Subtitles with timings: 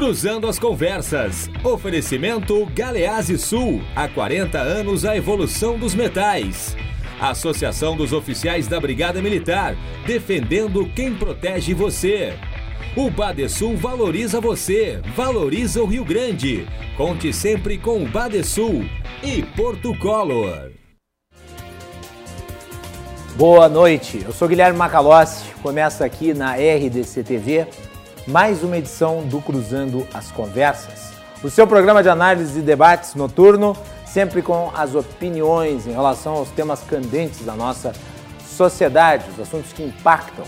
[0.00, 1.50] Cruzando as Conversas.
[1.62, 3.82] Oferecimento Galease Sul.
[3.94, 6.74] Há 40 anos a evolução dos metais.
[7.20, 9.76] Associação dos Oficiais da Brigada Militar.
[10.06, 12.32] Defendendo quem protege você.
[12.96, 16.66] O Badesul valoriza você, valoriza o Rio Grande.
[16.96, 18.86] Conte sempre com o Badesul
[19.22, 20.72] e Porto Color.
[23.36, 25.44] Boa noite, eu sou Guilherme Macalossi.
[25.62, 27.66] Começa aqui na RDC TV
[28.26, 33.76] mais uma edição do Cruzando as Conversas, o seu programa de análise e debates noturno,
[34.04, 37.92] sempre com as opiniões em relação aos temas candentes da nossa
[38.44, 40.44] sociedade, os assuntos que impactam.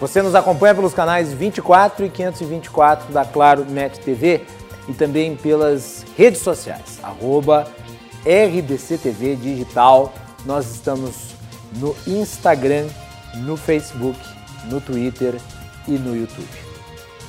[0.00, 4.42] Você nos acompanha pelos canais 24 e 524 da Claro Net TV
[4.86, 7.66] e também pelas redes sociais, arroba
[8.24, 10.12] RDCTV Digital.
[10.46, 11.34] Nós estamos
[11.76, 12.86] no Instagram,
[13.38, 14.18] no Facebook,
[14.66, 15.34] no Twitter
[15.88, 16.67] e no YouTube.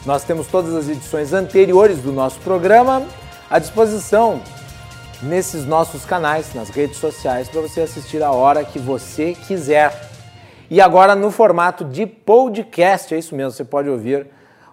[0.06, 3.06] Nós temos todas as edições anteriores do nosso programa
[3.50, 4.42] à disposição
[5.22, 10.10] nesses nossos canais, nas redes sociais, para você assistir a hora que você quiser.
[10.70, 14.28] E agora no formato de podcast, é isso mesmo, você pode ouvir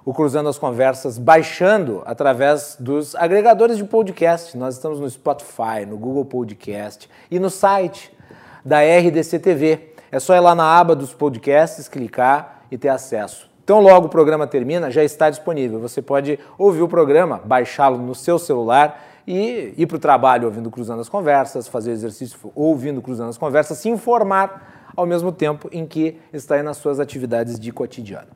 [0.04, 4.56] o Cruzando as Conversas baixando através dos agregadores de podcast.
[4.56, 8.16] Nós estamos no Spotify, no Google Podcast e no site
[8.64, 9.92] da RDC TV.
[10.12, 13.55] É só ir lá na aba dos podcasts, clicar e ter acesso.
[13.66, 15.80] Então, logo o programa termina, já está disponível.
[15.80, 20.70] Você pode ouvir o programa, baixá-lo no seu celular e ir para o trabalho ouvindo
[20.70, 25.84] Cruzando as Conversas, fazer exercício ouvindo Cruzando as Conversas, se informar ao mesmo tempo em
[25.84, 28.28] que está nas suas atividades de cotidiano.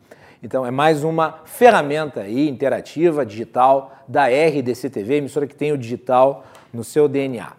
[0.42, 5.78] Então, é mais uma ferramenta aí, interativa, digital, da RDC TV, emissora que tem o
[5.78, 6.44] digital
[6.74, 7.52] no seu DNA.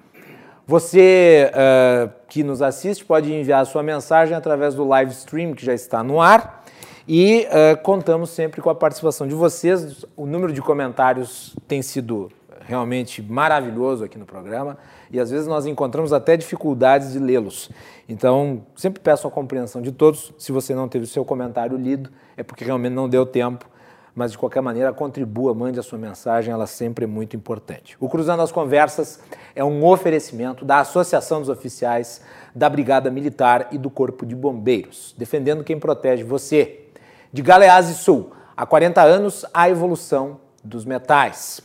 [0.67, 5.65] Você uh, que nos assiste pode enviar a sua mensagem através do live stream que
[5.65, 6.60] já está no ar
[7.07, 10.05] e uh, contamos sempre com a participação de vocês.
[10.15, 12.31] O número de comentários tem sido
[12.65, 14.77] realmente maravilhoso aqui no programa
[15.09, 17.69] e às vezes nós encontramos até dificuldades de lê-los.
[18.07, 20.33] Então, sempre peço a compreensão de todos.
[20.37, 23.69] Se você não teve o seu comentário lido, é porque realmente não deu tempo.
[24.13, 27.95] Mas de qualquer maneira, contribua, mande a sua mensagem, ela sempre é muito importante.
[27.97, 29.21] O Cruzando as Conversas
[29.55, 32.21] é um oferecimento da Associação dos Oficiais
[32.53, 36.90] da Brigada Militar e do Corpo de Bombeiros, defendendo quem protege você
[37.33, 41.61] de Galeazzi Sul, há 40 anos, a evolução dos metais.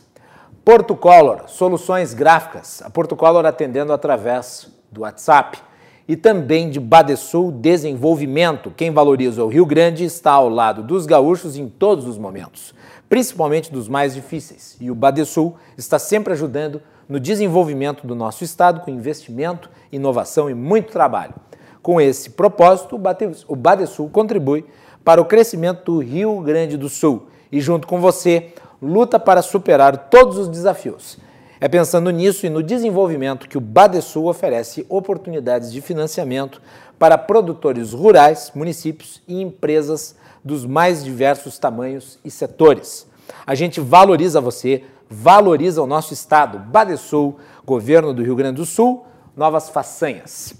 [0.63, 2.81] Porto Color, soluções gráficas.
[2.81, 5.59] A Porto Color atendendo através do WhatsApp.
[6.07, 8.71] E também de Badesul Desenvolvimento.
[8.75, 12.73] Quem valoriza o Rio Grande está ao lado dos gaúchos em todos os momentos,
[13.09, 14.77] principalmente dos mais difíceis.
[14.79, 20.53] E o Badesul está sempre ajudando no desenvolvimento do nosso estado com investimento, inovação e
[20.53, 21.33] muito trabalho.
[21.81, 22.99] Com esse propósito,
[23.47, 24.65] o Badesul contribui
[25.07, 28.51] para o crescimento do Rio Grande do Sul e, junto com você,
[28.81, 31.17] luta para superar todos os desafios.
[31.61, 36.61] É pensando nisso e no desenvolvimento que o Badesul oferece oportunidades de financiamento
[36.99, 40.13] para produtores rurais, municípios e empresas
[40.43, 43.07] dos mais diversos tamanhos e setores.
[43.45, 49.05] A gente valoriza você, valoriza o nosso estado, Badesul, governo do Rio Grande do Sul,
[49.37, 50.53] novas façanhas.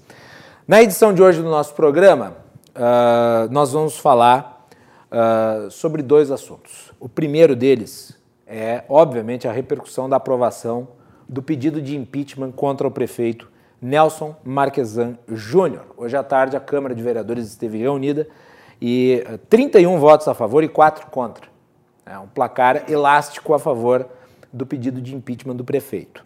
[0.66, 2.47] Na edição de hoje do nosso programa,
[2.77, 4.67] uh, nós vamos falar
[5.11, 6.93] uh, sobre dois assuntos.
[6.99, 8.17] O primeiro deles
[8.47, 10.87] é, obviamente, a repercussão da aprovação
[11.27, 13.51] do pedido de impeachment contra o prefeito
[13.81, 15.85] Nelson Marquesan Júnior.
[15.97, 18.25] Hoje à tarde, a Câmara de Vereadores esteve reunida
[18.81, 21.47] e 31 ah, votos a favor e 4 contra.
[22.05, 24.07] É um placar elástico a favor
[24.51, 26.25] do pedido de impeachment do prefeito.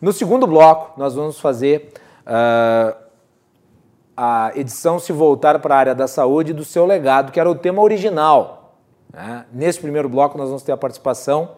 [0.00, 1.92] No segundo bloco, nós vamos fazer
[2.22, 2.96] uh,
[4.22, 7.54] a edição se voltar para a área da saúde do seu legado, que era o
[7.54, 8.76] tema original.
[9.10, 9.46] Né?
[9.50, 11.52] Nesse primeiro bloco, nós vamos ter a participação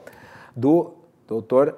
[0.55, 0.95] do
[1.27, 1.77] doutor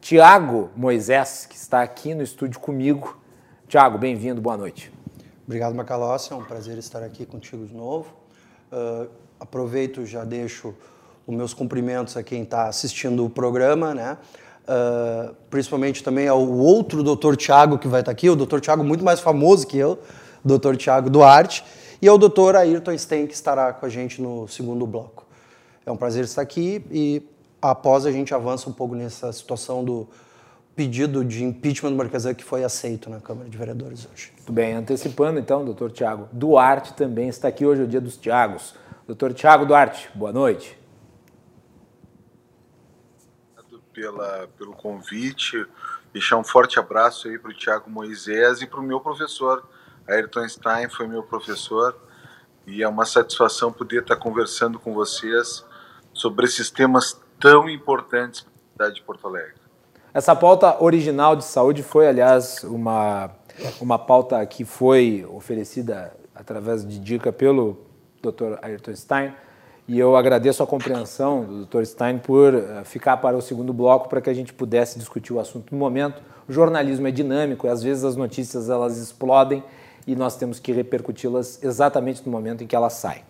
[0.00, 3.16] Tiago Moisés, que está aqui no estúdio comigo.
[3.68, 4.92] Tiago, bem-vindo, boa noite.
[5.46, 8.12] Obrigado, Macalossi, é um prazer estar aqui contigo de novo.
[8.72, 9.08] Uh,
[9.38, 10.74] aproveito já deixo
[11.24, 14.18] os meus cumprimentos a quem está assistindo o programa, né?
[14.66, 19.04] Uh, principalmente também ao outro doutor Tiago que vai estar aqui, o doutor Tiago muito
[19.04, 19.96] mais famoso que eu,
[20.44, 21.64] doutor Tiago Duarte,
[22.02, 25.24] e ao doutor Ayrton Sten, que estará com a gente no segundo bloco.
[25.84, 27.22] É um prazer estar aqui e
[27.62, 30.08] após a gente avança um pouco nessa situação do
[30.74, 34.32] pedido de impeachment do Marquesan que foi aceito na Câmara de Vereadores hoje.
[34.36, 38.16] Muito bem, antecipando então, doutor Tiago Duarte também está aqui hoje, é o dia dos
[38.16, 38.74] Tiagos.
[39.06, 40.76] Doutor Tiago Duarte, boa noite
[43.96, 45.66] pela, pelo convite,
[46.12, 49.64] deixar um forte abraço aí para o Tiago Moisés e para o meu professor,
[50.06, 51.96] Ayrton Stein, foi meu professor,
[52.66, 55.64] e é uma satisfação poder estar conversando com vocês
[56.12, 59.54] sobre esses temas tão importantes para a cidade de Porto Alegre.
[60.12, 63.30] Essa pauta original de saúde foi, aliás, uma,
[63.80, 67.86] uma pauta que foi oferecida através de dica pelo
[68.22, 68.58] Dr.
[68.60, 69.34] Ayrton Stein.
[69.88, 71.84] E eu agradeço a compreensão do Dr.
[71.84, 75.38] Stein por eh, ficar para o segundo bloco para que a gente pudesse discutir o
[75.38, 76.20] assunto no momento.
[76.48, 79.62] O jornalismo é dinâmico e às vezes as notícias elas explodem
[80.04, 83.22] e nós temos que repercuti-las exatamente no momento em que elas saem.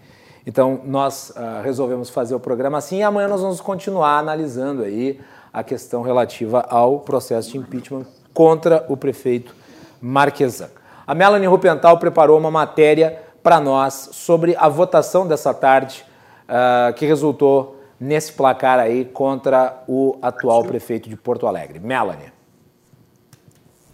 [0.47, 5.21] Então nós uh, resolvemos fazer o programa assim e amanhã nós vamos continuar analisando aí
[5.53, 9.55] a questão relativa ao processo de impeachment contra o prefeito
[10.01, 10.71] Marquesan.
[11.07, 16.05] A Melanie Rupental preparou uma matéria para nós sobre a votação dessa tarde
[16.49, 21.79] uh, que resultou nesse placar aí contra o atual prefeito de Porto Alegre.
[21.79, 22.37] Melanie.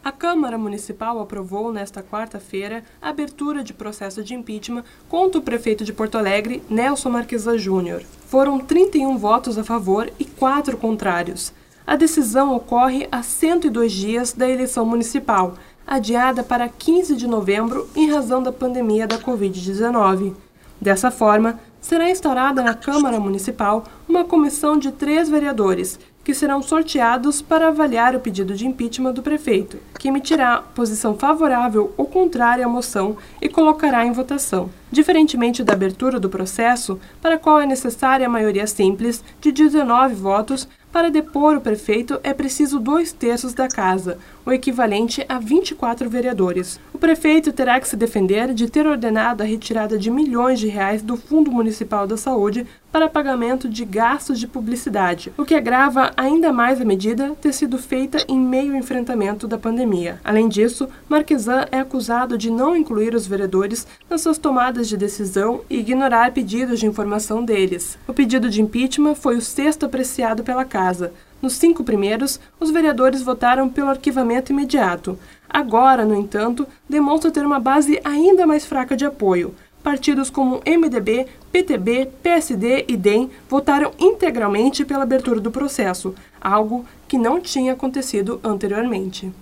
[0.05, 5.85] A Câmara Municipal aprovou nesta quarta-feira a abertura de processo de impeachment contra o prefeito
[5.85, 8.03] de Porto Alegre, Nelson Marquesa Júnior.
[8.27, 11.53] Foram 31 votos a favor e 4 contrários.
[11.87, 15.55] A decisão ocorre a 102 dias da eleição municipal,
[15.87, 20.35] adiada para 15 de novembro em razão da pandemia da Covid-19.
[20.81, 27.43] Dessa forma, será instaurada na Câmara Municipal uma comissão de três vereadores que serão sorteados
[27.43, 32.69] para avaliar o pedido de impeachment do prefeito, que emitirá posição favorável ou contrária à
[32.69, 34.71] moção e colocará em votação.
[34.91, 40.15] Diferentemente da abertura do processo, para a qual é necessária a maioria simples de 19
[40.15, 46.09] votos, para depor o prefeito é preciso dois terços da casa, o equivalente a 24
[46.11, 46.79] vereadores.
[46.93, 51.01] O prefeito terá que se defender de ter ordenado a retirada de milhões de reais
[51.01, 56.53] do Fundo Municipal da Saúde para pagamento de gastos de publicidade, o que agrava ainda
[56.53, 60.21] mais a medida ter sido feita em meio ao enfrentamento da pandemia.
[60.23, 65.63] Além disso, Marquesan é acusado de não incluir os vereadores nas suas tomadas de decisão
[65.71, 67.97] e ignorar pedidos de informação deles.
[68.07, 71.15] O pedido de impeachment foi o sexto apreciado pela Casa.
[71.41, 75.19] Nos cinco primeiros, os vereadores votaram pelo arquivamento imediato.
[75.49, 79.55] Agora, no entanto, demonstra ter uma base ainda mais fraca de apoio.
[79.83, 87.19] Partidos como MDB, PTB, PSD e DEM votaram integralmente pela abertura do processo, algo que
[87.19, 89.33] não tinha acontecido anteriormente.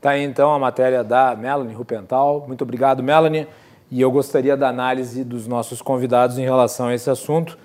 [0.00, 2.44] Tá aí então a matéria da Melanie Rupental.
[2.46, 3.46] Muito obrigado, Melanie.
[3.90, 7.58] E eu gostaria da análise dos nossos convidados em relação a esse assunto.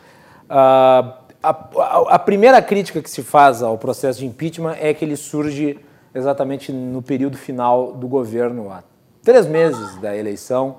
[0.49, 5.05] Uh, a, a, a, primeira crítica que se faz ao processo de impeachment é que
[5.05, 5.79] ele surge
[6.15, 8.83] exatamente no período final do governo, há
[9.23, 10.77] três meses da eleição.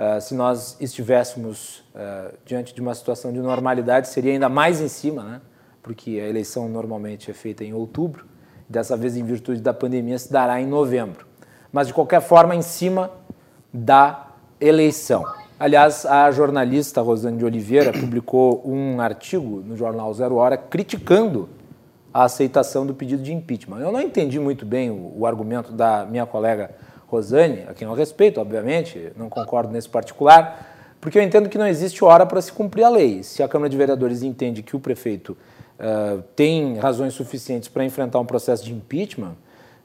[0.00, 4.88] Uh, se nós estivéssemos uh, diante de uma situação de normalidade, seria ainda mais em
[4.88, 5.40] cima, né?
[5.82, 8.24] porque a eleição normalmente é feita em outubro,
[8.66, 11.26] dessa vez, em virtude da pandemia, se dará em novembro.
[11.70, 13.10] Mas, de qualquer forma, em cima
[13.70, 15.22] da eleição.
[15.58, 21.46] Aliás, a jornalista Rosane de Oliveira publicou um artigo no jornal Zero Hora criticando
[22.14, 23.80] a aceitação do pedido de impeachment.
[23.80, 26.70] Eu não entendi muito bem o, o argumento da minha colega
[27.10, 30.66] Rosane, a quem eu respeito, obviamente, não concordo nesse particular,
[31.00, 33.22] porque eu entendo que não existe hora para se cumprir a lei.
[33.22, 38.20] Se a Câmara de Vereadores entende que o prefeito uh, tem razões suficientes para enfrentar
[38.20, 39.32] um processo de impeachment,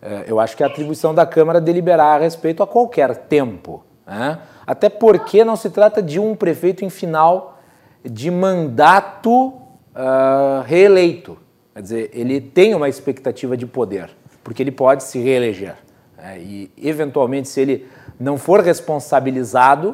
[0.01, 3.83] uh, eu acho que é atribuição da Câmara deliberar a respeito a qualquer tempo.
[4.05, 4.39] Né?
[4.67, 7.59] Até porque não se trata de um prefeito em final
[8.03, 11.37] de mandato uh, reeleito.
[11.73, 14.09] Quer dizer, ele tem uma expectativa de poder,
[14.43, 15.84] porque ele pode se reeleger.
[16.25, 17.87] É, e, eventualmente, se ele
[18.19, 19.89] não for responsabilizado,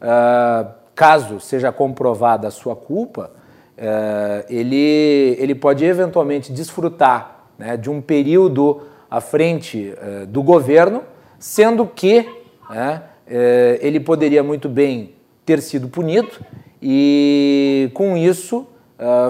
[0.00, 3.30] uh, caso seja comprovada a sua culpa,
[3.78, 11.04] uh, ele, ele pode eventualmente desfrutar né, de um período à frente uh, do governo,
[11.38, 12.26] sendo que
[12.68, 15.14] né, eh, ele poderia muito bem
[15.44, 16.30] ter sido punido
[16.82, 18.66] e, com isso,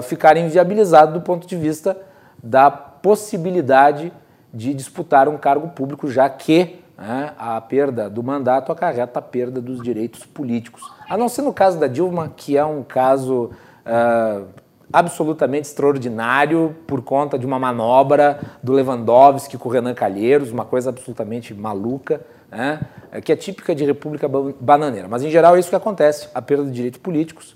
[0.03, 1.95] ficar inviabilizado do ponto de vista
[2.41, 4.11] da possibilidade
[4.57, 9.61] de disputar um cargo público, já que né, a perda do mandato acarreta a perda
[9.61, 10.81] dos direitos políticos.
[11.07, 13.51] A não ser no caso da Dilma, que é um caso
[13.85, 14.47] uh,
[14.91, 20.89] absolutamente extraordinário por conta de uma manobra do Lewandowski com o Renan Calheiros, uma coisa
[20.89, 22.79] absolutamente maluca, né,
[23.23, 24.27] que é típica de república
[24.59, 25.07] bananeira.
[25.07, 27.55] Mas, em geral, é isso que acontece, a perda de direitos políticos,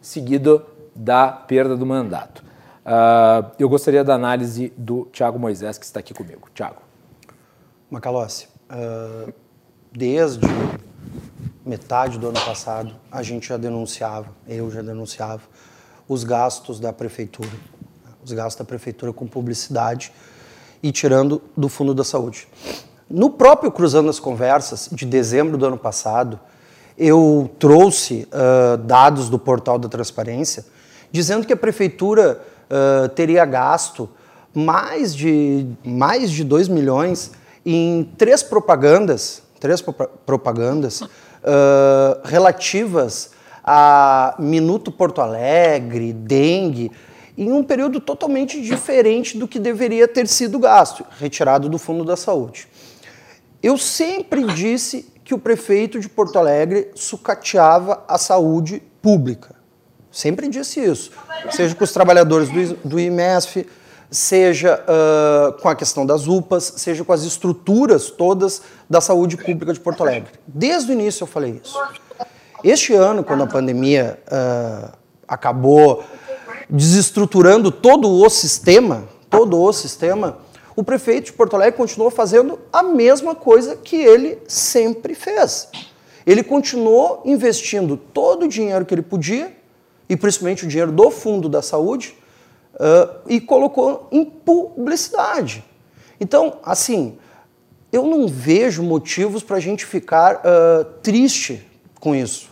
[0.00, 0.64] seguido
[0.96, 2.49] da perda do mandato.
[2.90, 6.48] Uh, eu gostaria da análise do Tiago Moisés, que está aqui comigo.
[6.52, 6.82] Tiago.
[7.88, 9.32] Macalossi, uh,
[9.92, 10.44] desde
[11.64, 15.42] metade do ano passado, a gente já denunciava, eu já denunciava,
[16.08, 17.48] os gastos da prefeitura,
[18.24, 20.12] os gastos da prefeitura com publicidade
[20.82, 22.48] e tirando do Fundo da Saúde.
[23.08, 26.40] No próprio Cruzando as Conversas, de dezembro do ano passado,
[26.98, 30.64] eu trouxe uh, dados do portal da transparência
[31.12, 32.40] dizendo que a prefeitura
[32.70, 34.08] uh, teria gasto
[34.54, 37.32] mais de, mais de 2 milhões
[37.64, 39.82] em três propagandas, três
[40.24, 41.08] propagandas uh,
[42.24, 43.30] relativas
[43.62, 46.90] a Minuto Porto Alegre, dengue,
[47.36, 52.16] em um período totalmente diferente do que deveria ter sido gasto, retirado do Fundo da
[52.16, 52.68] Saúde.
[53.62, 59.59] Eu sempre disse que o prefeito de Porto Alegre sucateava a saúde pública.
[60.10, 61.10] Sempre disse isso.
[61.50, 63.66] Seja com os trabalhadores do, do IMESF,
[64.10, 69.72] seja uh, com a questão das UPAs, seja com as estruturas todas da saúde pública
[69.72, 70.32] de Porto Alegre.
[70.46, 71.78] Desde o início eu falei isso.
[72.64, 74.92] Este ano, quando a pandemia uh,
[75.28, 76.02] acabou
[76.68, 80.38] desestruturando todo o sistema, todo o sistema,
[80.74, 85.68] o prefeito de Porto Alegre continuou fazendo a mesma coisa que ele sempre fez.
[86.26, 89.56] Ele continuou investindo todo o dinheiro que ele podia,
[90.10, 92.16] e principalmente o dinheiro do Fundo da Saúde,
[92.74, 95.64] uh, e colocou em publicidade.
[96.18, 97.16] Então, assim,
[97.92, 101.64] eu não vejo motivos para a gente ficar uh, triste
[102.00, 102.50] com isso.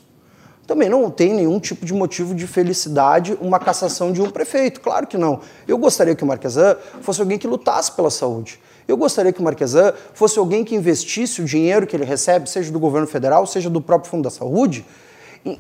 [0.69, 4.81] Também não tem nenhum tipo de motivo de felicidade uma cassação de um prefeito.
[4.81, 5.41] Claro que não.
[5.67, 8.61] Eu gostaria que o Marquesan fosse alguém que lutasse pela saúde.
[8.87, 12.71] Eu gostaria que o Marquesan fosse alguém que investisse o dinheiro que ele recebe, seja
[12.71, 14.85] do governo federal, seja do próprio Fundo da Saúde,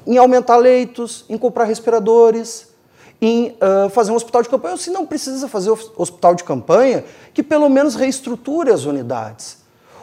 [0.06, 2.68] em, aumentar leitos, em comprar respiradores,
[3.20, 4.72] em uh, fazer um hospital de campanha.
[4.72, 9.58] Ou se não precisa fazer hospital de campanha, que pelo menos reestruture as unidades.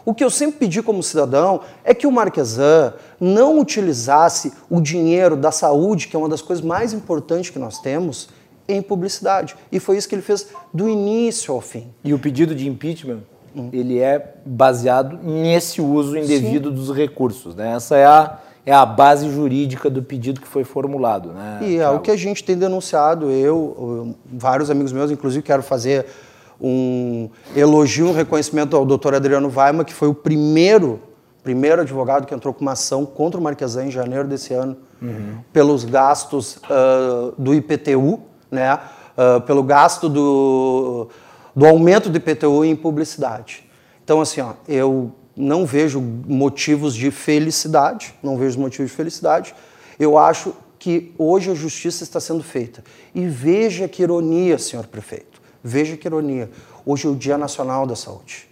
[0.06, 5.36] O que eu sempre pedi como cidadão é que o Marquesan não utilizasse o dinheiro
[5.36, 8.30] da saúde, que é uma das coisas mais importantes que nós temos,
[8.68, 9.56] em publicidade.
[9.72, 11.88] E foi isso que ele fez do início ao fim.
[12.04, 13.22] E o pedido de impeachment,
[13.56, 13.70] hum.
[13.74, 16.75] ele é baseado nesse uso indevido Sim.
[16.75, 17.56] dos recursos.
[17.56, 17.74] Né?
[17.74, 21.29] Essa é a, é a base jurídica do pedido que foi formulado.
[21.29, 25.62] Né, e é o que a gente tem denunciado, eu, vários amigos meus, inclusive quero
[25.62, 26.05] fazer
[26.60, 31.00] um elogio, um reconhecimento ao doutor Adriano Weima, que foi o primeiro,
[31.43, 35.38] primeiro advogado que entrou com uma ação contra o Marquesan em janeiro desse ano, uhum.
[35.53, 38.19] pelos gastos uh, do IPTU,
[38.50, 41.10] né, uh, pelo gasto do,
[41.55, 43.63] do aumento do IPTU em publicidade.
[44.03, 49.56] Então, assim, ó, eu não vejo motivos de felicidade, não vejo motivos de felicidade.
[50.00, 52.84] Eu acho que hoje a justiça está sendo feita.
[53.13, 55.42] E veja que ironia, senhor prefeito.
[55.63, 56.50] Veja que ironia.
[56.86, 58.48] Hoje é o Dia Nacional da Saúde.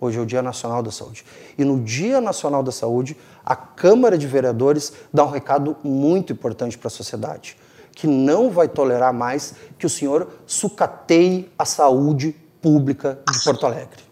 [0.00, 1.24] Hoje é o Dia Nacional da Saúde.
[1.56, 6.78] E no Dia Nacional da Saúde, a Câmara de Vereadores dá um recado muito importante
[6.78, 7.56] para a sociedade,
[7.92, 14.02] que não vai tolerar mais que o senhor sucateie a saúde pública de Porto Alegre.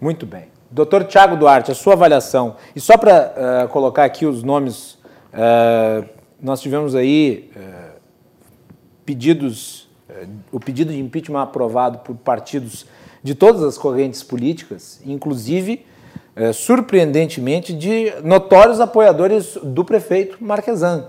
[0.00, 0.53] Muito bem.
[0.74, 2.56] Doutor Tiago Duarte, a sua avaliação.
[2.74, 3.32] E só para
[3.64, 4.98] uh, colocar aqui os nomes,
[5.32, 6.04] uh,
[6.42, 8.00] nós tivemos aí uh,
[9.06, 9.84] pedidos
[10.52, 12.86] o pedido de impeachment aprovado por partidos
[13.22, 15.84] de todas as correntes políticas, inclusive,
[16.52, 21.08] surpreendentemente, de notórios apoiadores do prefeito Marquesan.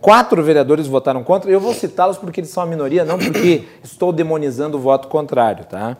[0.00, 4.10] Quatro vereadores votaram contra, eu vou citá-los porque eles são a minoria, não porque estou
[4.10, 5.64] demonizando o voto contrário.
[5.66, 5.96] Tá?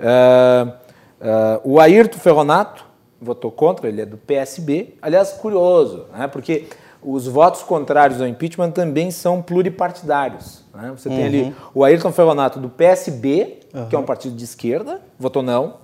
[0.00, 0.72] É,
[1.20, 2.84] é, o Ayrton Ferronato
[3.20, 4.94] votou contra, ele é do PSB.
[5.02, 6.28] Aliás, curioso, né?
[6.28, 6.66] porque
[7.02, 10.64] os votos contrários ao impeachment também são pluripartidários.
[10.74, 10.92] Né?
[10.96, 11.16] Você uhum.
[11.16, 11.52] tem ali uhum.
[11.74, 13.86] o Ayrton Ferronato do PSB, uhum.
[13.86, 15.74] que é um partido de esquerda, votou não.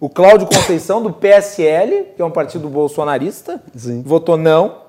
[0.00, 4.02] O Cláudio Conceição do PSL, que é um partido bolsonarista, Sim.
[4.02, 4.82] votou não.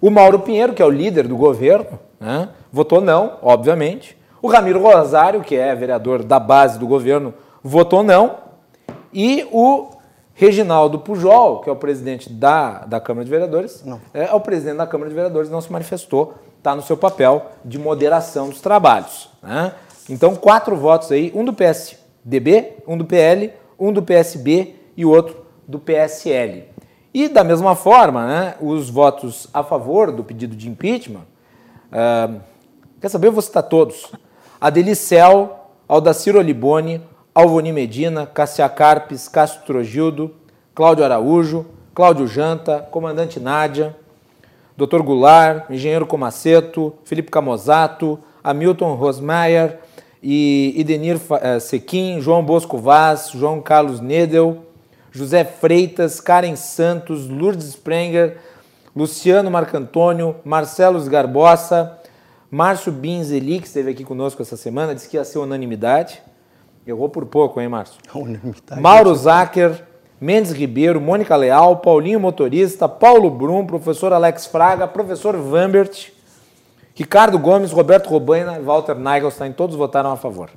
[0.00, 2.48] O Mauro Pinheiro, que é o líder do governo, né?
[2.72, 4.16] votou não, obviamente.
[4.40, 8.41] O Ramiro Rosário, que é vereador da base do governo, votou não.
[9.12, 9.88] E o
[10.34, 14.00] Reginaldo Pujol, que é o presidente da, da Câmara de Vereadores, não.
[14.14, 17.46] É, é o presidente da Câmara de Vereadores, não se manifestou, está no seu papel
[17.64, 19.28] de moderação dos trabalhos.
[19.42, 19.72] Né?
[20.08, 25.10] Então, quatro votos aí, um do PSDB, um do PL, um do PSB e o
[25.10, 26.64] outro do PSL.
[27.14, 31.26] E da mesma forma, né, os votos a favor do pedido de impeachment,
[31.90, 32.40] uh,
[33.00, 33.26] quer saber?
[33.26, 34.10] Eu vou citar todos.
[34.60, 37.02] Adelicel, Aldacir Olibone,
[37.34, 40.34] Alvoni Medina, Cassia Carpes, Cássio Trogildo,
[40.74, 43.96] Cláudio Araújo, Cláudio Janta, Comandante Nádia,
[44.76, 45.02] Dr.
[45.02, 49.78] Goulart, Engenheiro Comaceto, Felipe Camozato, Hamilton Rosmeier
[50.22, 54.66] e Idenir eh, Sequim, João Bosco Vaz, João Carlos Nedel,
[55.10, 58.38] José Freitas, Karen Santos, Lourdes Sprenger,
[58.94, 61.98] Luciano Marcantônio, Marcelo Garbosa,
[62.50, 66.20] Márcio Binzeli, que esteve aqui conosco essa semana, disse que ia ser unanimidade.
[66.86, 68.00] Errou por pouco, hein, Márcio?
[68.80, 69.84] Mauro Zacher,
[70.20, 76.12] Mendes Ribeiro, Mônica Leal, Paulinho Motorista, Paulo Brum, professor Alex Fraga, professor Vambert
[76.94, 80.50] Ricardo Gomes, Roberto Robaina e Walter Nagelstein, todos votaram a favor.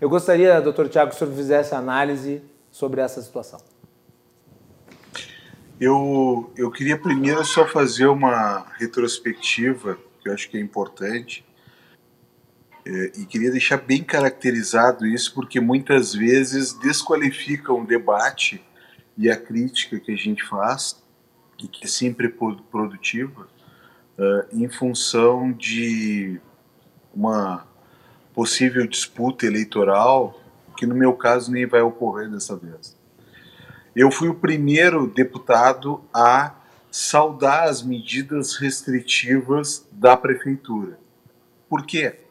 [0.00, 3.58] Eu gostaria, doutor Tiago, que o senhor fizesse análise sobre essa situação.
[5.80, 11.44] Eu, eu queria primeiro só fazer uma retrospectiva, que eu acho que é importante,
[12.90, 18.64] é, e queria deixar bem caracterizado isso, porque muitas vezes desqualificam o debate
[19.14, 20.96] e a crítica que a gente faz,
[21.62, 23.46] e que é sempre produtiva,
[24.16, 26.40] uh, em função de
[27.14, 27.66] uma
[28.32, 30.40] possível disputa eleitoral,
[30.74, 32.96] que no meu caso nem vai ocorrer dessa vez.
[33.94, 36.54] Eu fui o primeiro deputado a
[36.90, 40.98] saudar as medidas restritivas da prefeitura.
[41.68, 42.27] Por quê?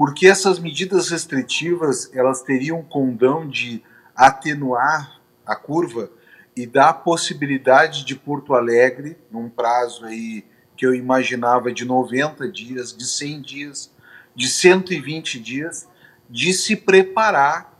[0.00, 3.82] Porque essas medidas restritivas elas teriam condão de
[4.16, 6.10] atenuar a curva
[6.56, 10.42] e dar a possibilidade de Porto Alegre, num prazo aí
[10.74, 13.94] que eu imaginava de 90 dias, de 100 dias,
[14.34, 15.86] de 120 dias,
[16.30, 17.78] de se preparar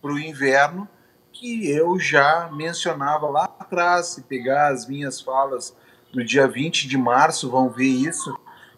[0.00, 0.88] para o inverno
[1.32, 5.76] que eu já mencionava lá atrás, se pegar as minhas falas
[6.12, 8.32] do dia 20 de março, vão ver isso,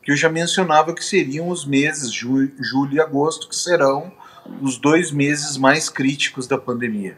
[0.04, 4.12] que eu já mencionava que seriam os meses julho, julho e agosto, que serão
[4.60, 7.16] os dois meses mais críticos da pandemia.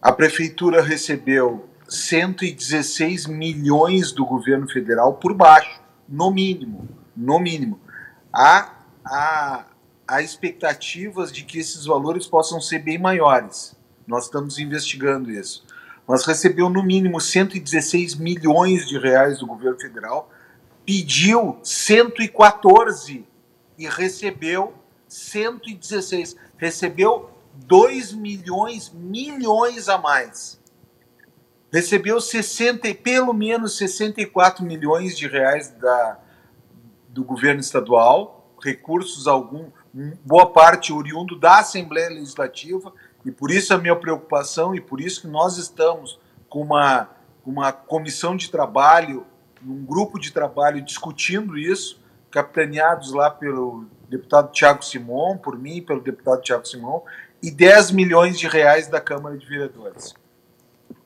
[0.00, 7.80] A prefeitura recebeu 116 milhões do governo federal por baixo, no mínimo, no mínimo.
[8.32, 8.72] Há,
[9.04, 9.64] há,
[10.06, 13.74] há expectativas de que esses valores possam ser bem maiores.
[14.06, 15.66] Nós estamos investigando isso.
[16.06, 20.30] Mas recebeu no mínimo 116 milhões de reais do governo federal,
[20.86, 23.26] pediu 114
[23.76, 24.72] e recebeu
[25.08, 26.36] 116.
[26.56, 30.60] Recebeu 2 milhões, milhões a mais.
[31.72, 36.20] Recebeu 60, pelo menos 64 milhões de reais da,
[37.08, 39.70] do governo estadual, recursos algum,
[40.24, 42.92] boa parte oriundo da Assembleia Legislativa,
[43.24, 46.18] e por isso a minha preocupação e por isso que nós estamos
[46.48, 47.10] com uma,
[47.44, 49.26] uma comissão de trabalho,
[49.66, 52.00] um grupo de trabalho discutindo isso,
[52.30, 57.02] capitaneados lá pelo deputado Tiago Simon, por mim, pelo deputado Tiago Simon,
[57.42, 60.14] e 10 milhões de reais da Câmara de Vereadores.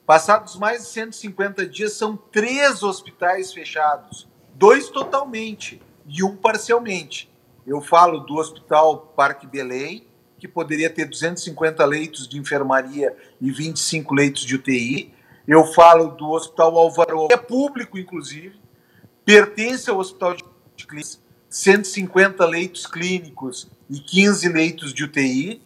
[0.06, 7.30] Passados mais de 150 dias, são três hospitais fechados, dois totalmente e um parcialmente.
[7.66, 10.06] Eu falo do Hospital Parque Belém,
[10.38, 15.14] que poderia ter 250 leitos de enfermaria e 25 leitos de UTI.
[15.50, 18.54] Eu falo do Hospital Alvaro, é público, inclusive,
[19.24, 20.36] pertence ao Hospital
[20.76, 25.60] de Clínicas, 150 leitos clínicos e 15 leitos de UTI.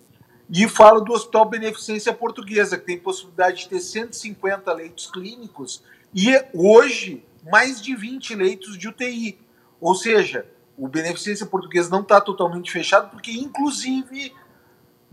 [0.49, 6.33] E falo do Hospital Beneficência Portuguesa, que tem possibilidade de ter 150 leitos clínicos e
[6.55, 9.39] hoje mais de 20 leitos de UTI.
[9.79, 10.47] Ou seja,
[10.79, 14.33] o Beneficência Portuguesa não está totalmente fechado, porque, inclusive,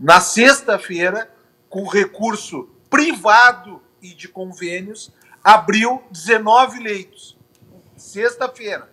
[0.00, 1.30] na sexta-feira,
[1.68, 5.12] com recurso privado e de convênios,
[5.42, 7.38] abriu 19 leitos.
[7.96, 8.90] Sexta-feira.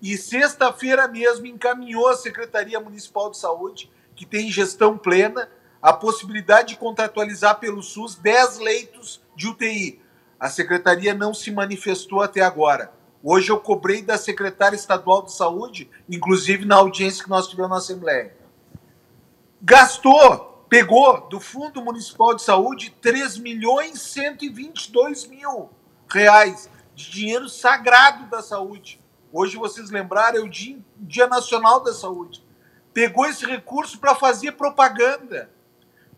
[0.00, 5.48] E sexta-feira mesmo encaminhou a Secretaria Municipal de Saúde, que tem gestão plena,
[5.80, 10.00] a possibilidade de contratualizar pelo SUS 10 leitos de UTI.
[10.40, 12.92] A secretaria não se manifestou até agora.
[13.22, 17.76] Hoje eu cobrei da secretária estadual de saúde, inclusive na audiência que nós tivemos na
[17.78, 18.34] Assembleia
[19.66, 25.70] gastou, pegou do Fundo Municipal de Saúde 3 milhões 122 mil
[26.10, 29.00] reais de dinheiro sagrado da saúde.
[29.32, 32.44] Hoje vocês lembraram, é o Dia, Dia Nacional da Saúde.
[32.92, 35.50] Pegou esse recurso para fazer propaganda.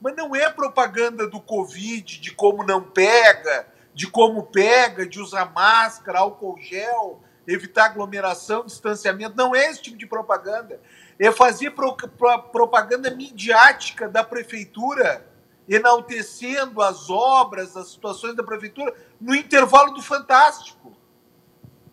[0.00, 5.52] Mas não é propaganda do Covid, de como não pega, de como pega, de usar
[5.52, 9.36] máscara, álcool gel, evitar aglomeração, distanciamento.
[9.36, 10.80] Não é esse tipo de propaganda
[11.18, 15.26] é fazer pro, pro, propaganda midiática da prefeitura,
[15.68, 20.96] enaltecendo as obras, as situações da prefeitura, no intervalo do Fantástico.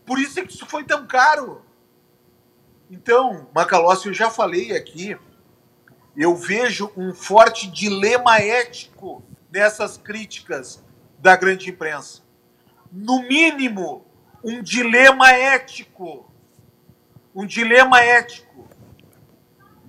[0.05, 1.63] Por isso é que isso foi tão caro.
[2.89, 5.17] Então, Macalossi, eu já falei aqui,
[6.15, 10.83] eu vejo um forte dilema ético nessas críticas
[11.17, 12.21] da grande imprensa.
[12.91, 14.05] No mínimo,
[14.43, 16.31] um dilema ético.
[17.33, 18.44] Um dilema ético.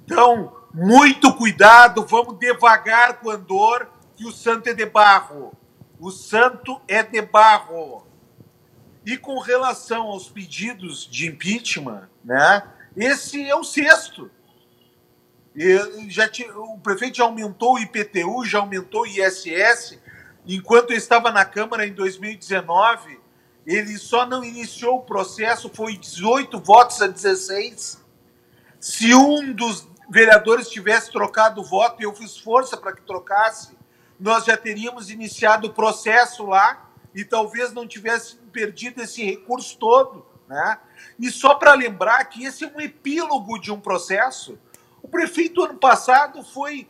[0.07, 5.53] Então, muito cuidado, vamos devagar com o andor, que o santo é de barro.
[5.99, 8.07] O santo é de barro.
[9.05, 12.62] E com relação aos pedidos de impeachment, né?
[12.97, 14.31] Esse é o sexto.
[15.57, 19.99] E já o prefeito já aumentou o IPTU, já aumentou o ISS.
[20.47, 23.19] Enquanto eu estava na Câmara em 2019,
[23.66, 28.05] ele só não iniciou o processo, foi 18 votos a 16.
[28.79, 33.77] Se um dos vereadores tivesse trocado o voto, e eu fiz força para que trocasse,
[34.19, 40.25] nós já teríamos iniciado o processo lá e talvez não tivesse perdido esse recurso todo.
[40.49, 40.79] Né?
[41.19, 44.59] E só para lembrar que esse é um epílogo de um processo.
[45.03, 46.88] O prefeito, ano passado, foi,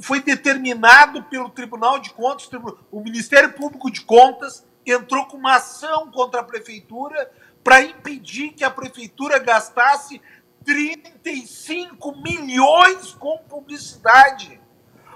[0.00, 2.48] foi determinado pelo Tribunal de Contas,
[2.90, 7.30] o Ministério Público de Contas entrou com uma ação contra a prefeitura
[7.64, 10.22] para impedir que a prefeitura gastasse
[10.66, 14.60] 35 milhões com publicidade.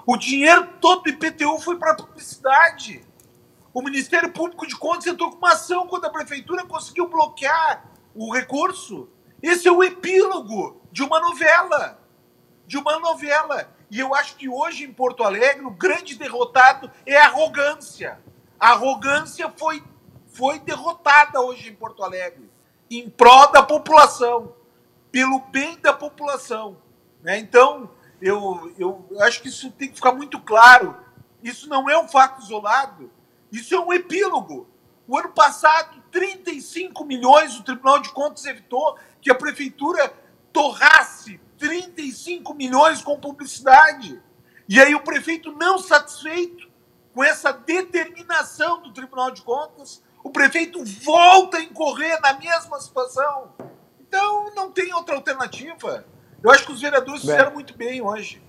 [0.07, 3.05] O dinheiro todo do IPTU foi para publicidade.
[3.75, 7.85] O Ministério Público de Contas entrou com uma ação contra a prefeitura, conseguiu bloquear
[8.15, 9.09] o recurso.
[9.43, 12.01] Esse é o epílogo de uma novela.
[12.65, 13.75] De uma novela.
[13.91, 18.21] E eu acho que hoje em Porto Alegre o grande derrotado é a arrogância.
[18.59, 19.83] A arrogância foi,
[20.29, 22.49] foi derrotada hoje em Porto Alegre,
[22.89, 24.55] em prol da população,
[25.11, 26.77] pelo bem da população.
[27.23, 27.39] Né?
[27.39, 30.97] Então, eu, eu acho que isso tem que ficar muito claro.
[31.43, 33.11] Isso não é um fato isolado,
[33.51, 34.69] isso é um epílogo.
[35.09, 40.13] O ano passado, 35 milhões o Tribunal de Contas evitou que a prefeitura
[40.53, 44.21] torrasse 35 milhões com publicidade.
[44.69, 46.71] E aí o prefeito não satisfeito
[47.13, 53.53] com essa determinação do Tribunal de Contas, o prefeito volta a incorrer na mesma situação.
[53.99, 56.05] Então, tem outra alternativa.
[56.43, 58.41] Eu acho que os vereadores bem, fizeram muito bem hoje.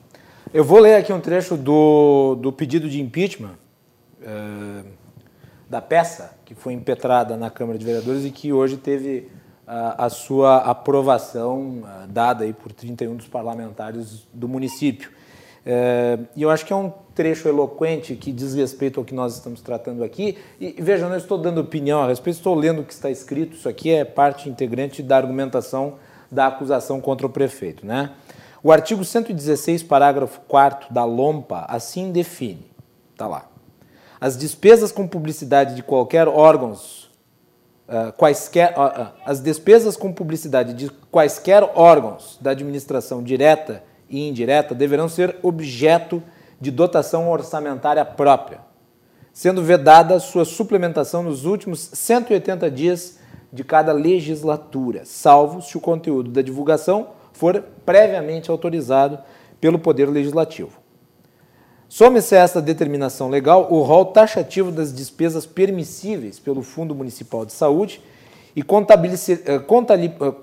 [0.53, 3.55] Eu vou ler aqui um trecho do, do pedido de impeachment
[4.21, 4.85] uh,
[5.69, 9.29] da peça que foi impetrada na Câmara de Vereadores e que hoje teve
[9.67, 15.11] uh, a sua aprovação uh, dada aí por 31 dos parlamentares do município.
[16.35, 19.61] e eu acho que é um trecho eloquente que diz respeito ao que nós estamos
[19.61, 20.37] tratando aqui.
[20.59, 23.55] E veja, não estou dando opinião a respeito, estou lendo o que está escrito.
[23.55, 25.99] Isso aqui é parte integrante da argumentação
[26.31, 27.85] da acusação contra o prefeito.
[27.85, 28.11] Né?
[28.63, 32.71] O artigo 116, parágrafo 4 da LOMPA, assim define.
[33.11, 33.47] Está lá.
[34.19, 37.11] As despesas com publicidade de qualquer órgãos,
[37.87, 44.27] uh, quaisquer, uh, uh, as despesas com publicidade de quaisquer órgãos da administração direta e
[44.27, 46.21] indireta deverão ser objeto
[46.59, 48.59] de dotação orçamentária própria,
[49.33, 53.17] sendo vedada sua suplementação nos últimos 180 dias
[53.51, 59.19] de cada legislatura, salvo se o conteúdo da divulgação for previamente autorizado
[59.59, 60.79] pelo Poder Legislativo.
[61.89, 67.51] Some-se a esta determinação legal o rol taxativo das despesas permissíveis pelo Fundo Municipal de
[67.51, 68.01] Saúde
[68.55, 69.59] e eh, eh,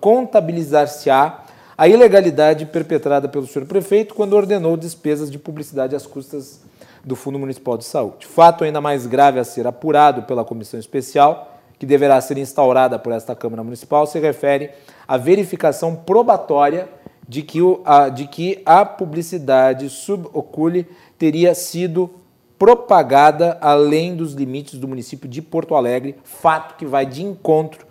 [0.01, 1.45] contabilizar-se-á
[1.77, 6.61] a ilegalidade perpetrada pelo senhor prefeito quando ordenou despesas de publicidade às custas
[7.05, 8.27] do Fundo Municipal de Saúde.
[8.27, 13.13] Fato ainda mais grave a ser apurado pela comissão especial, que deverá ser instaurada por
[13.13, 14.71] esta Câmara Municipal, se refere
[15.07, 16.89] à verificação probatória
[17.29, 20.87] de que, o, a, de que a publicidade subocule
[21.19, 22.11] teria sido
[22.59, 27.87] propagada além dos limites do município de Porto Alegre, fato que vai de encontro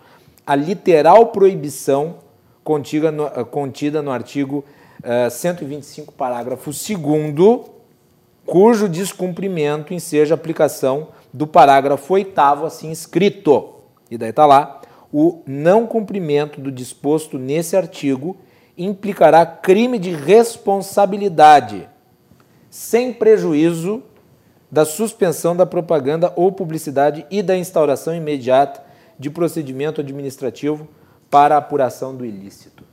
[0.46, 2.16] à literal proibição
[2.62, 4.62] contida no, eh, contida no artigo
[5.02, 7.60] uh, 125, parágrafo 2,
[8.44, 13.77] cujo descumprimento enseja aplicação do parágrafo 8 assim escrito.
[14.10, 14.80] E daí está lá,
[15.12, 18.36] o não cumprimento do disposto nesse artigo
[18.76, 21.88] implicará crime de responsabilidade,
[22.70, 24.02] sem prejuízo
[24.70, 28.82] da suspensão da propaganda ou publicidade e da instauração imediata
[29.18, 30.86] de procedimento administrativo
[31.30, 32.84] para apuração do ilícito.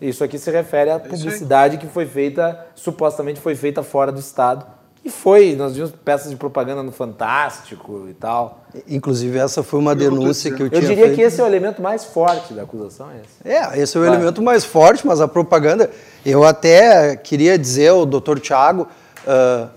[0.00, 4.18] Isso aqui se refere à é publicidade que foi feita, supostamente foi feita fora do
[4.18, 4.66] Estado.
[5.04, 8.62] E foi, nós vimos peças de propaganda no Fantástico e tal.
[8.88, 10.80] Inclusive, essa foi uma denúncia que eu, tinha.
[10.80, 11.16] Eu diria feito.
[11.16, 13.08] que esse é o elemento mais forte da acusação.
[13.10, 15.90] É esse, é, esse é o elemento mais forte, mas a propaganda.
[16.24, 18.86] Eu até queria dizer ao doutor Tiago.
[19.26, 19.68] Uh,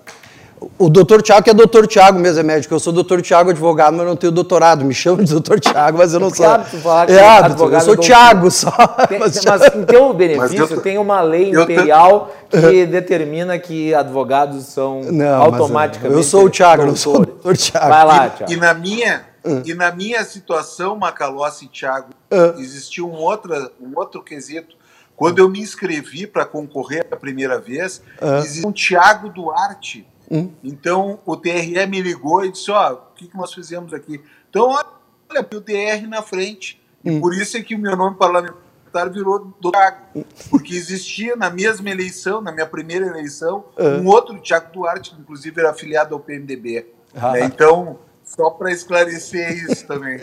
[0.77, 2.73] o doutor Tiago, que é doutor Tiago mesmo, é médico.
[2.73, 4.83] Eu sou doutor Tiago, advogado, mas não tenho doutorado.
[4.83, 6.45] Me chamo de doutor Tiago, mas eu não é sou.
[6.45, 8.71] Hábito falar é hábito, eu sou Tiago só.
[9.07, 15.01] Tem, mas, mas em teu benefício, tem uma lei imperial que determina que advogados são
[15.03, 16.17] não, automaticamente.
[16.17, 17.89] Eu sou o Tiago, não sou o doutor Tiago.
[17.89, 18.51] Vai lá, Tiago.
[18.51, 19.61] E na minha, uh.
[19.65, 22.59] e na minha situação, Macalossi e Tiago, uh.
[22.59, 24.75] existiu um outro, um outro quesito.
[25.15, 28.39] Quando eu me inscrevi para concorrer a primeira vez, uh.
[28.39, 30.51] existiu um Tiago Duarte Hum.
[30.63, 34.21] Então o TRE me ligou e disse: Ó, oh, o que, que nós fizemos aqui?
[34.49, 36.81] Então, olha, o DR na frente.
[37.03, 37.17] Hum.
[37.17, 39.97] E por isso é que o meu nome parlamentar virou do Thiago.
[40.15, 40.23] Hum.
[40.49, 44.01] Porque existia na mesma eleição, na minha primeira eleição, uhum.
[44.01, 46.87] um outro Thiago Duarte, que inclusive era afiliado ao PMDB.
[47.15, 47.33] Ah.
[47.33, 47.45] Né?
[47.45, 50.19] Então, Só para esclarecer isso também.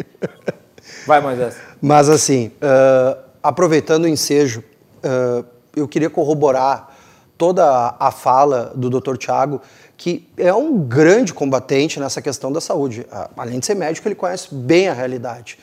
[1.06, 1.56] Vai, Moisés.
[1.80, 4.64] Mas assim, uh, aproveitando o ensejo,
[5.04, 5.44] uh,
[5.76, 6.96] eu queria corroborar
[7.38, 9.16] toda a fala do Dr.
[9.16, 9.60] Tiago,
[10.02, 13.06] que é um grande combatente nessa questão da saúde.
[13.36, 15.56] Além de ser médico, ele conhece bem a realidade.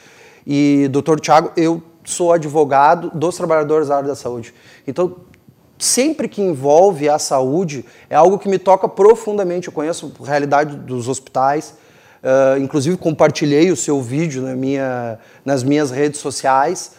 [0.48, 4.54] E, doutor Tiago, eu sou advogado dos trabalhadores da área da saúde.
[4.88, 5.18] Então,
[5.78, 9.68] sempre que envolve a saúde, é algo que me toca profundamente.
[9.68, 11.74] Eu conheço a realidade dos hospitais,
[12.24, 16.94] uh, inclusive compartilhei o seu vídeo na minha, nas minhas redes sociais.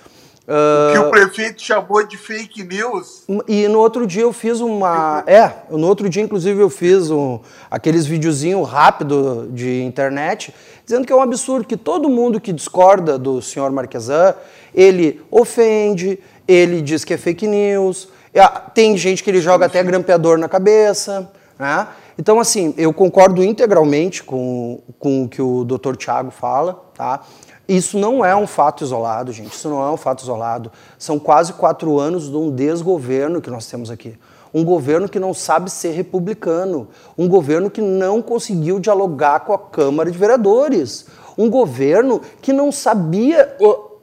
[0.51, 3.23] Uh, que o prefeito chamou de fake news.
[3.47, 5.23] E no outro dia eu fiz uma.
[5.25, 7.39] É, no outro dia, inclusive, eu fiz um,
[7.71, 10.53] aqueles videozinhos rápido de internet,
[10.85, 14.35] dizendo que é um absurdo que todo mundo que discorda do senhor Marquesan,
[14.75, 19.81] ele ofende, ele diz que é fake news, é, tem gente que ele joga até
[19.85, 21.31] grampeador na cabeça.
[21.57, 21.87] Né?
[22.19, 27.21] Então, assim, eu concordo integralmente com, com o que o doutor Tiago fala, tá?
[27.71, 29.55] Isso não é um fato isolado, gente.
[29.55, 30.73] Isso não é um fato isolado.
[30.99, 34.19] São quase quatro anos de um desgoverno que nós temos aqui.
[34.53, 36.89] Um governo que não sabe ser republicano.
[37.17, 41.07] Um governo que não conseguiu dialogar com a Câmara de Vereadores.
[41.39, 43.57] Um governo que não sabia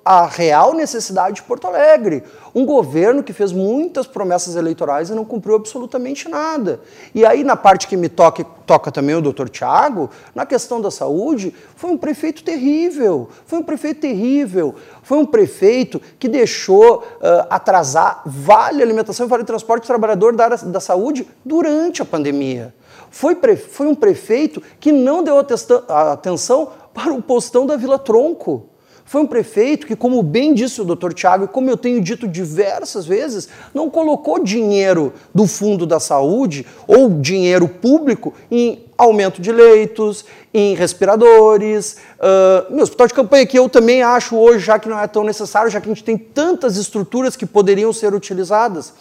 [0.06, 2.24] a real necessidade de Porto Alegre.
[2.58, 6.82] Um governo que fez muitas promessas eleitorais e não cumpriu absolutamente nada.
[7.14, 10.90] E aí, na parte que me toca, toca também o doutor Tiago, na questão da
[10.90, 13.30] saúde, foi um prefeito terrível.
[13.46, 14.74] Foi um prefeito terrível.
[15.04, 20.46] Foi um prefeito que deixou uh, atrasar vale alimentação e vale transporte do trabalhador da
[20.46, 22.74] área da saúde durante a pandemia.
[23.12, 28.68] Foi, foi um prefeito que não deu atenção para o postão da Vila Tronco.
[29.08, 32.28] Foi um prefeito que, como bem disse o doutor Tiago, e como eu tenho dito
[32.28, 39.50] diversas vezes, não colocou dinheiro do fundo da saúde ou dinheiro público em aumento de
[39.50, 41.96] leitos, em respiradores.
[42.20, 45.24] Uh, meu hospital de campanha, que eu também acho hoje, já que não é tão
[45.24, 48.94] necessário, já que a gente tem tantas estruturas que poderiam ser utilizadas.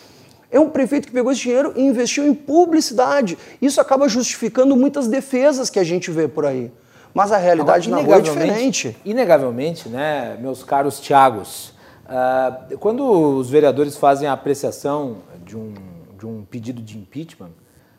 [0.52, 3.36] É um prefeito que pegou esse dinheiro e investiu em publicidade.
[3.60, 6.70] Isso acaba justificando muitas defesas que a gente vê por aí.
[7.16, 8.94] Mas a realidade Agora, na rua é diferente.
[9.02, 11.72] Inegavelmente, né, meus caros Tiagos,
[12.04, 15.72] uh, quando os vereadores fazem a apreciação de um,
[16.18, 17.52] de um pedido de impeachment,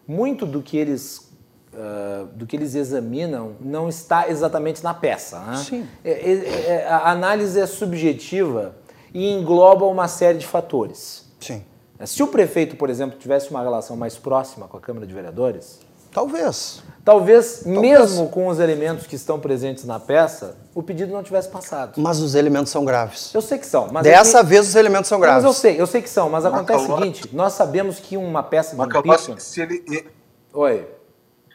[0.07, 1.31] muito do que eles
[1.73, 5.39] uh, do que eles examinam não está exatamente na peça.
[5.39, 5.57] Né?
[5.57, 5.87] Sim.
[6.05, 8.75] É, é, é, a análise é subjetiva
[9.11, 11.25] e engloba uma série de fatores.
[11.39, 11.63] Sim.
[12.05, 15.79] Se o prefeito, por exemplo, tivesse uma relação mais próxima com a Câmara de Vereadores,
[16.11, 16.83] Talvez.
[17.07, 21.47] Talvez, Talvez, mesmo com os elementos que estão presentes na peça, o pedido não tivesse
[21.47, 21.93] passado.
[22.01, 23.33] Mas os elementos são graves.
[23.33, 23.87] Eu sei que são.
[23.89, 24.49] Mas Dessa é que...
[24.49, 25.45] vez os elementos são graves.
[25.45, 26.29] Mas eu sei, eu sei que são.
[26.29, 29.39] Mas acontece o seguinte, nós sabemos que uma peça de impeachment...
[29.39, 30.05] Se ele...
[30.53, 30.85] Oi.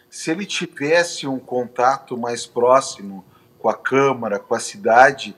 [0.09, 3.23] Se ele tivesse um contato mais próximo
[3.59, 5.37] com a Câmara, com a cidade,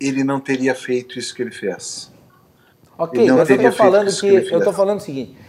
[0.00, 2.10] ele não teria feito isso que ele fez.
[2.96, 5.39] Ok, mas eu estou falando que, que eu estou falando o seguinte que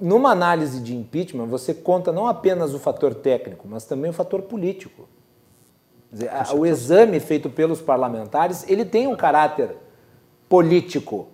[0.00, 4.42] numa análise de impeachment você conta não apenas o fator técnico, mas também o fator
[4.42, 5.08] político.
[6.12, 9.76] Dizer, a, o exame feito pelos parlamentares ele tem um caráter
[10.48, 11.28] político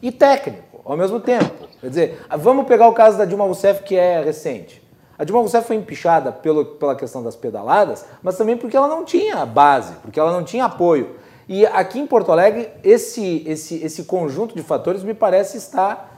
[0.00, 1.68] e técnico ao mesmo tempo.
[1.80, 4.82] Quer dizer, vamos pegar o caso da Dilma Rousseff que é recente.
[5.18, 9.04] A Dilma Rousseff foi empichada pelo, pela questão das pedaladas, mas também porque ela não
[9.04, 11.16] tinha base, porque ela não tinha apoio.
[11.48, 16.12] E aqui em Porto Alegre, esse, esse, esse conjunto de fatores me parece estar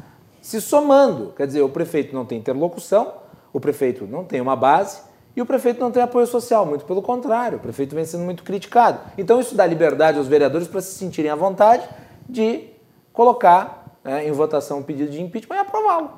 [0.45, 1.33] se somando.
[1.35, 3.15] Quer dizer, o prefeito não tem interlocução,
[3.51, 5.01] o prefeito não tem uma base
[5.35, 6.67] e o prefeito não tem apoio social.
[6.67, 9.01] Muito pelo contrário, o prefeito vem sendo muito criticado.
[9.17, 11.89] Então, isso dá liberdade aos vereadores para se sentirem à vontade
[12.29, 12.69] de
[13.11, 16.11] colocar né, em votação um pedido de impeachment e aprová-lo.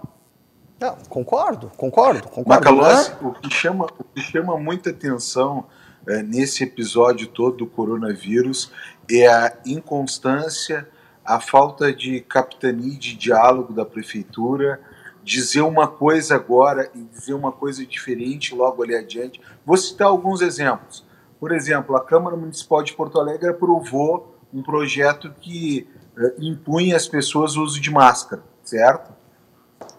[0.81, 2.49] Não, concordo, concordo, concordo.
[2.49, 3.17] Macalossi, né?
[3.23, 5.67] o, que chama, o que chama muita atenção
[6.09, 8.73] é, nesse episódio todo do coronavírus
[9.09, 10.89] é a inconstância
[11.27, 14.81] a falta de capitania de diálogo da prefeitura,
[15.23, 19.41] dizer uma coisa agora e dizer uma coisa diferente logo ali adiante.
[19.65, 21.05] Vou citar alguns exemplos.
[21.41, 27.09] Por exemplo, a Câmara Municipal de Porto Alegre aprovou um projeto que uh, impunha às
[27.09, 29.13] pessoas o uso de máscara, certo?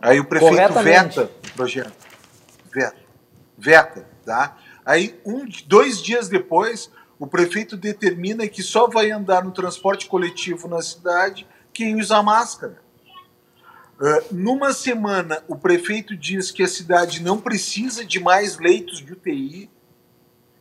[0.01, 1.93] Aí o prefeito veta o projeto.
[2.73, 2.95] Veta.
[3.57, 4.57] Veta, tá?
[4.85, 10.67] Aí, um, dois dias depois, o prefeito determina que só vai andar no transporte coletivo
[10.67, 12.81] na cidade quem usa máscara.
[13.99, 19.13] Uh, numa semana, o prefeito diz que a cidade não precisa de mais leitos de
[19.13, 19.69] UTI,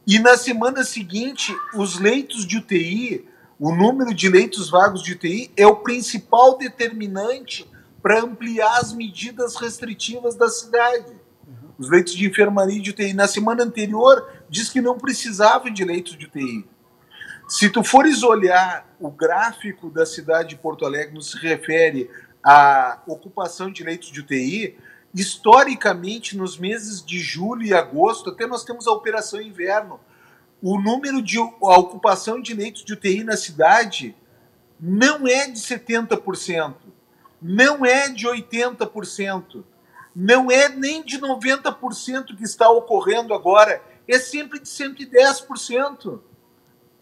[0.06, 5.50] e na semana seguinte, os leitos de UTI, o número de leitos vagos de UTI,
[5.56, 7.68] é o principal determinante
[8.00, 11.12] para ampliar as medidas restritivas da cidade.
[11.76, 13.12] os leitos de enfermaria de UTI.
[13.12, 16.66] Na semana anterior, diz que não precisava de leitos de UTI.
[17.48, 22.10] Se tu fores olhar o gráfico da cidade de Porto Alegre, no se refere
[22.42, 24.76] à ocupação de leitos de UTI,
[25.14, 30.00] historicamente, nos meses de julho e agosto, até nós temos a operação inverno,
[30.60, 34.16] o número de a ocupação de leitos de UTI na cidade
[34.80, 36.74] não é de 70%,
[37.40, 39.64] não é de 80%,
[40.14, 46.20] não é nem de 90% que está ocorrendo agora, é sempre de 110%.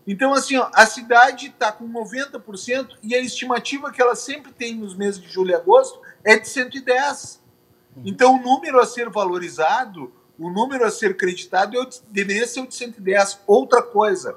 [0.07, 4.75] Então, assim, ó, a cidade está com 90% e a estimativa que ela sempre tem
[4.75, 7.39] nos meses de julho e agosto é de 110%.
[8.05, 12.67] Então, o número a ser valorizado, o número a ser creditado é deveria ser o
[12.67, 13.41] de 110.
[13.47, 14.37] Outra coisa,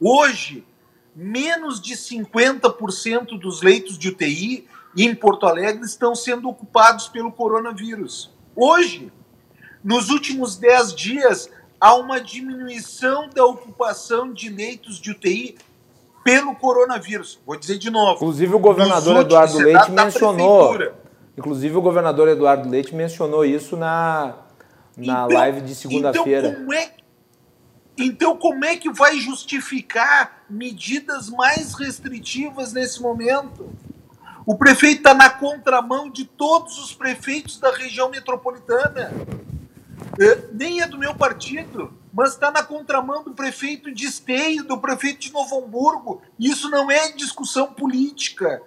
[0.00, 0.66] hoje,
[1.14, 8.32] menos de 50% dos leitos de UTI em Porto Alegre estão sendo ocupados pelo coronavírus.
[8.56, 9.12] Hoje,
[9.82, 15.56] nos últimos 10 dias, há uma diminuição da ocupação de leitos de UTI
[16.24, 17.38] pelo coronavírus.
[17.46, 18.16] Vou dizer de novo.
[18.16, 20.78] Inclusive, o governador Eduardo Leite mencionou.
[21.36, 24.34] Inclusive, o governador Eduardo Leite mencionou isso na,
[24.96, 26.48] na então, live de segunda-feira.
[26.48, 26.92] Então, como é,
[27.96, 33.68] então, como é que vai justificar medidas mais restritivas nesse momento?
[34.46, 39.12] O prefeito está na contramão de todos os prefeitos da região metropolitana.
[40.20, 44.78] É, nem é do meu partido, mas está na contramão do prefeito de Esteio, do
[44.78, 46.22] prefeito de Novo Hamburgo.
[46.38, 48.62] Isso não é discussão política,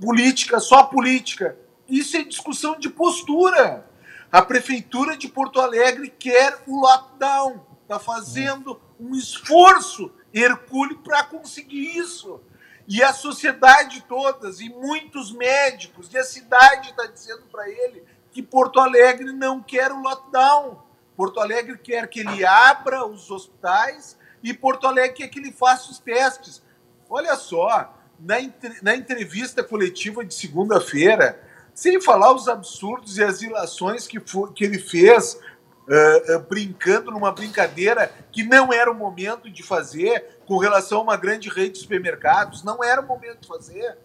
[0.00, 1.56] política, só política.
[1.88, 3.88] Isso é discussão de postura.
[4.30, 11.96] A prefeitura de Porto Alegre quer o lockdown, está fazendo um esforço hercúleo para conseguir
[11.96, 12.40] isso.
[12.88, 18.42] E a sociedade todas, e muitos médicos, e a cidade está dizendo para ele que
[18.42, 20.82] Porto Alegre não quer o lockdown.
[21.16, 25.90] Porto Alegre quer que ele abra os hospitais e Porto Alegre quer que ele faça
[25.90, 26.62] os testes.
[27.08, 28.36] Olha só, na,
[28.82, 31.38] na entrevista coletiva de segunda-feira,
[31.74, 37.10] sem falar os absurdos e as ilações que, for, que ele fez, uh, uh, brincando
[37.10, 41.74] numa brincadeira que não era o momento de fazer com relação a uma grande rede
[41.74, 43.96] de supermercados, não era o momento de fazer.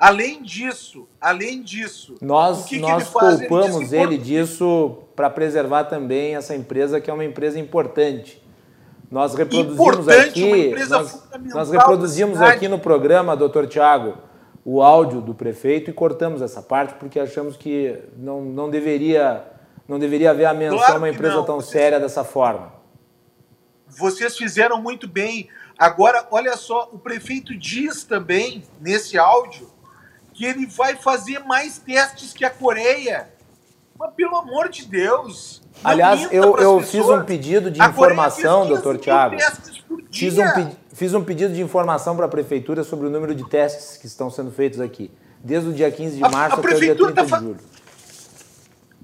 [0.00, 5.84] Além disso, além disso, nós, que nós que ele culpamos ele, ele disso para preservar
[5.84, 8.42] também essa empresa que é uma empresa importante.
[9.10, 14.16] Nós reproduzimos importante, aqui, nós, nós reproduzimos aqui no programa, doutor Tiago,
[14.64, 19.44] o áudio do prefeito e cortamos essa parte porque achamos que não, não, deveria,
[19.86, 21.44] não deveria haver a menção claro a uma empresa não.
[21.44, 22.72] tão Vocês, séria dessa forma.
[23.86, 25.50] Vocês fizeram muito bem.
[25.78, 29.78] Agora, olha só, o prefeito diz também nesse áudio
[30.40, 33.28] que ele vai fazer mais testes que a Coreia.
[33.98, 35.60] Mas pelo amor de Deus.
[35.84, 39.36] Aliás, eu, eu fiz um pedido de informação, doutor Tiago.
[40.10, 43.46] Fiz um pedido Fiz um pedido de informação para a prefeitura sobre o número de
[43.50, 45.10] testes que estão sendo feitos aqui,
[45.44, 47.60] desde o dia 15 de março a, a até o dia 30 tá de julho.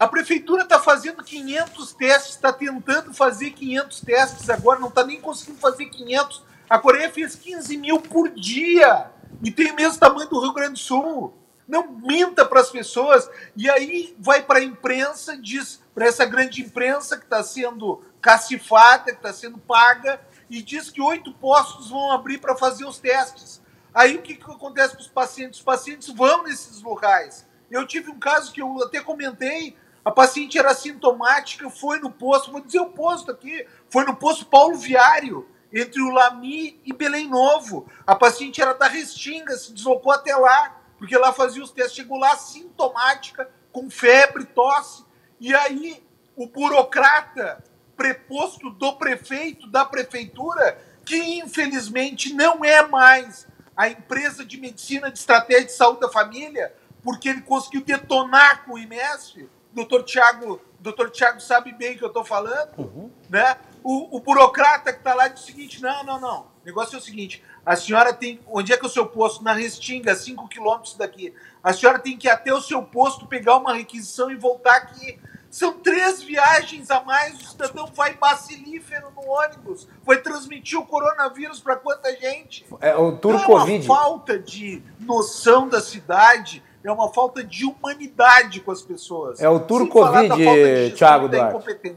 [0.01, 5.21] A prefeitura está fazendo 500 testes, está tentando fazer 500 testes agora, não está nem
[5.21, 6.43] conseguindo fazer 500.
[6.69, 9.11] A Coreia fez 15 mil por dia
[9.43, 11.35] e tem o mesmo tamanho do Rio Grande do Sul.
[11.69, 13.29] Não minta para as pessoas.
[13.57, 19.13] E aí vai para a imprensa, diz para essa grande imprensa que está sendo cacifada,
[19.13, 23.61] que está sendo paga, e diz que oito postos vão abrir para fazer os testes.
[23.93, 25.59] Aí o que, que acontece com os pacientes?
[25.59, 27.47] Os pacientes vão nesses locais.
[27.71, 32.53] Eu tive um caso que eu até comentei, a paciente era sintomática, foi no posto,
[32.53, 37.29] vou dizer o posto aqui, foi no posto Paulo Viário, entre o Lami e Belém
[37.29, 37.91] Novo.
[38.07, 42.19] A paciente era da Restinga, se deslocou até lá, porque lá fazia os testes, chegou
[42.19, 45.05] lá sintomática, com febre, tosse,
[45.39, 46.03] e aí
[46.35, 47.63] o burocrata
[47.97, 55.19] preposto do prefeito, da prefeitura, que infelizmente não é mais a empresa de medicina de
[55.19, 59.49] estratégia de saúde da família, porque ele conseguiu detonar com o IMESF.
[59.77, 63.11] Doutor Tiago, doutor Tiago sabe bem o que eu estou falando, uhum.
[63.29, 63.59] né?
[63.85, 66.41] O, o, burocrata que está lá diz o seguinte: não, não, não.
[66.41, 68.41] O negócio é o seguinte: a senhora tem.
[68.47, 69.45] Onde é que é o seu posto?
[69.45, 71.35] Na Restinga, 5 quilômetros daqui.
[71.63, 75.21] A senhora tem que ir até o seu posto, pegar uma requisição e voltar aqui.
[75.51, 81.61] São três viagens a mais, o cidadão vai bacilífero no ônibus, vai transmitir o coronavírus
[81.61, 82.67] para quanta gente?
[82.81, 83.35] É o tour.
[83.35, 89.41] É uma falta de noção da cidade, é uma falta de humanidade com as pessoas.
[89.41, 91.97] É o tour Sem Covid, Thiago Duarte.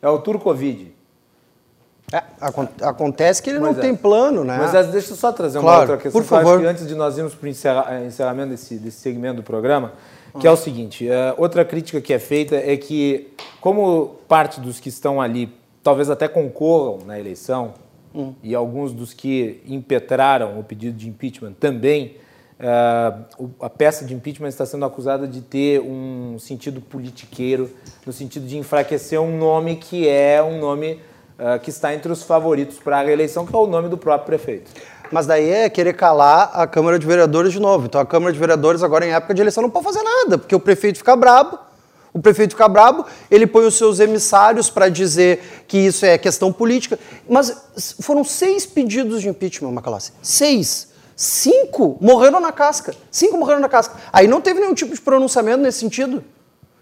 [0.00, 0.94] É o tour Covid.
[2.12, 2.22] É,
[2.82, 3.86] acontece que ele Mas não é.
[3.86, 4.58] tem plano, né?
[4.58, 6.20] Mas deixa eu só trazer uma claro, outra questão.
[6.20, 6.64] Por favor.
[6.66, 9.92] antes de nós irmos para o encerramento desse, desse segmento do programa,
[10.40, 14.80] que é o seguinte: uh, outra crítica que é feita é que, como parte dos
[14.80, 15.52] que estão ali
[15.82, 17.74] talvez até concorram na eleição,
[18.14, 18.34] hum.
[18.42, 22.16] e alguns dos que impetraram o pedido de impeachment também,
[23.60, 27.70] a peça de impeachment está sendo acusada de ter um sentido politiqueiro,
[28.04, 31.00] no sentido de enfraquecer um nome que é um nome
[31.38, 34.26] uh, que está entre os favoritos para a reeleição, que é o nome do próprio
[34.26, 34.70] prefeito.
[35.10, 37.86] Mas daí é querer calar a Câmara de Vereadores de novo.
[37.86, 40.54] Então a Câmara de Vereadores agora em época de eleição não pode fazer nada, porque
[40.54, 41.58] o prefeito fica brabo,
[42.12, 46.52] o prefeito fica brabo, ele põe os seus emissários para dizer que isso é questão
[46.52, 46.98] política.
[47.26, 50.12] Mas foram seis pedidos de impeachment, Macalossi.
[50.20, 50.89] Seis.
[51.20, 52.94] Cinco morreram na casca.
[53.10, 53.94] Cinco morreram na casca.
[54.10, 56.24] Aí não teve nenhum tipo de pronunciamento nesse sentido.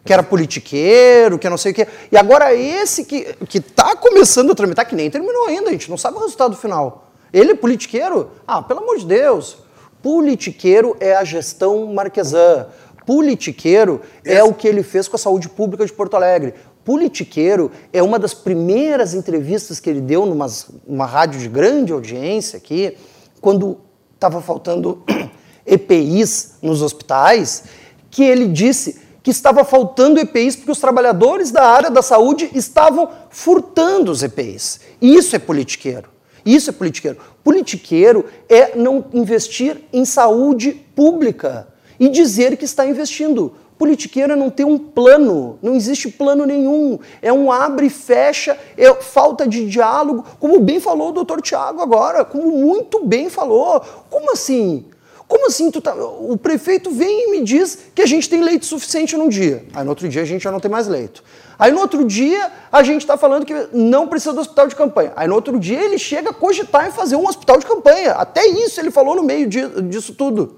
[0.05, 1.89] Que era politiqueiro, que não sei o quê.
[2.13, 5.91] E agora esse que, que tá começando a tramitar, que nem terminou ainda, a gente
[5.91, 7.11] não sabe o resultado final.
[7.33, 8.31] Ele é politiqueiro?
[8.47, 9.57] Ah, pelo amor de Deus.
[10.01, 12.69] Politiqueiro é a gestão marquesã.
[13.05, 16.55] Politiqueiro é o que ele fez com a saúde pública de Porto Alegre.
[16.85, 20.47] Politiqueiro é uma das primeiras entrevistas que ele deu numa
[20.87, 22.97] uma rádio de grande audiência aqui,
[23.41, 23.88] quando
[24.19, 25.03] estava faltando
[25.65, 27.65] EPIs nos hospitais,
[28.11, 33.09] que ele disse que estava faltando EPIs porque os trabalhadores da área da saúde estavam
[33.31, 34.81] furtando os EPIs.
[35.01, 36.09] Isso é politiqueiro.
[36.45, 37.19] Isso é politiqueiro.
[37.45, 41.69] Politiqueiro é não investir em saúde pública
[42.01, 43.55] e dizer que está investindo.
[43.79, 46.99] Politiqueiro é não ter um plano, não existe plano nenhum.
[47.23, 51.81] É um abre e fecha, é falta de diálogo, como bem falou o doutor Tiago
[51.81, 53.81] agora, como muito bem falou.
[54.11, 54.85] Como assim?
[55.29, 55.95] Como assim tá...
[55.95, 59.65] o prefeito vem e me diz que a gente tem leite suficiente num dia?
[59.75, 61.23] Aí no outro dia a gente já não tem mais leito.
[61.57, 65.13] Aí no outro dia a gente está falando que não precisa do hospital de campanha.
[65.15, 68.13] Aí no outro dia ele chega a cogitar em fazer um hospital de campanha.
[68.13, 70.57] Até isso ele falou no meio disso tudo.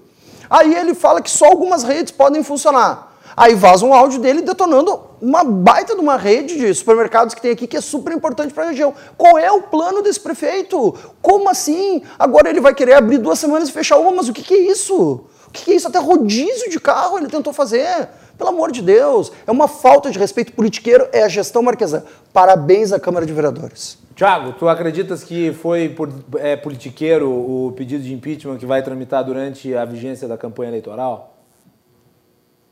[0.49, 3.10] Aí ele fala que só algumas redes podem funcionar.
[3.41, 7.53] Aí vaza um áudio dele detonando uma baita de uma rede de supermercados que tem
[7.53, 8.93] aqui que é super importante para a região.
[9.17, 10.95] Qual é o plano desse prefeito?
[11.23, 12.03] Como assim?
[12.19, 14.71] Agora ele vai querer abrir duas semanas e fechar uma, mas o que, que é
[14.71, 15.25] isso?
[15.47, 15.89] O que, que é isso?
[15.89, 18.11] Até rodízio de carro ele tentou fazer.
[18.37, 22.05] Pelo amor de Deus, é uma falta de respeito politiqueiro, é a gestão marquesa.
[22.35, 23.97] Parabéns à Câmara de Vereadores.
[24.15, 29.25] Tiago, tu acreditas que foi por, é, politiqueiro o pedido de impeachment que vai tramitar
[29.25, 31.40] durante a vigência da campanha eleitoral?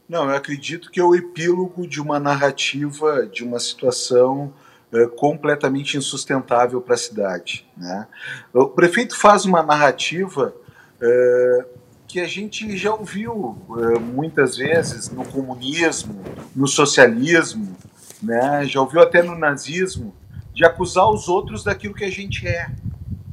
[0.09, 4.54] Não, eu acredito que é o epílogo de uma narrativa, de uma situação
[4.92, 7.68] é, completamente insustentável para a cidade.
[7.76, 8.06] Né?
[8.54, 10.54] O prefeito faz uma narrativa
[10.98, 11.66] é,
[12.06, 16.24] que a gente já ouviu é, muitas vezes no comunismo,
[16.56, 17.76] no socialismo,
[18.22, 18.64] né?
[18.64, 20.14] já ouviu até no nazismo,
[20.54, 22.70] de acusar os outros daquilo que a gente é.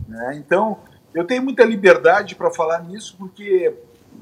[0.09, 0.36] Né?
[0.36, 0.80] Então,
[1.13, 3.73] eu tenho muita liberdade para falar nisso, porque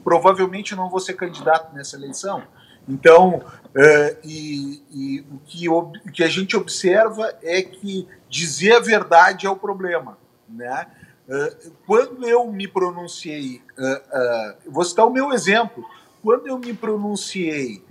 [0.03, 2.43] provavelmente não vou ser candidato nessa eleição.
[2.87, 3.41] Então,
[3.75, 9.45] é, e, e o, que, o que a gente observa é que dizer a verdade
[9.45, 10.17] é o problema.
[10.49, 10.87] Né?
[11.29, 15.83] É, quando eu me pronunciei, é, vou citar o meu exemplo,
[16.21, 17.83] quando eu me pronunciei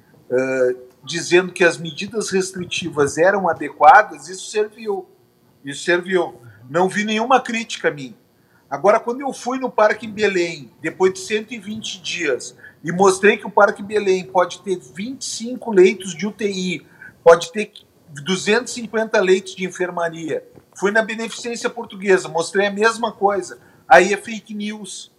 [1.04, 5.06] dizendo que as medidas restritivas eram adequadas, isso serviu.
[5.62, 6.40] Isso serviu.
[6.70, 8.16] Não vi nenhuma crítica a mim.
[8.72, 13.50] Agora, quando eu fui no Parque Belém, depois de 120 dias, e mostrei que o
[13.50, 16.86] Parque Belém pode ter 25 leitos de UTI,
[17.22, 17.70] pode ter
[18.08, 20.42] 250 leitos de enfermaria.
[20.74, 23.58] Fui na Beneficência Portuguesa, mostrei a mesma coisa.
[23.86, 25.12] Aí é fake news.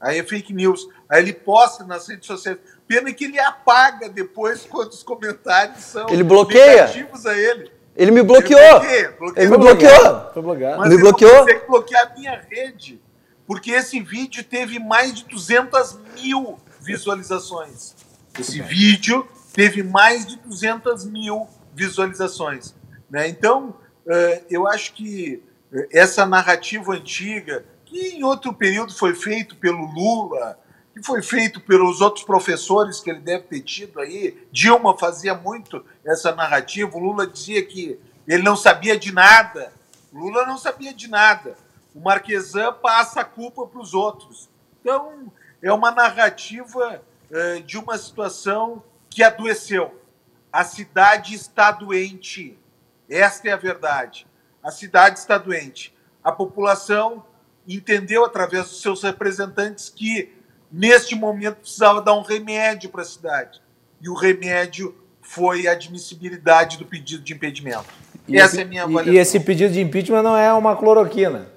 [0.00, 0.88] Aí é fake news.
[1.08, 2.56] Aí ele posta nas redes sociais.
[2.86, 6.86] Pena que ele apaga depois quando os comentários são ele bloqueia.
[6.86, 7.68] negativos a ele.
[7.96, 8.60] Ele me bloqueou.
[8.60, 9.44] Ele, bloqueia, bloqueia.
[9.44, 10.32] ele me bloqueou.
[10.32, 10.78] Foi bloqueado.
[10.78, 11.32] Mas me bloqueou.
[11.32, 13.00] Não consegue bloquear a minha rede.
[13.46, 17.94] Porque esse vídeo teve mais de 200 mil visualizações.
[18.38, 22.74] Esse vídeo teve mais de 200 mil visualizações.
[23.08, 23.28] Né?
[23.28, 23.74] Então,
[24.06, 25.42] uh, eu acho que
[25.90, 30.58] essa narrativa antiga, que em outro período foi feito pelo Lula,
[30.96, 34.48] que foi feito pelos outros professores que ele deve ter tido aí.
[34.50, 36.96] Dilma fazia muito essa narrativa.
[36.96, 39.74] O Lula dizia que ele não sabia de nada.
[40.10, 41.54] O Lula não sabia de nada.
[41.94, 44.48] O Marquesan passa a culpa para os outros.
[44.80, 45.30] Então,
[45.60, 50.02] é uma narrativa é, de uma situação que adoeceu.
[50.50, 52.58] A cidade está doente.
[53.06, 54.26] Esta é a verdade.
[54.62, 55.94] A cidade está doente.
[56.24, 57.22] A população
[57.68, 60.35] entendeu através dos seus representantes que
[60.70, 63.60] neste momento precisava dar um remédio para a cidade.
[64.00, 67.86] E o remédio foi a admissibilidade do pedido de impedimento.
[68.28, 69.12] E Essa esse, é a minha avaliação.
[69.12, 71.48] E esse pedido de impeachment não é uma cloroquina.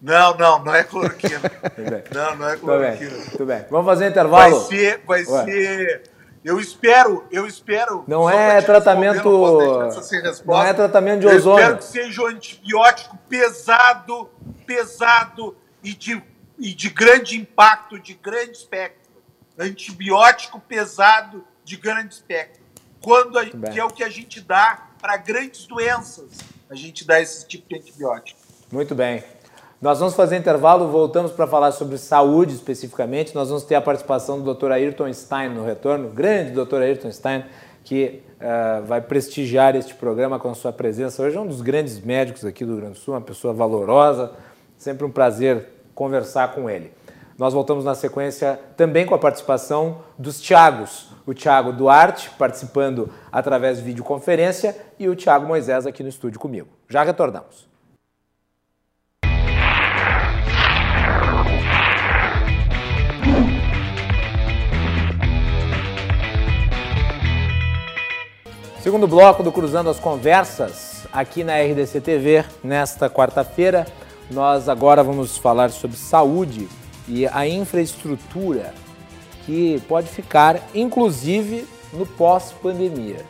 [0.00, 1.40] Não, não, não é cloroquina.
[2.12, 3.10] não, não é cloroquina.
[3.10, 3.64] Tudo bem, tudo bem.
[3.70, 4.60] Vamos fazer um intervalo?
[4.60, 5.44] Vai ser, vai Ué.
[5.44, 6.02] ser.
[6.44, 8.04] Eu espero, eu espero.
[8.06, 9.24] Não é tratamento.
[10.44, 11.64] Não é tratamento de ozônio.
[11.64, 14.30] Eu espero que seja um antibiótico pesado,
[14.64, 16.22] pesado e de,
[16.58, 19.06] e de grande impacto, de grande espectro.
[19.58, 22.62] Antibiótico pesado de grande espectro.
[23.00, 26.38] Quando a, que é o que a gente dá para grandes doenças.
[26.68, 28.40] A gente dá esse tipo de antibiótico.
[28.72, 29.22] Muito bem.
[29.80, 33.34] Nós vamos fazer intervalo, voltamos para falar sobre saúde especificamente.
[33.34, 34.72] Nós vamos ter a participação do Dr.
[34.72, 36.82] Ayrton Stein no retorno, grande Dr.
[36.82, 37.44] Ayrton Stein,
[37.84, 41.22] que uh, vai prestigiar este programa com a sua presença.
[41.22, 44.32] Hoje é um dos grandes médicos aqui do Rio Grande do Sul, uma pessoa valorosa,
[44.76, 46.92] sempre um prazer conversar com ele.
[47.38, 53.78] Nós voltamos na sequência também com a participação dos Tiagos, o Tiago Duarte participando através
[53.78, 56.68] de videoconferência e o Tiago Moisés aqui no estúdio comigo.
[56.88, 57.66] Já retornamos.
[68.80, 73.84] Segundo bloco do Cruzando as Conversas, aqui na RDC TV, nesta quarta-feira,
[74.30, 76.68] nós agora vamos falar sobre saúde
[77.08, 78.74] e a infraestrutura
[79.44, 83.24] que pode ficar, inclusive, no pós-pandemia.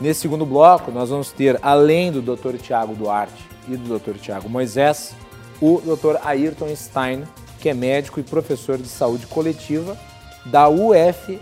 [0.00, 2.56] Nesse segundo bloco, nós vamos ter, além do Dr.
[2.56, 4.18] Tiago Duarte e do Dr.
[4.18, 5.14] Tiago Moisés,
[5.60, 6.16] o Dr.
[6.24, 7.24] Ayrton Stein,
[7.60, 9.96] que é médico e professor de saúde coletiva
[10.44, 11.40] da UFCSP,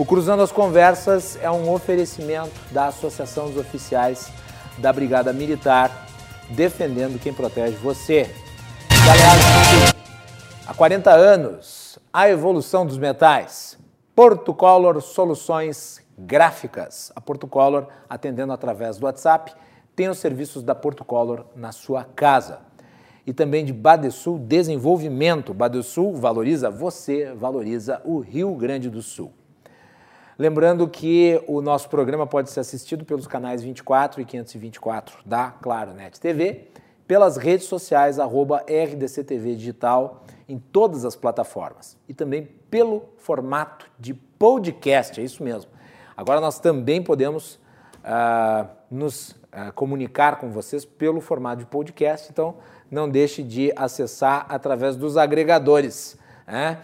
[0.00, 4.32] o Cruzando as Conversas é um oferecimento da Associação dos Oficiais
[4.78, 6.06] da Brigada Militar,
[6.50, 8.28] defendendo quem protege você.
[10.66, 13.78] Há 40 anos, a evolução dos metais.
[14.14, 17.10] Porto Color Soluções Gráficas.
[17.16, 19.52] A Porto Color, atendendo através do WhatsApp,
[19.96, 22.60] tem os serviços da Porto Color na sua casa.
[23.26, 25.54] E também de Badesul Desenvolvimento.
[25.54, 29.32] Badesul valoriza você, valoriza o Rio Grande do Sul.
[30.40, 35.92] Lembrando que o nosso programa pode ser assistido pelos canais 24 e 524 da Claro
[35.92, 36.68] Net TV,
[37.06, 44.14] pelas redes sociais arroba RDCTV Digital em todas as plataformas e também pelo formato de
[44.14, 45.70] podcast, é isso mesmo.
[46.16, 47.56] Agora nós também podemos
[47.96, 52.54] uh, nos uh, comunicar com vocês pelo formato de podcast, então
[52.90, 56.16] não deixe de acessar através dos agregadores.
[56.46, 56.78] Né?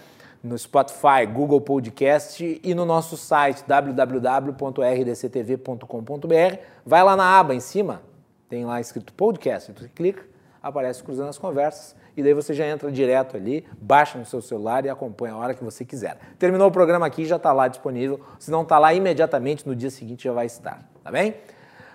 [0.46, 6.58] No Spotify, Google Podcast e no nosso site www.rdctv.com.br.
[6.84, 8.02] Vai lá na aba em cima,
[8.48, 10.24] tem lá escrito podcast, você clica,
[10.62, 14.86] aparece Cruzando as Conversas e daí você já entra direto ali, baixa no seu celular
[14.86, 16.16] e acompanha a hora que você quiser.
[16.38, 18.20] Terminou o programa aqui, já está lá disponível.
[18.38, 21.34] Se não está lá imediatamente, no dia seguinte já vai estar, tá bem?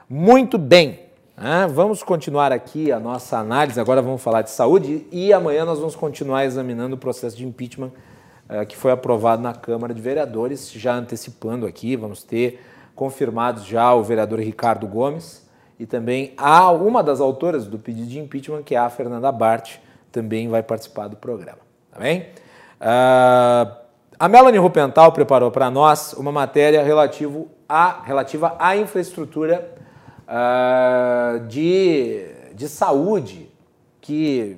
[0.10, 1.08] Muito bem.
[1.38, 3.80] Ah, vamos continuar aqui a nossa análise.
[3.80, 7.92] Agora vamos falar de saúde e amanhã nós vamos continuar examinando o processo de impeachment
[8.68, 12.62] que foi aprovado na Câmara de Vereadores, já antecipando aqui, vamos ter
[12.96, 15.50] confirmados já o vereador Ricardo Gomes
[15.80, 19.78] e também a uma das autoras do pedido de impeachment, que é a Fernanda Bart,
[20.12, 21.60] também vai participar do programa.
[21.92, 22.28] Tá bem?
[22.80, 23.82] Uh,
[24.20, 29.74] a Melanie Rupental preparou para nós uma matéria relativo a, relativa à infraestrutura
[30.28, 33.50] uh, de, de saúde
[34.00, 34.58] que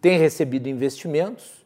[0.00, 1.61] tem recebido investimentos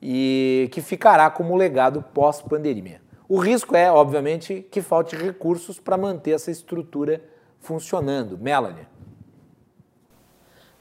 [0.00, 3.00] e que ficará como legado pós-pandemia.
[3.28, 7.22] O risco é, obviamente, que falte recursos para manter essa estrutura
[7.60, 8.38] funcionando.
[8.38, 8.86] Melanie.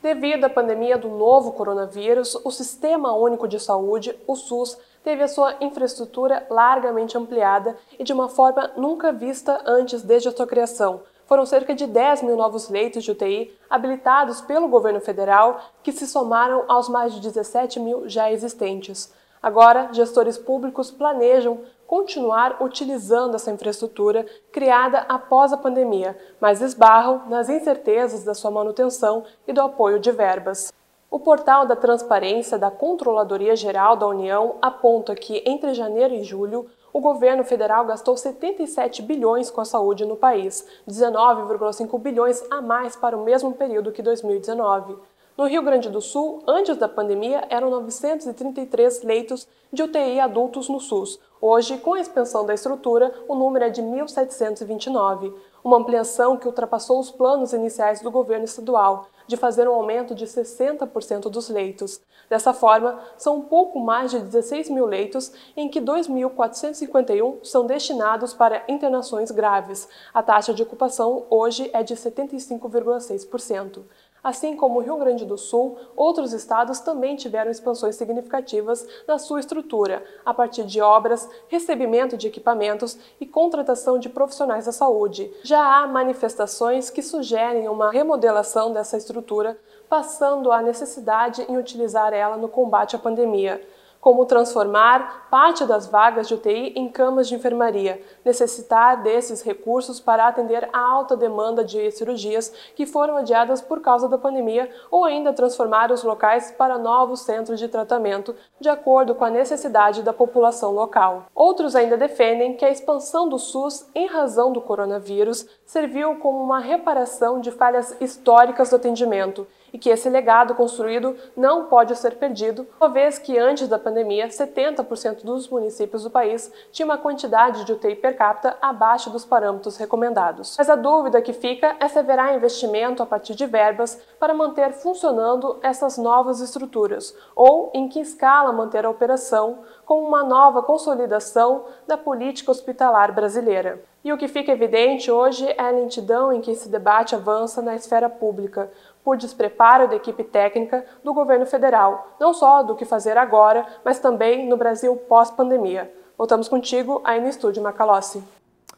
[0.02, 5.28] Devido à pandemia do novo coronavírus, o Sistema Único de Saúde, o SUS, teve a
[5.28, 11.02] sua infraestrutura largamente ampliada e de uma forma nunca vista antes desde a sua criação,
[11.28, 16.08] foram cerca de 10 mil novos leitos de UTI habilitados pelo governo federal, que se
[16.08, 19.14] somaram aos mais de 17 mil já existentes.
[19.44, 27.48] Agora, gestores públicos planejam continuar utilizando essa infraestrutura criada após a pandemia, mas esbarram nas
[27.50, 30.74] incertezas da sua manutenção e do apoio de verbas.
[31.10, 36.70] O portal da Transparência da Controladoria Geral da União aponta que entre janeiro e julho
[36.98, 42.96] o governo federal gastou 77 bilhões com a saúde no país, 19,5 bilhões a mais
[42.96, 44.98] para o mesmo período que 2019.
[45.38, 50.80] No Rio Grande do Sul, antes da pandemia, eram 933 leitos de UTI adultos no
[50.80, 51.20] SUS.
[51.40, 55.32] Hoje, com a expansão da estrutura, o número é de 1.729,
[55.64, 60.26] uma ampliação que ultrapassou os planos iniciais do governo estadual de fazer um aumento de
[60.26, 62.02] 60% dos leitos.
[62.30, 68.34] Dessa forma, são um pouco mais de 16 mil leitos, em que 2.451 são destinados
[68.34, 69.88] para internações graves.
[70.14, 73.84] A taxa de ocupação hoje é de 75,6%.
[74.24, 79.40] Assim como o Rio Grande do Sul, outros estados também tiveram expansões significativas na sua
[79.40, 85.32] estrutura, a partir de obras, recebimento de equipamentos e contratação de profissionais da saúde.
[85.44, 89.58] Já há manifestações que sugerem uma remodelação dessa estrutura,
[89.88, 93.62] passando a necessidade em utilizar ela no combate à pandemia
[94.00, 100.28] como transformar parte das vagas de UTI em camas de enfermaria, necessitar desses recursos para
[100.28, 105.34] atender a alta demanda de cirurgias que foram adiadas por causa da pandemia ou ainda
[105.34, 110.72] transformar os locais para novos centros de tratamento, de acordo com a necessidade da população
[110.72, 111.26] local.
[111.36, 116.60] Outros ainda defendem que a expansão do SUS em razão do coronavírus serviu como uma
[116.60, 122.68] reparação de falhas históricas do atendimento e que esse legado construído não pode ser perdido,
[122.80, 127.74] uma vez que antes da pandemia, 70% dos municípios do país tinham uma quantidade de
[127.74, 130.56] UTI per capita abaixo dos parâmetros recomendados.
[130.58, 134.74] Mas a dúvida que fica é se haverá investimento a partir de verbas para manter
[134.74, 141.66] funcionando essas novas estruturas, ou em que escala manter a operação com uma nova consolidação
[141.88, 143.82] da política hospitalar brasileira.
[144.04, 147.76] E o que fica evidente hoje é a lentidão em que esse debate avança na
[147.76, 148.72] esfera pública,
[149.08, 154.02] por despreparo da equipe técnica do governo federal, não só do que fazer agora, mas
[154.02, 155.90] também no Brasil pós-pandemia.
[156.18, 158.22] Voltamos contigo aí no estúdio Macalossi.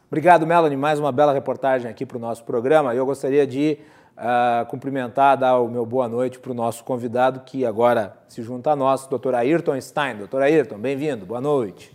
[0.08, 0.78] Obrigado, Melanie.
[0.78, 2.94] Mais uma bela reportagem aqui para o nosso programa.
[2.94, 3.80] Eu gostaria de
[4.16, 8.70] uh, cumprimentar, dar o meu boa noite para o nosso convidado, que agora se junta
[8.70, 9.34] a nós, Dr.
[9.34, 10.16] Ayrton Stein.
[10.18, 10.44] Dr.
[10.44, 11.92] Ayrton, bem-vindo, boa noite.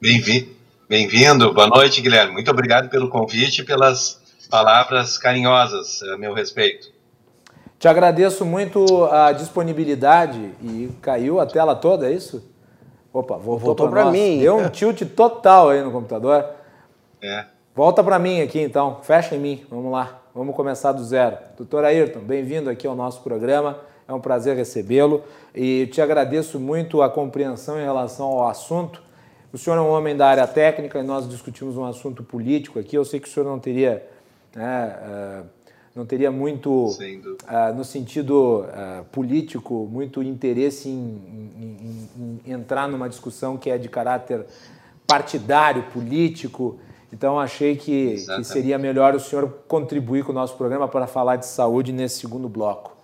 [0.00, 0.48] Bem-vindo,
[0.88, 2.32] bem-vindo, boa noite, Guilherme.
[2.32, 7.01] Muito obrigado pelo convite e pelas palavras carinhosas a meu respeito.
[7.82, 12.48] Te agradeço muito a disponibilidade e caiu a tela toda, é isso?
[13.12, 14.38] Opa, voltou, voltou para mim.
[14.38, 16.46] Deu um tilt total aí no computador.
[17.20, 17.44] É.
[17.74, 21.36] Volta para mim aqui então, fecha em mim, vamos lá, vamos começar do zero.
[21.56, 27.02] Doutor Ayrton, bem-vindo aqui ao nosso programa, é um prazer recebê-lo e te agradeço muito
[27.02, 29.02] a compreensão em relação ao assunto.
[29.52, 32.96] O senhor é um homem da área técnica e nós discutimos um assunto político aqui,
[32.96, 34.08] eu sei que o senhor não teria.
[34.54, 35.61] Né, uh,
[35.94, 41.20] não teria muito, uh, no sentido uh, político, muito interesse em,
[41.60, 44.46] em, em, entrar numa discussão que é de caráter
[45.06, 46.78] partidário, político.
[47.12, 51.36] Então, achei que, que, seria melhor o senhor contribuir com o nosso programa para falar
[51.36, 52.96] de saúde nesse segundo bloco.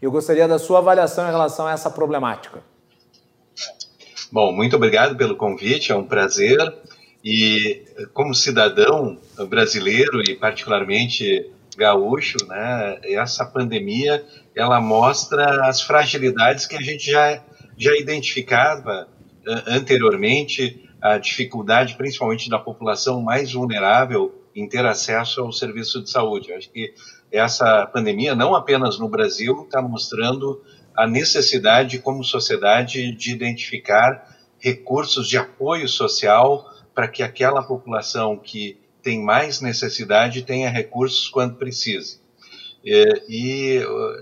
[0.00, 2.62] Eu gostaria da sua avaliação em relação a essa problemática.
[4.32, 6.58] Bom, muito obrigado pelo convite, é um prazer.
[7.22, 7.84] E,
[8.14, 11.50] como cidadão brasileiro e, particularmente,
[11.80, 14.22] gaúcho, né, essa pandemia
[14.54, 17.42] ela mostra as fragilidades que a gente já,
[17.76, 19.08] já identificava
[19.46, 26.10] uh, anteriormente, a dificuldade principalmente da população mais vulnerável em ter acesso ao serviço de
[26.10, 26.50] saúde.
[26.50, 26.92] Eu acho que
[27.32, 30.62] essa pandemia, não apenas no Brasil, está mostrando
[30.94, 38.78] a necessidade como sociedade de identificar recursos de apoio social para que aquela população que
[39.02, 42.18] tem mais necessidade tenha recursos quando precisa.
[42.86, 43.80] É, e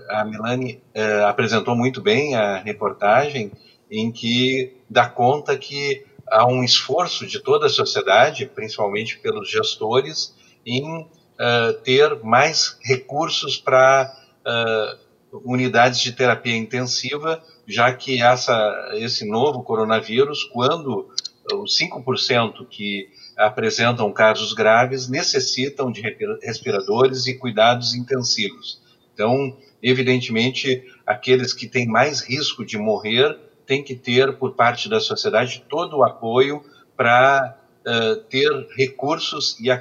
[0.09, 3.51] a Milani é, apresentou muito bem a reportagem
[3.89, 10.35] em que dá conta que há um esforço de toda a sociedade, principalmente pelos gestores,
[10.65, 14.13] em uh, ter mais recursos para
[14.45, 21.09] uh, unidades de terapia intensiva, já que essa, esse novo coronavírus, quando
[21.53, 23.09] os 5% que
[23.39, 26.01] apresentam casos graves necessitam de
[26.43, 28.81] respiradores e cuidados intensivos.
[29.13, 34.99] Então, evidentemente, aqueles que têm mais risco de morrer têm que ter, por parte da
[34.99, 36.61] sociedade, todo o apoio
[36.97, 39.77] para uh, ter recursos e uh,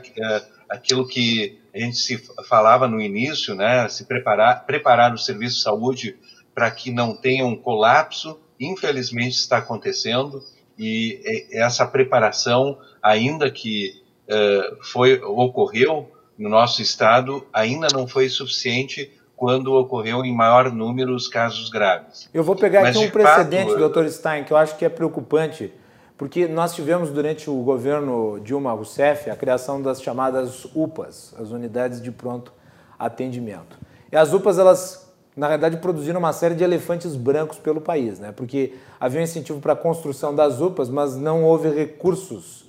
[0.69, 2.17] aquilo que a gente se
[2.49, 6.17] falava no início, né, se preparar, preparar o serviço de saúde
[6.55, 10.45] para que não tenha um colapso, infelizmente está acontecendo
[10.79, 19.11] e essa preparação, ainda que uh, foi ocorreu no nosso estado, ainda não foi suficiente
[19.37, 22.29] quando ocorreu em maior número os casos graves.
[22.33, 24.89] Eu vou pegar Mas, aqui um precedente, fato, doutor Stein, que eu acho que é
[24.89, 25.73] preocupante,
[26.17, 32.03] porque nós tivemos durante o governo Dilma Rousseff a criação das chamadas UPAs, as unidades
[32.03, 32.53] de pronto
[32.99, 33.79] atendimento.
[34.11, 35.08] E as UPAs elas
[35.39, 38.33] na verdade, produziram uma série de elefantes brancos pelo país, né?
[38.33, 42.65] porque havia um incentivo para a construção das UPAs, mas não houve recursos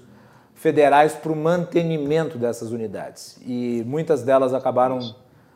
[0.53, 3.39] federais para o mantenimento dessas unidades.
[3.43, 5.15] E muitas delas acabaram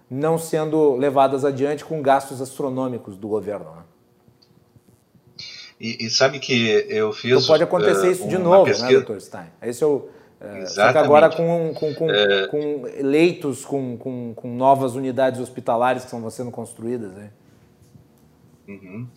[0.09, 3.65] não sendo levadas adiante com gastos astronômicos do governo.
[3.65, 3.83] Né?
[5.79, 7.31] E, e, sabe que eu fiz.
[7.31, 8.87] Então pode acontecer uh, isso de novo, né, pesquisa...
[8.87, 9.47] né, doutor Stein?
[9.61, 10.07] Esse é o,
[10.67, 12.47] Só que agora com, com, com, é...
[12.47, 17.13] com leitos, com, com, com, novas unidades hospitalares que estão sendo construídas.
[17.13, 17.31] Né?
[18.67, 19.07] Uhum.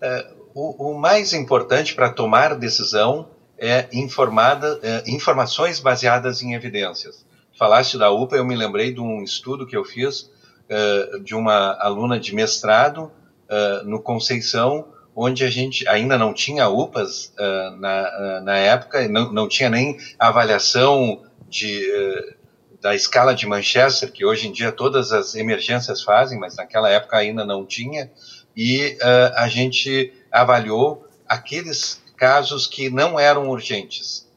[0.00, 3.28] É, o, o, mais importante para tomar decisão
[3.58, 7.26] é, informada, é, informações baseadas em evidências.
[7.58, 10.30] Falaste da UPA, eu me lembrei de um estudo que eu fiz
[10.68, 13.12] é, de uma aluna de mestrado
[13.48, 14.88] é, no Conceição,
[15.22, 19.68] onde a gente ainda não tinha UPAs uh, na, uh, na época, não, não tinha
[19.68, 22.34] nem avaliação de, uh,
[22.80, 27.18] da escala de Manchester, que hoje em dia todas as emergências fazem, mas naquela época
[27.18, 28.10] ainda não tinha,
[28.56, 28.96] e
[29.36, 34.28] a gente avaliou aqueles casos que não eram urgentes.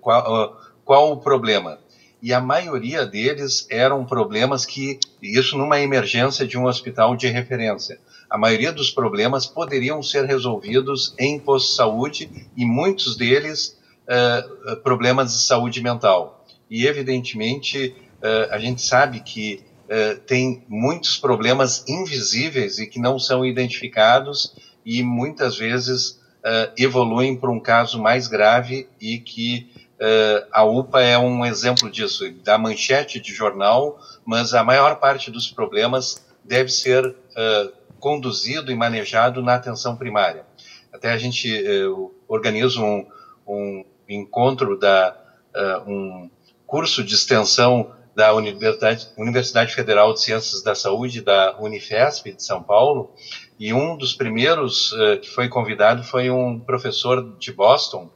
[0.00, 1.78] qual, qual o problema?
[2.20, 7.98] E a maioria deles eram problemas que, isso numa emergência de um hospital de referência
[8.32, 13.78] a maioria dos problemas poderiam ser resolvidos em posto de saúde e muitos deles
[14.08, 16.42] uh, problemas de saúde mental.
[16.70, 23.18] E, evidentemente, uh, a gente sabe que uh, tem muitos problemas invisíveis e que não
[23.18, 26.20] são identificados e muitas vezes
[26.76, 29.70] evoluem para um caso mais grave e que
[30.50, 35.48] a UPA é um exemplo disso, da manchete de jornal, mas a maior parte dos
[35.48, 37.72] problemas deve ser uh,
[38.02, 40.44] conduzido e manejado na atenção primária.
[40.92, 41.86] Até a gente eh,
[42.26, 43.06] organiza um,
[43.46, 45.16] um, encontro da
[45.54, 46.30] uh, um
[46.66, 52.60] curso de extensão da Universidade, Universidade Federal de Ciências da Saúde da Unifesp de São
[52.60, 53.14] Paulo
[53.58, 58.10] e um dos primeiros uh, que foi convidado foi um professor de Boston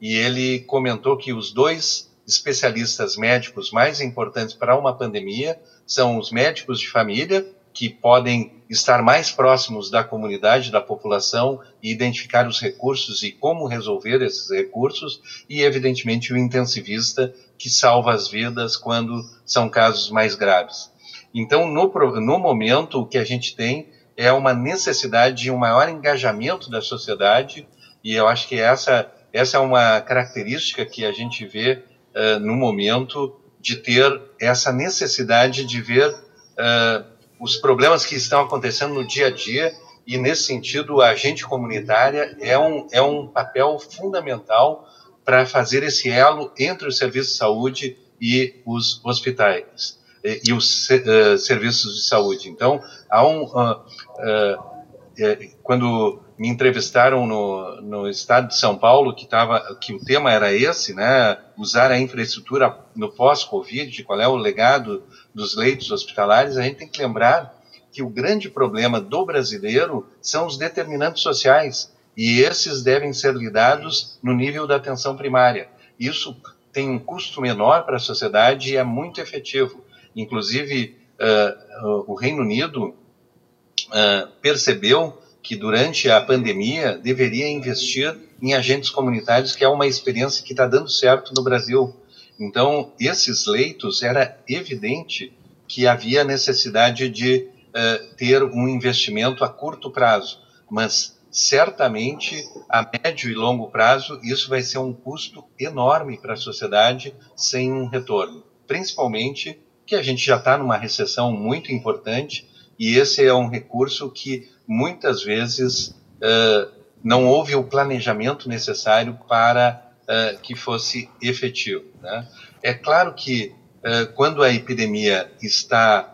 [0.00, 6.30] e ele comentou que os dois especialistas médicos mais importantes para uma pandemia são os
[6.30, 12.60] médicos de família que podem estar mais próximos da comunidade, da população e identificar os
[12.60, 19.22] recursos e como resolver esses recursos, e, evidentemente, o intensivista, que salva as vidas quando
[19.44, 20.90] são casos mais graves.
[21.34, 25.88] Então, no, no momento, o que a gente tem é uma necessidade de um maior
[25.88, 27.66] engajamento da sociedade,
[28.04, 31.82] e eu acho que essa, essa é uma característica que a gente vê
[32.14, 36.14] uh, no momento de ter essa necessidade de ver.
[36.52, 39.74] Uh, os problemas que estão acontecendo no dia a dia
[40.06, 44.88] e nesse sentido a agente comunitária é um, é um papel fundamental
[45.24, 50.88] para fazer esse elo entre os serviços de saúde e os hospitais e, e os
[50.90, 52.48] uh, serviços de saúde.
[52.48, 52.80] Então,
[53.10, 59.76] há um, uh, uh, quando me entrevistaram no, no estado de São Paulo, que, tava,
[59.80, 65.04] que o tema era esse, né, usar a infraestrutura no pós-Covid, qual é o legado
[65.34, 67.54] dos leitos hospitalares, a gente tem que lembrar
[67.92, 74.18] que o grande problema do brasileiro são os determinantes sociais, e esses devem ser lidados
[74.22, 75.68] no nível da atenção primária.
[75.98, 76.36] Isso
[76.72, 79.84] tem um custo menor para a sociedade e é muito efetivo.
[80.14, 88.88] Inclusive, uh, o Reino Unido uh, percebeu que durante a pandemia deveria investir em agentes
[88.88, 91.94] comunitários, que é uma experiência que está dando certo no Brasil.
[92.40, 95.34] Então, esses leitos, era evidente
[95.68, 100.40] que havia necessidade de uh, ter um investimento a curto prazo,
[100.70, 106.38] mas certamente a médio e longo prazo isso vai ser um custo enorme para a
[106.38, 108.42] sociedade sem um retorno.
[108.66, 114.10] Principalmente que a gente já está numa recessão muito importante e esse é um recurso
[114.10, 116.70] que muitas vezes uh,
[117.02, 121.84] não houve o planejamento necessário para uh, que fosse efetivo.
[122.00, 122.26] Né?
[122.62, 126.10] É claro que uh, quando a epidemia está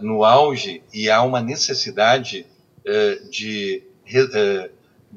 [0.00, 2.44] no auge e há uma necessidade
[3.30, 3.84] de,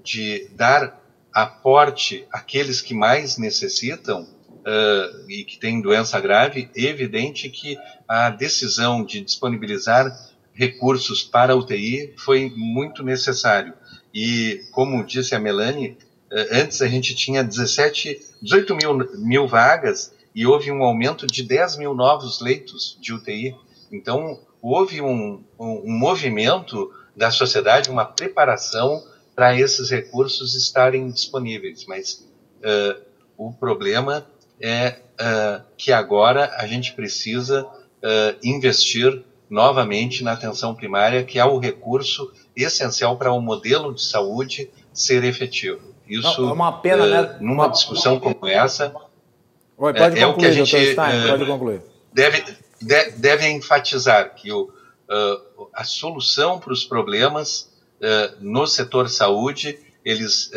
[0.03, 1.01] de dar
[1.34, 4.28] aporte àqueles que mais necessitam,
[4.67, 10.11] Uh, e que têm doença grave, é evidente que a decisão de disponibilizar
[10.56, 13.74] recursos para a UTI foi muito necessário.
[14.14, 15.97] E, como disse a Melanie,
[16.32, 21.43] eh, antes a gente tinha 17, 18 mil, mil vagas e houve um aumento de
[21.43, 23.53] 10 mil novos leitos de UTI.
[23.91, 29.03] Então, houve um, um, um movimento da sociedade, uma preparação
[29.36, 31.86] para esses recursos estarem disponíveis.
[31.86, 32.26] Mas
[32.60, 33.01] uh,
[33.38, 34.26] o problema
[34.60, 41.46] é uh, que agora a gente precisa uh, investir novamente na atenção primária, que é
[41.46, 45.93] o recurso essencial para o um modelo de saúde ser efetivo.
[46.08, 47.38] Isso Não, é uma pena, uh, né?
[47.39, 48.93] Numa discussão como essa,
[49.78, 51.82] Oi, pode é, concluir, é o que a gente Stein, pode concluir.
[52.14, 52.43] Deve,
[52.82, 59.80] de, deve enfatizar que o, uh, a solução para os problemas uh, no setor saúde,
[60.04, 60.52] eles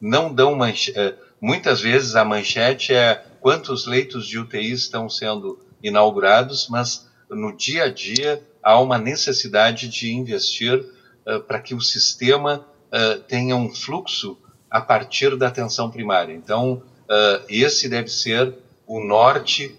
[0.00, 6.68] não dão manchete, muitas vezes a manchete é quantos leitos de UTI estão sendo inaugurados,
[6.68, 10.84] mas no dia a dia há uma necessidade de investir
[11.26, 14.38] uh, para que o sistema uh, tenha um fluxo
[14.70, 16.32] a partir da atenção primária.
[16.32, 18.54] Então, uh, esse deve ser
[18.86, 19.78] o norte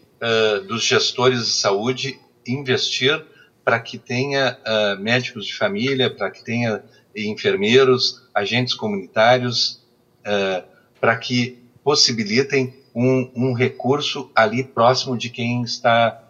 [0.68, 3.24] dos gestores de saúde investir
[3.64, 4.58] para que tenha
[4.98, 6.84] médicos de família, para que tenha
[7.16, 9.84] enfermeiros, agentes comunitários,
[11.00, 16.25] para que possibilitem um, um, recurso ali próximo de quem está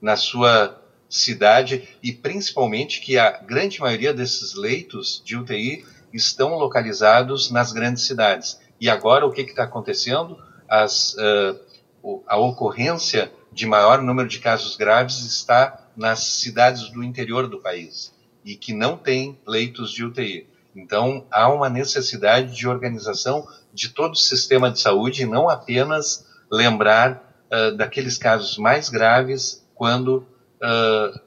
[0.00, 0.78] na sua
[1.08, 8.04] cidade e principalmente que a grande maioria desses leitos de UTI estão localizados nas grandes
[8.04, 8.60] cidades.
[8.80, 10.38] E agora o que está acontecendo?
[10.68, 17.48] As, uh, a ocorrência de maior número de casos graves está nas cidades do interior
[17.48, 20.46] do país e que não tem leitos de UTI.
[20.76, 27.27] Então há uma necessidade de organização de todo o sistema de saúde não apenas lembrar
[27.52, 30.26] uh, daqueles casos mais graves quando
[30.62, 31.20] uh,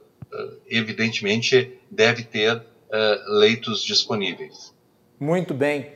[0.68, 2.62] evidentemente deve ter
[3.28, 4.74] leitos disponíveis.
[5.18, 5.92] Muito bem.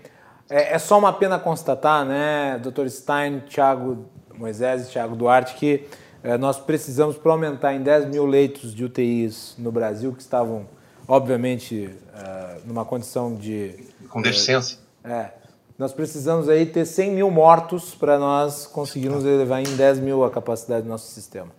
[0.50, 2.88] É, é, só uma pena constatar, né, Dr.
[2.88, 4.06] Stein, Thiago
[4.38, 5.88] Moisés e Thiago Duarte, que
[6.24, 10.68] é, nós precisamos para aumentar em 10 mil leitos de UTIs no Brasil, que estavam,
[11.08, 13.76] obviamente, uh, numa condição de.
[14.10, 14.80] Com deficiência.
[15.04, 15.30] É.
[15.78, 20.32] Nós precisamos aí ter 100 mil mortos para nós conseguirmos elevar em 10 mil a
[20.32, 21.52] capacidade do nosso sistema.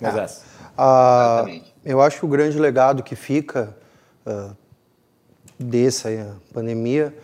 [0.00, 0.42] Moisés.
[0.76, 1.44] Ah,
[1.84, 3.76] eu acho que o grande legado que fica
[4.26, 4.56] uh,
[5.58, 6.08] dessa
[6.52, 7.14] pandemia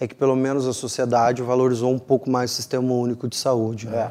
[0.00, 3.86] é que pelo menos a sociedade valorizou um pouco mais o sistema único de saúde.
[3.86, 4.10] Né?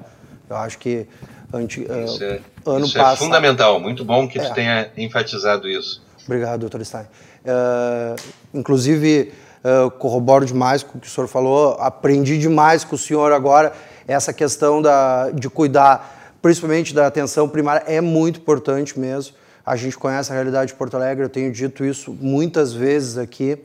[0.50, 0.54] É.
[0.54, 1.06] Eu acho que
[1.54, 3.80] anti, uh, isso é, ano isso é passado, é fundamental.
[3.82, 4.48] Muito bom que é.
[4.48, 6.02] tu tenha enfatizado isso.
[6.26, 7.06] Obrigado, doutor Stein.
[7.44, 8.16] Uh,
[8.54, 9.32] inclusive,
[9.66, 11.76] uh, corroboro demais com o que o senhor falou.
[11.80, 13.74] Aprendi demais com o senhor agora
[14.08, 19.34] essa questão da, de cuidar principalmente da atenção primária, é muito importante mesmo.
[19.66, 23.58] A gente conhece a realidade de Porto Alegre, eu tenho dito isso muitas vezes aqui,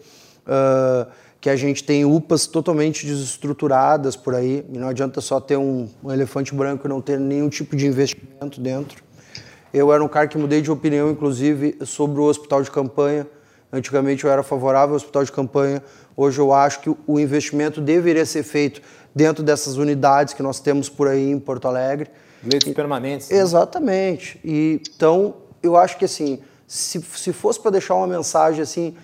[0.47, 1.07] uh,
[1.39, 5.91] que a gente tem UPAs totalmente desestruturadas por aí, e não adianta só ter um,
[6.03, 9.05] um elefante branco e não ter nenhum tipo de investimento dentro.
[9.75, 13.27] Eu era um cara que mudei de opinião, inclusive, sobre o hospital de campanha.
[13.73, 15.83] Antigamente eu era favorável ao hospital de campanha,
[16.17, 18.83] hoje eu acho que o investimento deveria ser feito
[19.15, 22.11] dentro dessas unidades que nós temos por aí em Porto Alegre.
[22.43, 23.29] Leitos permanentes.
[23.29, 23.37] Né?
[23.37, 24.41] Exatamente.
[24.45, 28.97] E, então, eu acho que assim, se, se fosse para deixar uma mensagem assim,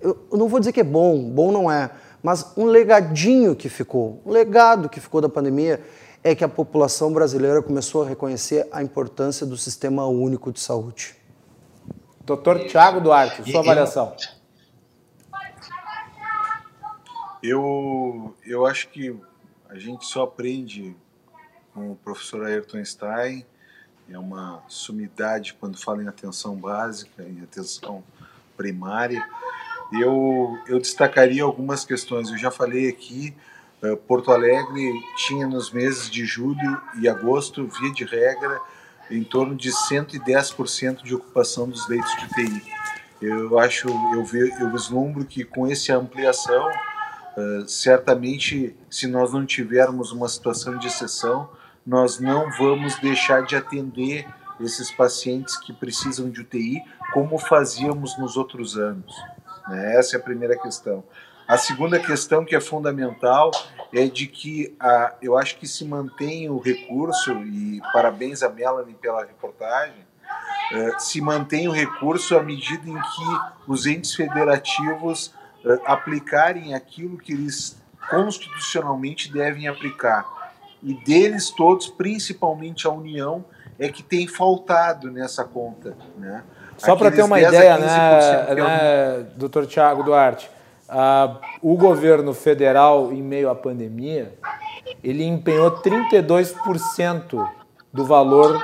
[0.00, 1.90] eu, eu não vou dizer que é bom, bom não é,
[2.22, 5.80] mas um legadinho que ficou, um legado que ficou da pandemia
[6.22, 11.14] é que a população brasileira começou a reconhecer a importância do sistema único de saúde.
[12.24, 14.16] Doutor Tiago Duarte, sua avaliação.
[17.42, 19.14] Eu, eu acho que
[19.68, 20.96] a gente só aprende
[21.74, 23.44] com o professor Ayrton Stein,
[24.08, 28.02] é uma sumidade quando fala em atenção básica, em atenção
[28.56, 29.26] primária.
[29.92, 32.30] Eu, eu destacaria algumas questões.
[32.30, 33.34] Eu já falei aqui,
[33.82, 38.60] uh, Porto Alegre tinha nos meses de julho e agosto, via de regra,
[39.10, 42.62] em torno de 110% de ocupação dos leitos de UTI.
[43.20, 49.46] Eu acho, eu, ve, eu vislumbro que com essa ampliação, uh, certamente, se nós não
[49.46, 51.48] tivermos uma situação de exceção,
[51.86, 54.26] nós não vamos deixar de atender
[54.60, 56.82] esses pacientes que precisam de UTI,
[57.12, 59.14] como fazíamos nos outros anos.
[59.68, 59.96] Né?
[59.96, 61.04] Essa é a primeira questão.
[61.46, 63.50] A segunda questão, que é fundamental,
[63.92, 68.94] é de que a, eu acho que se mantém o recurso, e parabéns a Melanie
[68.94, 70.04] pela reportagem,
[70.72, 75.34] é, se mantém o recurso à medida em que os entes federativos
[75.64, 77.76] é, aplicarem aquilo que eles
[78.08, 80.24] constitucionalmente devem aplicar
[80.84, 83.42] e deles todos, principalmente a União,
[83.78, 85.96] é que tem faltado nessa conta.
[86.18, 86.44] Né?
[86.76, 90.50] Só para ter uma ideia, né, né, doutor Tiago Duarte,
[90.94, 94.34] uh, o governo federal, em meio à pandemia,
[95.02, 97.46] ele empenhou 32%
[97.92, 98.62] do valor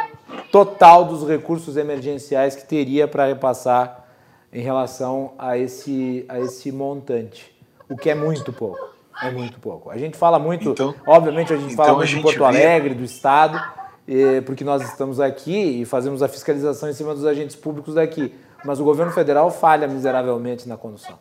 [0.50, 4.04] total dos recursos emergenciais que teria para repassar
[4.52, 7.54] em relação a esse, a esse montante,
[7.88, 8.90] o que é muito pouco.
[9.22, 9.90] É muito pouco.
[9.90, 13.04] A gente fala muito, então, obviamente a gente então fala muito de Porto Alegre, do
[13.04, 13.60] Estado,
[14.46, 18.34] porque nós estamos aqui e fazemos a fiscalização em cima dos agentes públicos daqui.
[18.64, 21.18] Mas o governo federal falha miseravelmente na condução.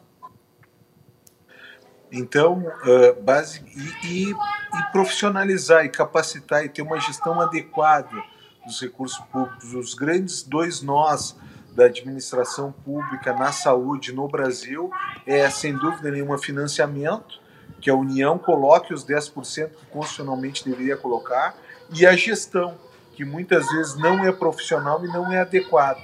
[2.11, 3.63] Então, uh, base,
[4.03, 8.23] e, e, e, profissionalizar e capacitar e ter uma gestão adequada
[8.65, 9.73] dos recursos públicos.
[9.73, 11.35] Os grandes dois nós
[11.75, 14.89] da administração pública na saúde no Brasil
[15.25, 17.39] é, sem dúvida nenhuma, financiamento
[17.79, 21.55] que a União coloque os 10% que constitucionalmente deveria colocar,
[21.93, 22.77] e a gestão,
[23.15, 26.01] que muitas vezes não é profissional e não é adequada.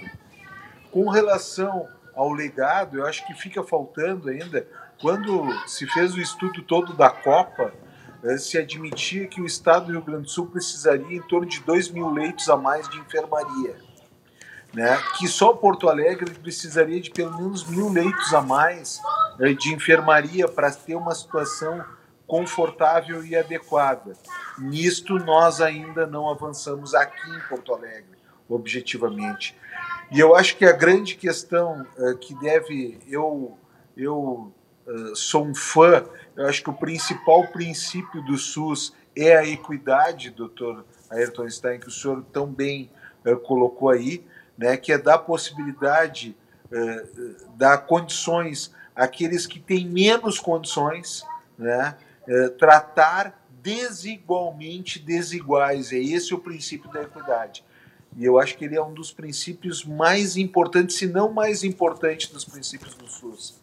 [0.92, 4.68] Com relação ao legado, eu acho que fica faltando ainda,
[5.06, 7.72] quando se fez o estudo todo da Copa,
[8.24, 11.60] eh, se admitia que o estado do Rio Grande do Sul precisaria em torno de
[11.60, 13.76] 2 mil leitos a mais de enfermaria.
[14.74, 14.98] Né?
[15.16, 19.00] Que só Porto Alegre precisaria de pelo menos mil leitos a mais
[19.40, 21.86] eh, de enfermaria para ter uma situação
[22.26, 24.14] confortável e adequada.
[24.58, 28.18] Nisto nós ainda não avançamos aqui em Porto Alegre,
[28.50, 29.56] objetivamente.
[30.10, 33.56] E eu acho que a grande questão uh, que deve eu
[33.96, 34.52] eu
[34.88, 36.06] uh, sou um fã,
[36.36, 41.88] eu acho que o principal princípio do SUS é a equidade, doutor Ayrton Stein, que
[41.88, 42.90] o senhor tão bem
[43.26, 44.26] uh, colocou aí,
[44.58, 46.36] né, que é dar possibilidade,
[47.56, 51.24] dar condições àqueles que têm menos condições,
[51.58, 51.96] né,
[52.58, 55.92] tratar desigualmente desiguais.
[55.92, 57.64] É esse o princípio da equidade.
[58.18, 62.32] E eu acho que ele é um dos princípios mais importantes, se não mais importante,
[62.32, 63.60] dos princípios do SUS.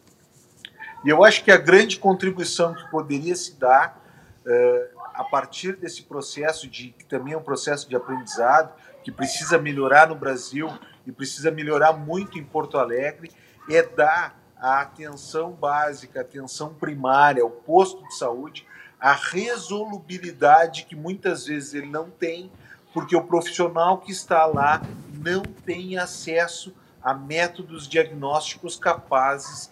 [1.05, 4.00] E eu acho que a grande contribuição que poderia se dar
[4.46, 8.72] uh, a partir desse processo, de, que também é um processo de aprendizado,
[9.03, 10.70] que precisa melhorar no Brasil
[11.07, 13.30] e precisa melhorar muito em Porto Alegre,
[13.68, 18.64] é dar a atenção básica, a atenção primária, o posto de saúde,
[19.00, 22.50] a resolubilidade que muitas vezes ele não tem,
[22.94, 24.80] porque o profissional que está lá
[25.12, 26.72] não tem acesso
[27.03, 29.71] a métodos diagnósticos capazes,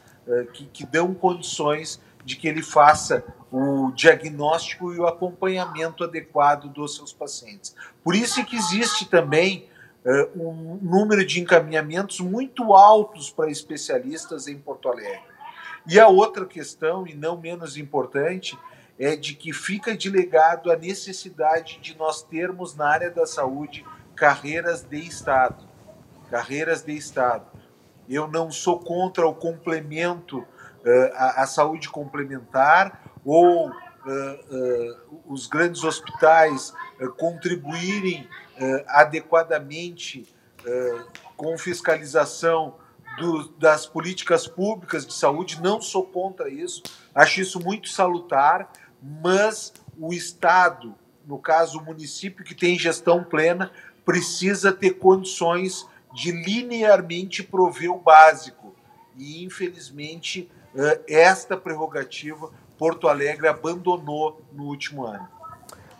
[0.53, 6.97] que, que dão condições de que ele faça o diagnóstico e o acompanhamento adequado dos
[6.97, 7.75] seus pacientes.
[8.05, 9.67] Por isso que existe também
[10.05, 15.31] uh, um número de encaminhamentos muito altos para especialistas em Porto Alegre.
[15.87, 18.57] E a outra questão, e não menos importante,
[18.99, 24.83] é de que fica delegado a necessidade de nós termos na área da saúde carreiras
[24.83, 25.65] de Estado.
[26.31, 27.47] Carreiras de Estado.
[28.11, 30.47] Eu não sou contra o complemento, uh,
[31.15, 36.75] a, a, saúde complementar, ou uh, uh, os grandes hospitais
[37.17, 38.29] contribuírem
[38.89, 40.29] adequadamente
[41.35, 42.75] com fiscalização
[43.19, 46.83] do, das políticas públicas de saúde, não sou contra isso,
[47.15, 48.71] acho isso muito salutar,
[49.03, 50.95] mas o Estado,
[51.27, 53.73] no caso o município que tem gestão plena,
[54.05, 58.75] precisa ter condições de linearmente prover o básico.
[59.17, 60.51] E, infelizmente,
[61.07, 65.29] esta prerrogativa Porto Alegre abandonou no último ano.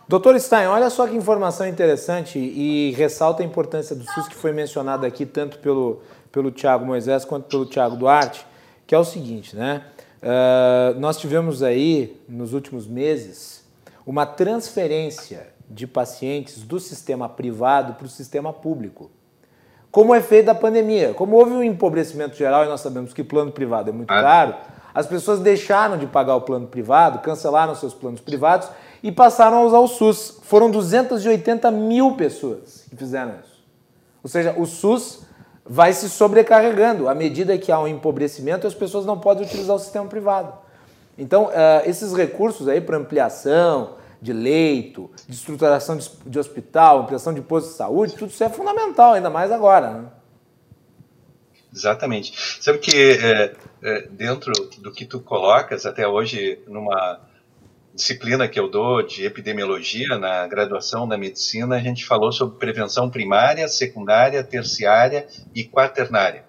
[0.09, 4.51] Doutor Stein, olha só que informação interessante e ressalta a importância do SUS que foi
[4.51, 6.03] mencionado aqui tanto pelo,
[6.33, 8.45] pelo Tiago Moisés quanto pelo Tiago Duarte,
[8.87, 9.85] que é o seguinte, né?
[10.21, 13.65] Uh, nós tivemos aí, nos últimos meses,
[14.05, 19.11] uma transferência de pacientes do sistema privado para o sistema público.
[19.91, 23.91] Como efeito da pandemia, como houve um empobrecimento geral e nós sabemos que plano privado
[23.91, 24.23] é muito ah.
[24.23, 24.55] caro,
[24.95, 28.69] as pessoas deixaram de pagar o plano privado, cancelaram seus planos privados
[29.03, 30.39] e passaram a usar o SUS.
[30.43, 33.61] Foram 280 mil pessoas que fizeram isso.
[34.23, 35.21] Ou seja, o SUS
[35.65, 39.79] vai se sobrecarregando à medida que há um empobrecimento as pessoas não podem utilizar o
[39.79, 40.53] sistema privado.
[41.17, 41.51] Então, uh,
[41.85, 47.77] esses recursos aí para ampliação de leito, de estruturação de, hospital, ampliação de posto de
[47.77, 49.91] saúde, tudo isso é fundamental, ainda mais agora.
[49.91, 50.09] Né?
[51.73, 52.33] Exatamente.
[52.61, 57.21] Sabe que é, é, dentro do que tu colocas até hoje numa
[57.95, 63.11] disciplina que eu dou de epidemiologia na graduação da medicina, a gente falou sobre prevenção
[63.11, 66.45] primária, secundária, terciária e quaternária.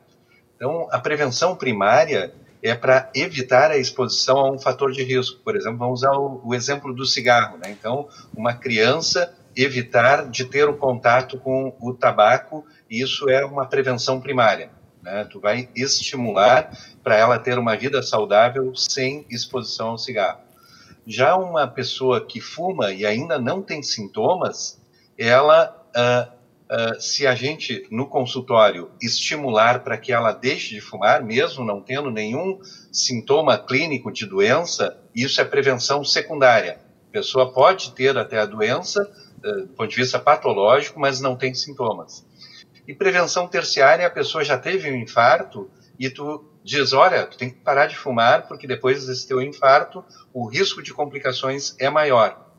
[0.55, 2.33] Então, a prevenção primária
[2.63, 5.39] é para evitar a exposição a um fator de risco.
[5.43, 7.57] Por exemplo, vamos usar o, o exemplo do cigarro.
[7.57, 7.71] Né?
[7.71, 14.21] Então, uma criança evitar de ter o contato com o tabaco, isso é uma prevenção
[14.21, 14.69] primária.
[15.01, 15.25] Né?
[15.25, 16.71] Tu vai estimular
[17.03, 20.39] para ela ter uma vida saudável sem exposição ao cigarro.
[21.05, 24.79] Já uma pessoa que fuma e ainda não tem sintomas,
[25.17, 26.31] ela, uh,
[26.71, 31.81] uh, se a gente no consultório estimular para que ela deixe de fumar, mesmo não
[31.81, 32.59] tendo nenhum
[32.91, 36.79] sintoma clínico de doença, isso é prevenção secundária.
[37.09, 39.03] A pessoa pode ter até a doença,
[39.43, 42.25] uh, do ponto de vista patológico, mas não tem sintomas.
[42.87, 45.69] E prevenção terciária, a pessoa já teve um infarto
[45.99, 50.03] e tu diz, olha, tu tem que parar de fumar porque depois desse teu infarto
[50.33, 52.51] o risco de complicações é maior.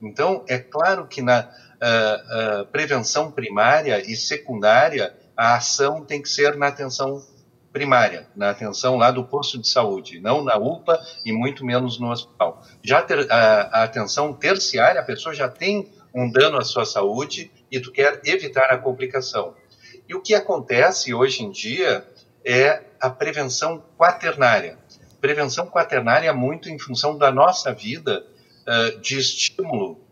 [0.00, 1.48] Então, é claro que na
[1.82, 7.24] uh, prevenção primária e secundária a ação tem que ser na atenção
[7.72, 12.10] primária, na atenção lá do posto de saúde, não na UPA e muito menos no
[12.10, 12.62] hospital.
[12.82, 17.52] Já ter, a, a atenção terciária, a pessoa já tem um dano à sua saúde
[17.70, 19.54] e tu quer evitar a complicação.
[20.08, 22.04] E o que acontece hoje em dia
[22.44, 24.76] é a prevenção quaternária.
[25.20, 28.26] Prevenção quaternária é muito em função da nossa vida
[28.66, 30.07] uh, de estímulo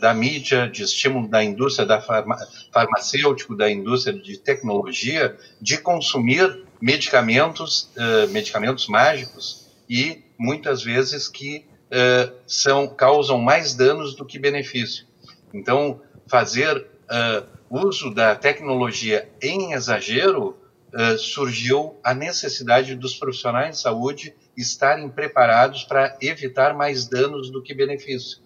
[0.00, 2.38] da mídia, de estímulo da indústria da farma
[2.72, 11.66] farmacêutico, da indústria de tecnologia, de consumir medicamentos, uh, medicamentos mágicos e muitas vezes que
[12.46, 15.06] são causam mais danos do que benefício.
[15.54, 16.86] Então, fazer
[17.70, 20.56] uso da tecnologia em exagero,
[20.94, 27.62] uh, surgiu a necessidade dos profissionais de saúde estarem preparados para evitar mais danos do
[27.62, 28.38] que benefício.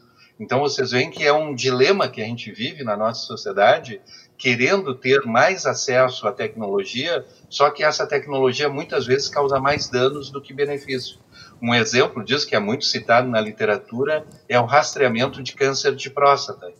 [0.43, 4.01] Então, vocês veem que é um dilema que a gente vive na nossa sociedade,
[4.37, 10.33] querendo ter mais acesso à tecnologia, só que essa tecnologia muitas vezes causa mais danos
[10.33, 11.21] do que benefício.
[11.63, 16.11] Um exemplo disso, que é muito citado na literatura, é o rastreamento de câncer de
[16.11, 16.73] próstata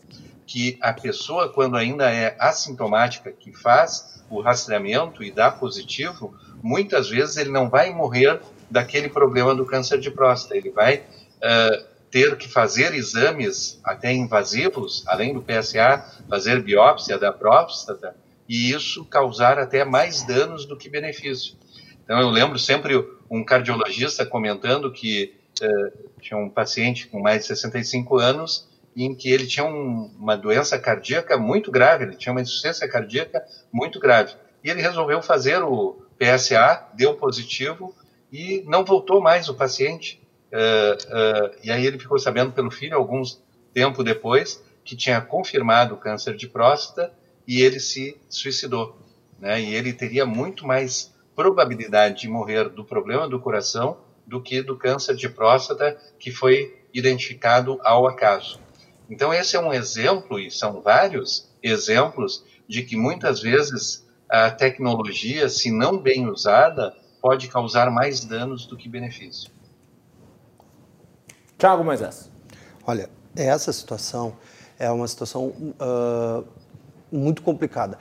[0.45, 7.09] que a pessoa, quando ainda é assintomática, que faz o rastreamento e dá positivo, muitas
[7.09, 10.57] vezes ele não vai morrer daquele problema do câncer de próstata.
[10.57, 15.97] Ele vai uh, ter que fazer exames até invasivos, além do PSA,
[16.29, 18.15] fazer biópsia da próstata,
[18.47, 21.55] e isso causar até mais danos do que benefício.
[22.03, 27.47] Então, eu lembro sempre um cardiologista comentando que uh, tinha um paciente com mais de
[27.47, 32.41] 65 anos em que ele tinha um, uma doença cardíaca muito grave, ele tinha uma
[32.41, 34.35] insuficiência cardíaca muito grave.
[34.63, 37.91] E ele resolveu fazer o PSA, deu positivo
[38.31, 40.21] e não voltou mais o paciente.
[40.53, 43.41] Uh, uh, e aí ele ficou sabendo pelo filho, alguns
[43.73, 47.11] tempo depois, que tinha confirmado o câncer de próstata
[47.47, 48.95] e ele se suicidou.
[49.39, 49.59] Né?
[49.61, 53.97] E ele teria muito mais probabilidade de morrer do problema do coração
[54.27, 58.59] do que do câncer de próstata que foi identificado ao acaso.
[59.09, 65.49] Então, esse é um exemplo, e são vários exemplos, de que muitas vezes a tecnologia,
[65.49, 69.51] se não bem usada, pode causar mais danos do que benefício.
[71.63, 72.29] Tiago Moisés.
[72.85, 74.33] Olha, essa situação
[74.77, 76.43] é uma situação uh,
[77.09, 77.97] muito complicada.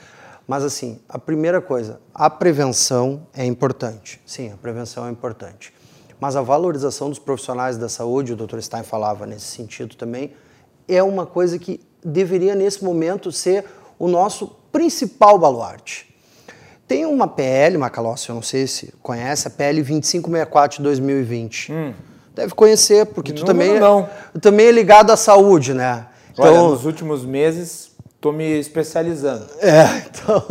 [0.49, 4.21] Mas, assim, a primeira coisa, a prevenção é importante.
[4.27, 5.73] Sim, a prevenção é importante.
[6.19, 8.59] Mas a valorização dos profissionais da saúde, o Dr.
[8.59, 10.33] Stein falava nesse sentido também,
[10.89, 13.65] é uma coisa que deveria, nesse momento, ser
[13.97, 16.13] o nosso principal baluarte.
[16.89, 21.73] Tem uma PL, Macalossi, eu não sei se conhece, a PL 2564 de 2020.
[21.73, 21.95] Hum.
[22.35, 24.09] Deve conhecer, porque tu também, é não.
[24.35, 26.07] É, também é ligado à saúde, né?
[26.33, 29.47] Então, Olha, nos últimos meses estou me especializando.
[29.61, 30.43] É, então...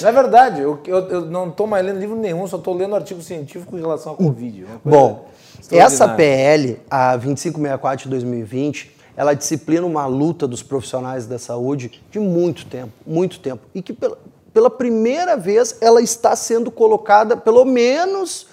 [0.00, 2.94] Não é verdade, eu, eu, eu não estou mais lendo livro nenhum, só estou lendo
[2.94, 4.66] artigo científico em relação à Covid.
[4.84, 5.28] Bom,
[5.70, 12.18] essa PL, a 2564 de 2020, ela disciplina uma luta dos profissionais da saúde de
[12.18, 13.62] muito tempo, muito tempo.
[13.74, 14.16] E que pela,
[14.54, 18.46] pela primeira vez ela está sendo colocada, pelo menos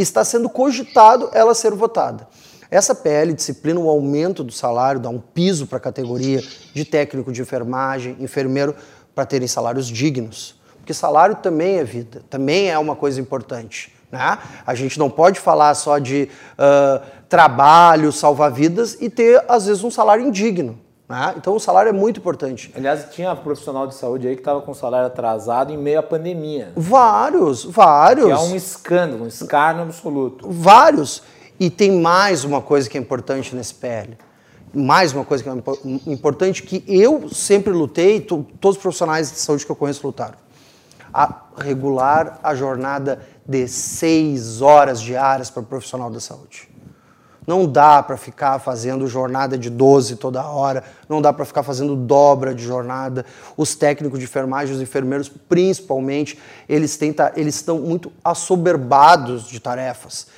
[0.00, 2.26] está sendo cogitado ela ser votada.
[2.70, 7.30] Essa PL disciplina o aumento do salário, dá um piso para a categoria de técnico
[7.30, 8.74] de enfermagem, enfermeiro,
[9.14, 10.58] para terem salários dignos.
[10.78, 13.92] Porque salário também é vida, também é uma coisa importante.
[14.10, 14.38] Né?
[14.66, 19.84] A gente não pode falar só de uh, trabalho, salvar vidas e ter, às vezes,
[19.84, 20.78] um salário indigno.
[21.12, 21.34] Né?
[21.36, 22.72] Então, o salário é muito importante.
[22.74, 26.72] Aliás, tinha profissional de saúde aí que estava com salário atrasado em meio à pandemia.
[26.74, 28.24] Vários, vários.
[28.24, 30.50] Que é um escândalo, um escárnio absoluto.
[30.50, 31.22] Vários.
[31.60, 34.16] E tem mais uma coisa que é importante nesse PL.
[34.72, 39.66] Mais uma coisa que é importante que eu sempre lutei, todos os profissionais de saúde
[39.66, 40.38] que eu conheço lutaram.
[41.12, 46.71] A regular a jornada de seis horas diárias para o profissional da saúde.
[47.46, 51.96] Não dá para ficar fazendo jornada de 12 toda hora, não dá para ficar fazendo
[51.96, 53.26] dobra de jornada.
[53.56, 56.38] Os técnicos de enfermagem, os enfermeiros principalmente,
[56.68, 60.28] eles, têm, eles estão muito assoberbados de tarefas.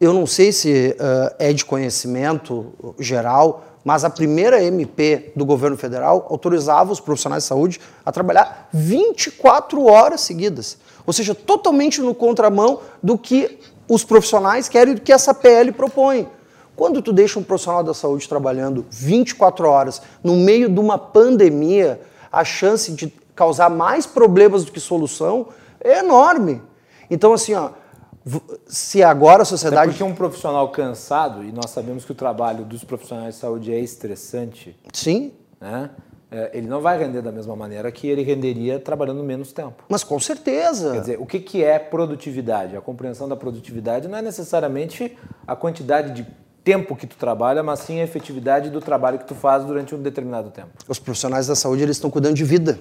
[0.00, 5.76] Eu não sei se uh, é de conhecimento geral, mas a primeira MP do governo
[5.76, 10.78] federal autorizava os profissionais de saúde a trabalhar 24 horas seguidas.
[11.04, 13.58] Ou seja, totalmente no contramão do que
[13.92, 16.26] os profissionais querem do que essa PL propõe.
[16.74, 22.00] Quando tu deixa um profissional da saúde trabalhando 24 horas no meio de uma pandemia,
[22.30, 25.48] a chance de causar mais problemas do que solução
[25.78, 26.62] é enorme.
[27.10, 27.70] Então, assim, ó,
[28.66, 29.82] se agora a sociedade.
[29.82, 33.74] Até porque um profissional cansado, e nós sabemos que o trabalho dos profissionais de saúde
[33.74, 34.74] é estressante.
[34.94, 35.32] Sim.
[35.60, 35.90] Né?
[36.32, 39.84] É, ele não vai render da mesma maneira que ele renderia trabalhando menos tempo.
[39.88, 40.92] Mas com certeza.
[40.92, 42.76] Quer dizer, o que, que é produtividade?
[42.76, 46.26] A compreensão da produtividade não é necessariamente a quantidade de
[46.64, 50.00] tempo que tu trabalha, mas sim a efetividade do trabalho que tu faz durante um
[50.00, 50.70] determinado tempo.
[50.88, 52.78] Os profissionais da saúde eles estão cuidando de vida.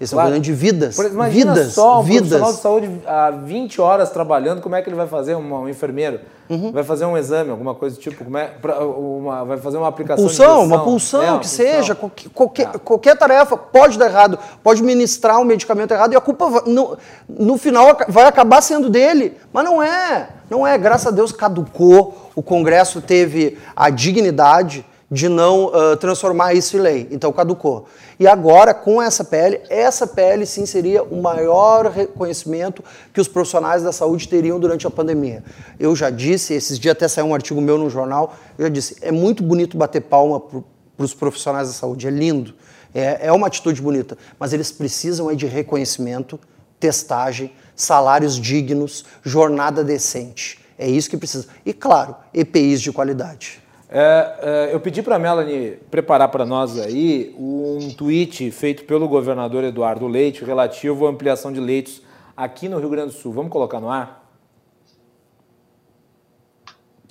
[0.00, 0.96] Eles estão cuidando de vidas.
[0.96, 2.40] Por, imagina vidas, só um vidas.
[2.40, 5.68] profissional de saúde há 20 horas trabalhando, como é que ele vai fazer, um, um
[5.68, 6.20] enfermeiro?
[6.48, 6.72] Uhum.
[6.72, 9.88] Vai fazer um exame, alguma coisa do tipo, como é, pra, uma, vai fazer uma
[9.88, 11.66] aplicação pulsão, uma pulsão, é, uma que pulsão.
[11.66, 12.78] seja, qualquer, qualquer, é.
[12.78, 16.96] qualquer, tarefa pode dar errado, pode ministrar um medicamento errado e a culpa no,
[17.28, 22.30] no final vai acabar sendo dele, mas não é, não é, graças a Deus caducou,
[22.34, 27.08] o Congresso teve a dignidade de não uh, transformar isso em lei.
[27.10, 27.86] Então caducou.
[28.20, 32.84] E agora, com essa PL, essa PL sim seria o maior reconhecimento
[33.14, 35.42] que os profissionais da saúde teriam durante a pandemia.
[35.78, 38.98] Eu já disse, esses dias até saiu um artigo meu no jornal, eu já disse,
[39.00, 40.62] é muito bonito bater palma para
[40.98, 42.54] os profissionais da saúde, é lindo,
[42.94, 46.38] é, é uma atitude bonita, mas eles precisam é de reconhecimento,
[46.78, 50.60] testagem, salários dignos, jornada decente.
[50.78, 51.46] É isso que precisa.
[51.64, 53.59] E claro, EPIs de qualidade.
[53.92, 59.08] É, é, eu pedi para a Melanie preparar para nós aí um tweet feito pelo
[59.08, 62.00] governador Eduardo Leite relativo à ampliação de leitos
[62.36, 63.32] aqui no Rio Grande do Sul.
[63.32, 64.30] Vamos colocar no ar?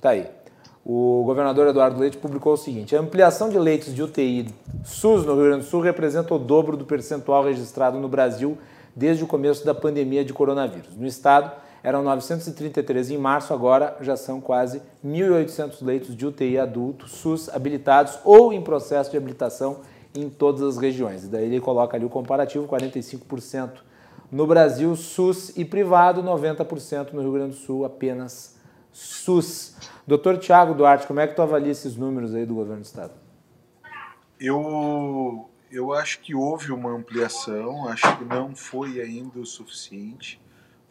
[0.00, 0.26] Tá aí.
[0.82, 4.46] O governador Eduardo Leite publicou o seguinte: a ampliação de leitos de UTI
[4.82, 8.56] SUS no Rio Grande do Sul representa o dobro do percentual registrado no Brasil
[8.96, 10.96] desde o começo da pandemia de coronavírus.
[10.96, 11.52] No estado,
[11.82, 18.18] eram 933 em março, agora já são quase 1.800 leitos de UTI adulto SUS habilitados
[18.24, 19.80] ou em processo de habilitação
[20.14, 21.24] em todas as regiões.
[21.24, 23.80] E daí ele coloca ali o comparativo, 45%
[24.30, 28.56] no Brasil SUS e privado, 90% no Rio Grande do Sul apenas
[28.92, 29.76] SUS.
[30.06, 33.12] Doutor Tiago Duarte, como é que tu avalia esses números aí do governo do estado?
[34.38, 40.40] Eu, eu acho que houve uma ampliação, acho que não foi ainda o suficiente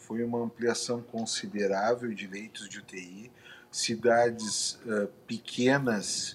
[0.10, 3.31] foi uma ampliação considerável de leitos de UTI.
[3.69, 6.31] Cidades uh, pequenas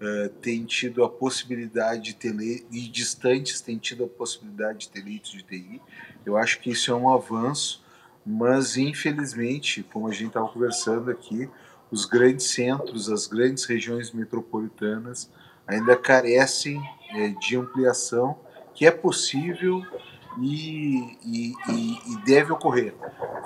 [0.00, 2.34] uh, têm tido a possibilidade de ter
[2.72, 5.82] e distantes têm tido a possibilidade de ter leitos de UTI.
[6.24, 7.84] Eu acho que isso é um avanço,
[8.24, 11.50] mas infelizmente, como a gente estava conversando aqui,
[11.90, 15.30] os grandes centros, as grandes regiões metropolitanas
[15.66, 16.80] ainda carecem
[17.40, 18.38] de ampliação
[18.74, 19.82] que é possível
[20.40, 22.94] e, e, e, deve ocorrer.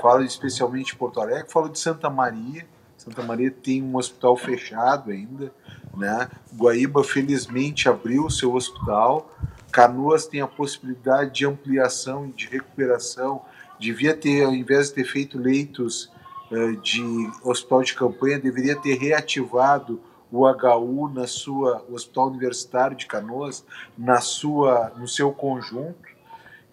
[0.00, 2.66] Falo especialmente de Porto Alegre, falo de Santa Maria.
[2.96, 5.52] Santa Maria tem um hospital fechado ainda,
[5.96, 6.28] né?
[6.54, 9.30] Guaíba felizmente abriu o seu hospital.
[9.72, 13.42] Canoas tem a possibilidade de ampliação e de recuperação.
[13.80, 16.12] Devia ter, ao invés de ter feito leitos
[16.50, 17.02] uh, de
[17.42, 20.00] hospital de campanha, deveria ter reativado
[20.30, 23.64] o HU na sua o Hospital Universitário de Canoas
[23.98, 26.11] na sua no seu conjunto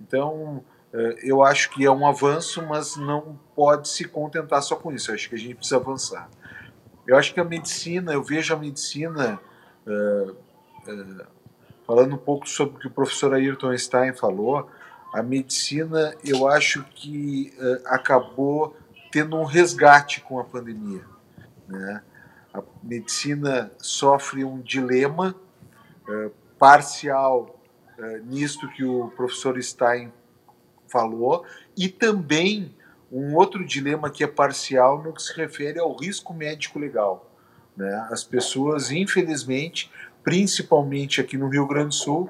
[0.02, 0.64] então,
[0.94, 5.12] eh, eu acho que é um avanço, mas não pode se contentar só com isso.
[5.12, 6.30] Eu acho que a gente precisa avançar.
[7.06, 9.40] Eu acho que a medicina, eu vejo a medicina,
[9.86, 11.28] uh, uh,
[11.86, 14.70] falando um pouco sobre o que o professor Ayrton Stein falou,
[15.12, 18.78] a medicina, eu acho que uh, acabou
[19.12, 21.02] tendo um resgate com a pandemia.
[21.68, 22.04] Né?
[22.54, 25.36] A medicina sofre um dilema
[26.60, 27.59] parcial
[28.00, 30.12] uh, nisto que o professor Stein
[30.88, 31.46] falou,
[31.78, 32.74] e também
[33.12, 37.30] um outro dilema que é parcial no que se refere ao risco médico legal.
[37.76, 38.08] Né?
[38.12, 39.92] As pessoas, infelizmente,
[40.24, 42.30] principalmente aqui no Rio Grande do Sul,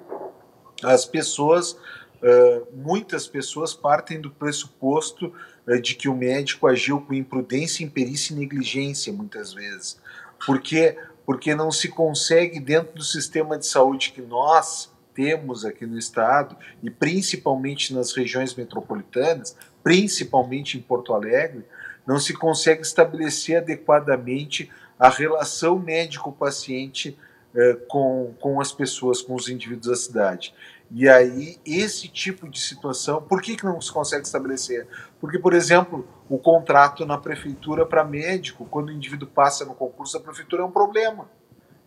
[0.84, 5.34] as pessoas, uh, muitas pessoas partem do pressuposto
[5.68, 10.00] uh, de que o médico agiu com imprudência, imperícia e negligência, muitas vezes.
[10.46, 10.98] Por quê?
[11.26, 14.90] Porque não se consegue, dentro do sistema de saúde que nós
[15.20, 21.66] temos aqui no estado e principalmente nas regiões metropolitanas, principalmente em Porto Alegre,
[22.08, 27.18] não se consegue estabelecer adequadamente a relação médico-paciente
[27.54, 30.56] eh, com, com as pessoas, com os indivíduos da cidade.
[30.90, 34.88] E aí, esse tipo de situação, por que, que não se consegue estabelecer?
[35.20, 40.18] Porque, por exemplo, o contrato na prefeitura para médico, quando o indivíduo passa no concurso
[40.18, 41.30] da prefeitura, é um problema.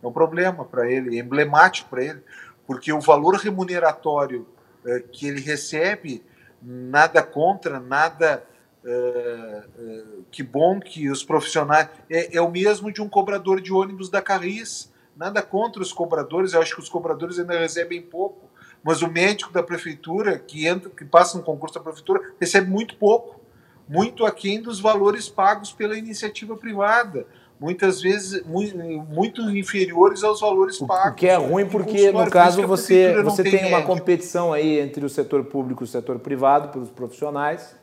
[0.03, 2.21] É um problema para ele, é emblemático para ele,
[2.65, 4.47] porque o valor remuneratório
[4.85, 6.23] é, que ele recebe,
[6.61, 8.43] nada contra, nada.
[8.85, 11.87] É, é, que bom que os profissionais.
[12.09, 14.91] É, é, o mesmo de um cobrador de ônibus da Carris.
[15.15, 18.49] Nada contra os cobradores, eu acho que os cobradores ainda recebem pouco.
[18.83, 22.95] Mas o médico da prefeitura, que, entra, que passa no concurso da prefeitura, recebe muito
[22.95, 23.43] pouco
[23.87, 27.27] muito aquém dos valores pagos pela iniciativa privada.
[27.59, 31.13] Muitas vezes muito, muito inferiores aos valores pagos.
[31.13, 35.05] O que é ruim porque, no caso, você, você tem, tem uma competição aí entre
[35.05, 37.75] o setor público e o setor privado para os profissionais,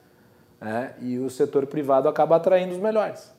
[0.60, 0.94] né?
[1.00, 3.32] e o setor privado acaba atraindo os melhores.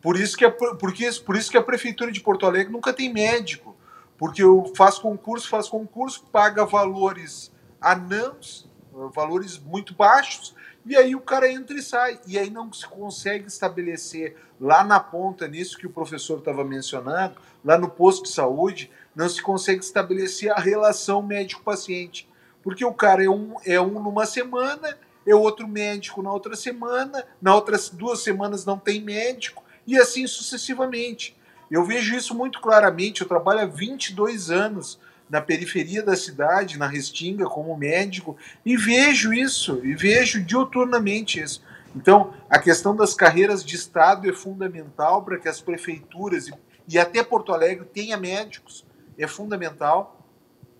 [0.00, 3.12] Por isso, que a, porque, por isso que a Prefeitura de Porto Alegre nunca tem
[3.12, 3.76] médico,
[4.16, 4.42] porque
[4.74, 8.70] faz concurso, faz concurso, paga valores anãos,
[9.14, 10.54] valores muito baixos,
[10.86, 12.20] e aí o cara entra e sai.
[12.26, 17.34] E aí não se consegue estabelecer lá na ponta, nisso que o professor estava mencionando,
[17.64, 22.28] lá no posto de saúde, não se consegue estabelecer a relação médico-paciente.
[22.62, 24.96] Porque o cara é um, é um numa semana,
[25.26, 30.26] é outro médico na outra semana, na outras duas semanas não tem médico, e assim
[30.26, 31.36] sucessivamente.
[31.68, 33.22] Eu vejo isso muito claramente.
[33.22, 39.32] Eu trabalho há 22 anos na periferia da cidade, na Restinga, como médico, e vejo
[39.32, 41.62] isso, e vejo diuturnamente isso.
[41.94, 46.54] Então, a questão das carreiras de Estado é fundamental para que as prefeituras e,
[46.86, 48.84] e até Porto Alegre tenha médicos,
[49.18, 50.20] é fundamental.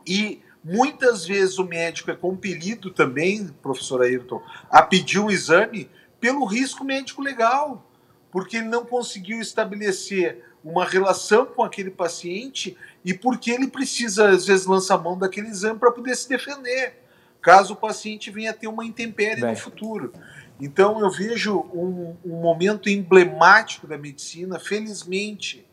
[0.07, 5.91] E muitas vezes o médico é compelido também, professor Ayrton, a pedir um exame
[6.21, 7.91] pelo risco médico legal,
[8.31, 14.47] porque ele não conseguiu estabelecer uma relação com aquele paciente e porque ele precisa, às
[14.47, 17.01] vezes, lançar mão daquele exame para poder se defender,
[17.41, 19.53] caso o paciente venha a ter uma intempérie Bem.
[19.53, 20.13] no futuro.
[20.61, 25.65] Então, eu vejo um, um momento emblemático da medicina, felizmente,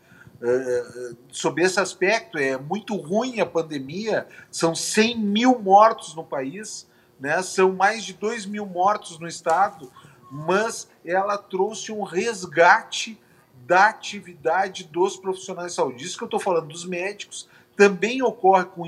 [0.46, 6.86] Uh, sob esse aspecto, é muito ruim a pandemia, são 100 mil mortos no país,
[7.18, 7.42] né?
[7.42, 9.90] são mais de 2 mil mortos no estado,
[10.30, 13.18] mas ela trouxe um resgate
[13.66, 16.04] da atividade dos profissionais de saúde.
[16.04, 18.84] Isso que eu estou falando dos médicos, também ocorre com,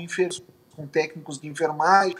[0.74, 2.16] com técnicos de enfermagem,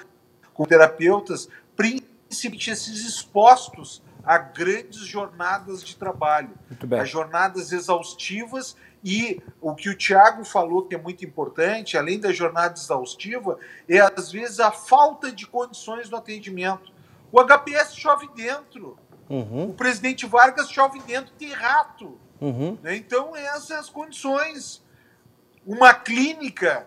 [0.53, 6.51] com terapeutas, principalmente esses expostos a grandes jornadas de trabalho,
[6.99, 12.33] a jornadas exaustivas e o que o Tiago falou que é muito importante, além da
[12.33, 13.57] jornada exaustiva,
[13.89, 16.93] é às vezes a falta de condições no atendimento.
[17.31, 19.71] O HPS chove dentro, uhum.
[19.71, 22.19] o presidente Vargas chove dentro, tem rato.
[22.41, 22.79] Uhum.
[22.83, 22.97] Né?
[22.97, 24.85] Então, essas as condições.
[25.67, 26.87] Uma clínica,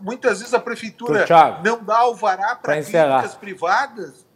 [0.00, 1.26] muitas vezes a prefeitura
[1.62, 4.26] não dá alvará para clínicas privadas,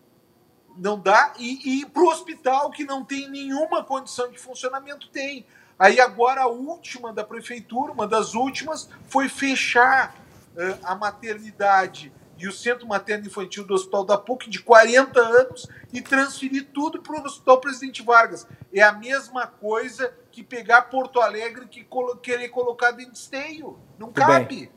[0.77, 5.47] não dá, e, e para o hospital que não tem nenhuma condição de funcionamento, tem.
[5.79, 10.15] Aí agora a última da prefeitura, uma das últimas, foi fechar
[10.55, 12.13] uh, a maternidade
[12.43, 17.01] e o Centro Materno Infantil do Hospital da PUC de 40 anos e transferir tudo
[17.01, 18.49] para o Hospital Presidente Vargas.
[18.75, 23.79] É a mesma coisa que pegar Porto Alegre e colo querer colocar dentro de esteio.
[23.97, 24.73] Não muito cabe.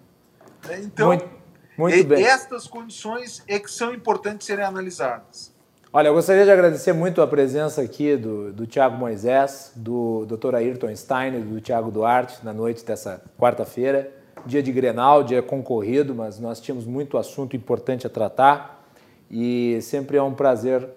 [0.67, 0.81] Né?
[0.81, 1.27] Então, muito,
[1.75, 2.23] muito é, bem.
[2.23, 5.51] estas condições é que são importantes serem analisadas.
[5.91, 10.53] Olha, eu gostaria de agradecer muito a presença aqui do, do Tiago Moisés, do Dr.
[10.53, 14.11] Ayrton Stein e do Tiago Duarte na noite dessa quarta-feira.
[14.45, 18.85] Dia de Grenal, dia concorrido, mas nós tínhamos muito assunto importante a tratar
[19.29, 20.87] e sempre é um prazer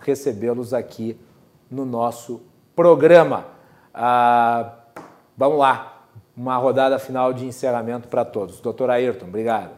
[0.00, 1.16] recebê-los aqui
[1.70, 2.42] no nosso
[2.76, 3.46] programa.
[3.94, 4.74] Ah,
[5.36, 6.06] vamos lá,
[6.36, 8.60] uma rodada final de encerramento para todos.
[8.60, 9.70] Doutor Ayrton, obrigado.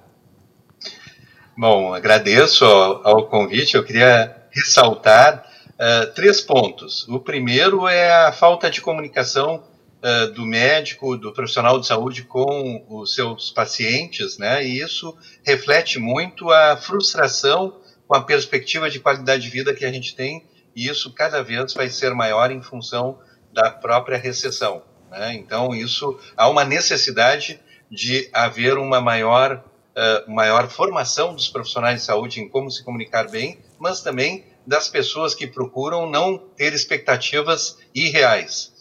[1.57, 3.77] Bom, agradeço ao, ao convite.
[3.77, 7.07] Eu queria ressaltar uh, três pontos.
[7.09, 9.63] O primeiro é a falta de comunicação
[10.05, 14.65] uh, do médico, do profissional de saúde com os seus pacientes, né?
[14.65, 19.93] E isso reflete muito a frustração com a perspectiva de qualidade de vida que a
[19.93, 20.45] gente tem,
[20.77, 23.19] e isso cada vez vai ser maior em função
[23.53, 24.83] da própria recessão.
[25.11, 25.35] Né?
[25.35, 27.61] Então, isso há uma necessidade
[27.91, 29.65] de haver uma maior,
[29.97, 34.89] uh, maior formação dos profissionais de saúde em como se comunicar bem, mas também das
[34.89, 38.74] pessoas que procuram não ter expectativas irreais.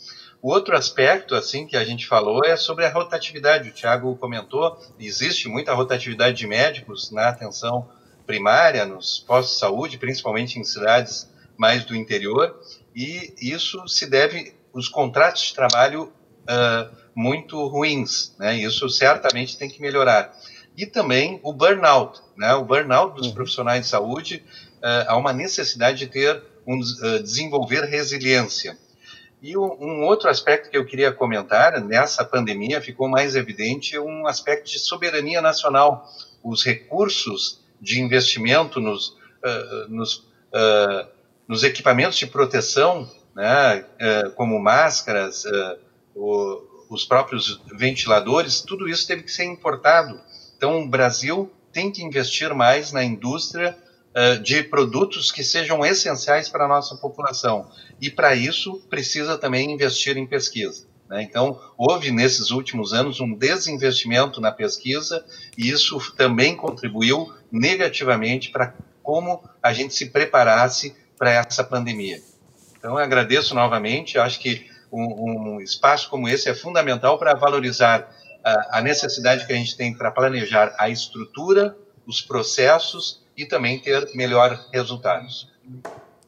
[0.43, 3.69] O outro aspecto, assim, que a gente falou é sobre a rotatividade.
[3.69, 7.89] O Tiago comentou, existe muita rotatividade de médicos na atenção
[8.27, 12.59] primária, nos postos de saúde, principalmente em cidades mais do interior,
[12.93, 16.11] e isso se deve os contratos de trabalho
[16.41, 18.53] uh, muito ruins, né?
[18.57, 20.37] Isso certamente tem que melhorar.
[20.75, 22.53] E também o burnout, né?
[22.53, 23.33] O burnout dos uhum.
[23.33, 24.43] profissionais de saúde,
[24.79, 28.77] uh, há uma necessidade de ter um uh, desenvolver resiliência.
[29.43, 34.71] E um, outro aspecto que eu queria comentar, nessa pandemia ficou mais evidente um aspecto
[34.71, 36.09] de soberania nacional.
[36.41, 39.17] Os recursos de investimento nos,
[39.89, 40.25] nos,
[41.45, 43.05] nos equipamentos de proteção
[43.35, 45.77] né, é, como máscaras, é,
[46.89, 50.21] os próprios ventiladores, tudo isso teve que ser importado.
[50.55, 53.75] Então, o Brasil tem que investir mais na indústria
[54.15, 57.69] uh, de produtos que sejam essenciais para a nossa população.
[57.99, 60.85] E para isso precisa também investir em pesquisa.
[61.09, 61.23] Né?
[61.23, 65.23] Então, houve nesses últimos anos um desinvestimento na pesquisa
[65.57, 72.21] e isso também contribuiu negativamente para como a gente se preparasse para essa pandemia.
[72.77, 78.09] Então, agradeço novamente, acho que um, um espaço como esse é fundamental para valorizar
[78.43, 81.75] a, a necessidade que a gente tem para planejar a estrutura,
[82.05, 85.51] os processos e também ter melhores resultados.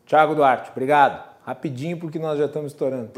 [0.05, 1.35] Tiago Duarte, obrigado.
[1.45, 3.11] Rapidinho, porque nós já estamos estourando.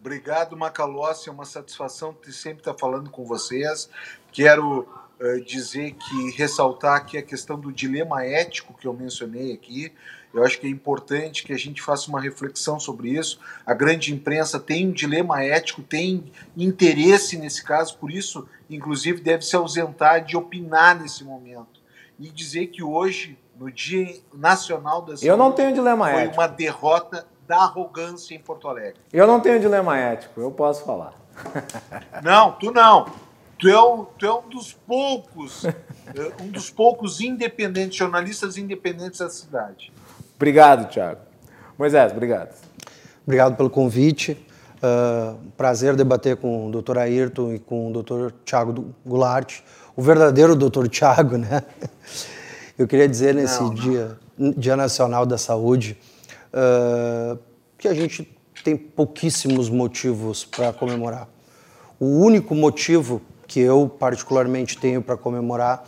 [0.00, 1.28] Obrigado, Macalossi.
[1.28, 3.90] É uma satisfação sempre estar falando com vocês.
[4.32, 4.88] Quero
[5.20, 9.92] uh, dizer que ressaltar aqui a questão do dilema ético que eu mencionei aqui.
[10.32, 13.40] Eu acho que é importante que a gente faça uma reflexão sobre isso.
[13.66, 19.44] A grande imprensa tem um dilema ético, tem interesse nesse caso, por isso, inclusive, deve
[19.44, 21.79] se ausentar de opinar nesse momento.
[22.20, 26.34] E dizer que hoje, no Dia Nacional da Saúde, eu não tenho dilema foi ético.
[26.38, 29.00] uma derrota da arrogância em Porto Alegre.
[29.10, 31.14] Eu não tenho dilema ético, eu posso falar.
[32.22, 33.06] Não, tu não.
[33.58, 35.72] Tu é, um, tu é um dos poucos, eh,
[36.42, 39.92] um dos poucos independentes, jornalistas independentes da cidade.
[40.36, 41.20] Obrigado, Thiago.
[41.78, 42.54] Moisés, obrigado.
[43.24, 44.32] Obrigado pelo convite.
[44.82, 46.98] Uh, prazer debater com o Dr.
[46.98, 48.32] Ayrton e com o Dr.
[48.44, 49.60] Tiago Goulart,
[50.00, 50.88] o verdadeiro Dr.
[50.88, 51.62] Tiago, né?
[52.78, 54.52] Eu queria dizer nesse não, dia, não.
[54.52, 55.98] dia Nacional da Saúde,
[56.54, 57.38] uh,
[57.76, 58.26] que a gente
[58.64, 61.28] tem pouquíssimos motivos para comemorar.
[61.98, 65.84] O único motivo que eu particularmente tenho para comemorar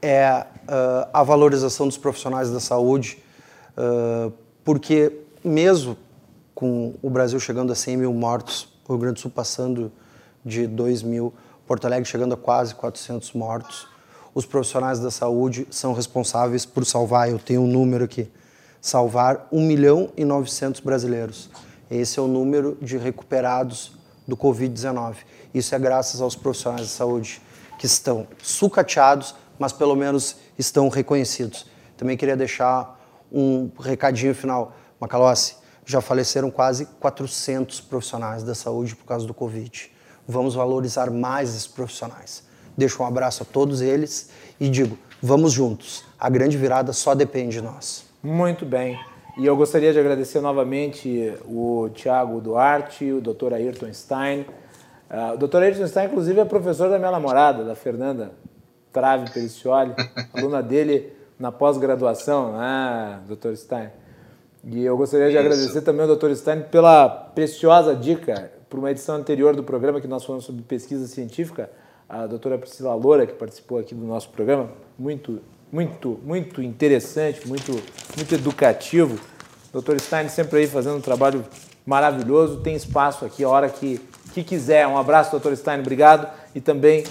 [0.00, 3.18] é uh, a valorização dos profissionais da saúde
[3.76, 4.30] ah,
[4.62, 5.12] porque
[5.42, 5.96] mesmo
[6.54, 9.90] com o Brasil chegando a 100 mil mortos, o Rio Grande do Sul passando
[10.44, 11.32] de 2 mil,
[11.70, 13.86] Porto Alegre chegando a quase 400 mortos,
[14.34, 18.28] os profissionais da saúde são responsáveis por salvar, eu tenho um número aqui,
[18.80, 21.48] salvar 1 milhão e 900 brasileiros.
[21.88, 23.92] Esse é o número de recuperados
[24.26, 25.18] do Covid-19.
[25.54, 27.40] Isso é graças aos profissionais da saúde
[27.78, 31.66] que estão sucateados, mas pelo menos estão reconhecidos.
[31.96, 34.74] Também queria deixar um recadinho final.
[34.98, 35.54] Macalossi,
[35.86, 39.99] já faleceram quase 400 profissionais da saúde por causa do Covid.
[40.30, 42.44] Vamos valorizar mais esses profissionais.
[42.78, 44.30] Deixo um abraço a todos eles
[44.60, 46.04] e digo, vamos juntos.
[46.18, 48.04] A grande virada só depende de nós.
[48.22, 48.96] Muito bem.
[49.36, 53.54] E eu gostaria de agradecer novamente o Tiago Duarte, o Dr.
[53.54, 54.46] Ayrton Stein.
[55.10, 55.56] Uh, o Dr.
[55.56, 58.30] Ayrton Stein, inclusive, é professor da minha namorada, da Fernanda
[58.92, 59.94] Trave Pericioli,
[60.32, 63.56] aluna dele na pós-graduação, né, Dr.
[63.56, 63.90] Stein?
[64.62, 65.40] E eu gostaria de Isso.
[65.40, 66.32] agradecer também ao Dr.
[66.34, 71.08] Stein pela preciosa dica para uma edição anterior do programa que nós falamos sobre pesquisa
[71.08, 71.68] científica,
[72.08, 75.40] a doutora Priscila Loura, que participou aqui do nosso programa, muito,
[75.72, 77.72] muito, muito interessante, muito,
[78.16, 79.18] muito educativo.
[79.72, 79.98] Dr.
[79.98, 81.44] Stein sempre aí fazendo um trabalho
[81.84, 84.00] maravilhoso, tem espaço aqui a hora que,
[84.32, 84.86] que quiser.
[84.86, 86.28] Um abraço, doutor Stein, obrigado.
[86.54, 87.02] E também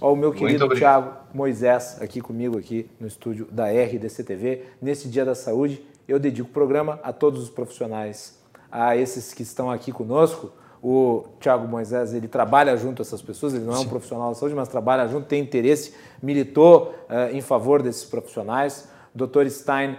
[0.00, 4.64] ao meu querido Thiago Moisés, aqui comigo, aqui no estúdio da RDC-TV.
[4.82, 8.36] Nesse Dia da Saúde, eu dedico o programa a todos os profissionais,
[8.70, 10.52] a esses que estão aqui conosco.
[10.86, 14.34] O Thiago Moisés, ele trabalha junto a essas pessoas, ele não é um profissional da
[14.34, 18.86] saúde, mas trabalha junto, tem interesse, militou uh, em favor desses profissionais.
[19.14, 19.48] O Dr.
[19.48, 19.98] Stein uh,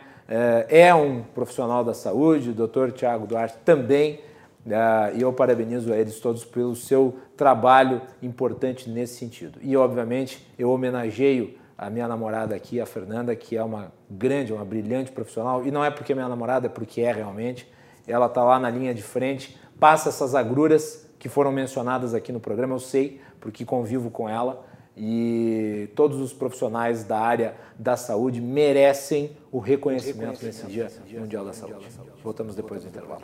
[0.70, 2.92] é um profissional da saúde, o Dr.
[2.92, 4.20] Tiago Duarte também
[4.66, 9.60] Uh, e eu parabenizo a eles todos pelo seu trabalho importante nesse sentido.
[9.62, 14.66] E, obviamente, eu homenageio a minha namorada aqui, a Fernanda, que é uma grande, uma
[14.66, 15.64] brilhante profissional.
[15.68, 17.72] E não é porque é minha namorada, é porque é realmente.
[18.08, 22.40] Ela está lá na linha de frente, passa essas agruras que foram mencionadas aqui no
[22.40, 24.66] programa, eu sei, porque convivo com ela.
[24.98, 31.20] E todos os profissionais da área da saúde merecem o reconhecimento, o reconhecimento nesse Dia
[31.20, 31.88] Mundial da Saúde.
[32.24, 33.24] Voltamos depois do intervalo.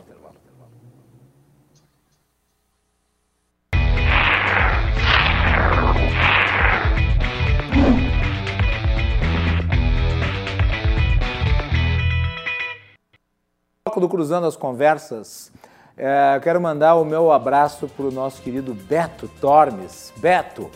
[14.02, 15.52] do Cruzando as Conversas,
[15.96, 20.12] é, quero mandar o meu abraço para o nosso querido Beto Tormes.
[20.16, 20.70] Beto,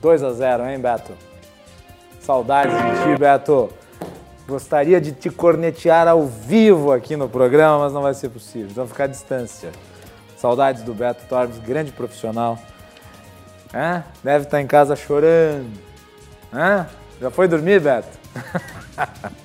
[0.00, 1.12] 2 a 0 hein, Beto?
[2.20, 3.70] Saudades de ti, Beto.
[4.46, 8.68] Gostaria de te cornetear ao vivo aqui no programa, mas não vai ser possível.
[8.70, 9.70] Então ficar à distância.
[10.36, 12.58] Saudades do Beto Tormes, grande profissional.
[13.72, 14.02] É?
[14.24, 15.70] Deve estar em casa chorando.
[16.52, 16.86] É?
[17.20, 18.08] Já foi dormir, Beto?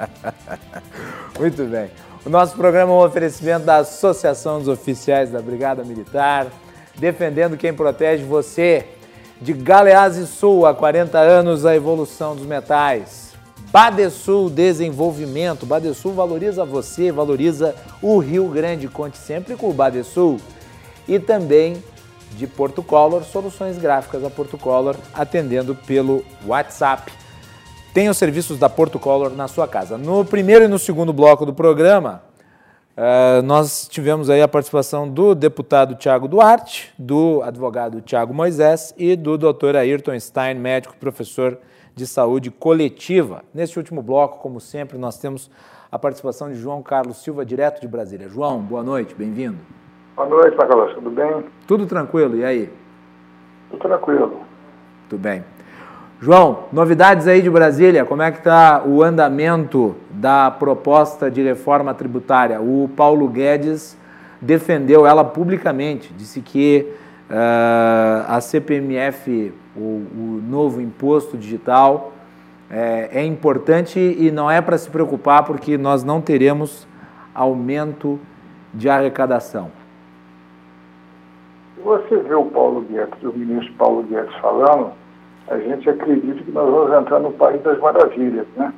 [1.38, 1.89] Muito bem.
[2.25, 6.47] O nosso programa é um oferecimento da Associação dos Oficiais da Brigada Militar,
[6.95, 8.85] defendendo quem protege você.
[9.41, 13.33] De Galeazzi Sul, há 40 anos, a evolução dos metais.
[13.73, 15.65] Badesul Desenvolvimento.
[15.65, 18.87] Badesul valoriza você, valoriza o Rio Grande.
[18.87, 20.39] Conte sempre com o Badesul.
[21.05, 21.83] E também
[22.37, 27.11] de Porto Color, soluções gráficas a Porto Color, atendendo pelo WhatsApp.
[27.93, 29.99] Tem os serviços da Porto Color na sua casa.
[29.99, 32.23] No primeiro e no segundo bloco do programa,
[32.97, 39.15] uh, nós tivemos aí a participação do deputado Tiago Duarte, do advogado Tiago Moisés e
[39.15, 39.75] do Dr.
[39.75, 41.59] Ayrton Stein, médico professor
[41.93, 43.43] de saúde coletiva.
[43.53, 45.51] Neste último bloco, como sempre, nós temos
[45.91, 48.27] a participação de João Carlos Silva, direto de Brasília.
[48.27, 49.59] João, boa noite, bem-vindo.
[50.15, 51.45] Boa noite, Magalhães, tudo bem?
[51.67, 52.73] Tudo tranquilo, e aí?
[53.69, 54.41] Tudo tranquilo.
[55.07, 55.43] Tudo bem.
[56.23, 61.93] João, novidades aí de Brasília, como é que está o andamento da proposta de reforma
[61.93, 62.61] tributária?
[62.61, 63.97] O Paulo Guedes
[64.39, 66.87] defendeu ela publicamente, disse que
[67.29, 72.13] uh, a CPMF, o, o, novo imposto digital,
[72.71, 76.87] é, é importante e não é para se preocupar porque nós não teremos
[77.35, 78.17] aumento
[78.73, 79.71] de arrecadação.
[81.83, 85.02] Você vê o Paulo Guedes, o ministro Paulo Guedes falando,
[85.47, 88.73] a gente acredita que nós vamos entrar no País das Maravilhas, né?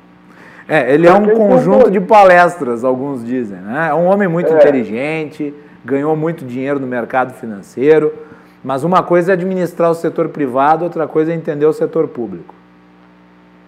[0.68, 3.88] É, ele é um conjunto de palestras, alguns dizem, né?
[3.90, 4.56] É um homem muito é.
[4.56, 8.12] inteligente, ganhou muito dinheiro no mercado financeiro,
[8.64, 12.52] mas uma coisa é administrar o setor privado, outra coisa é entender o setor público.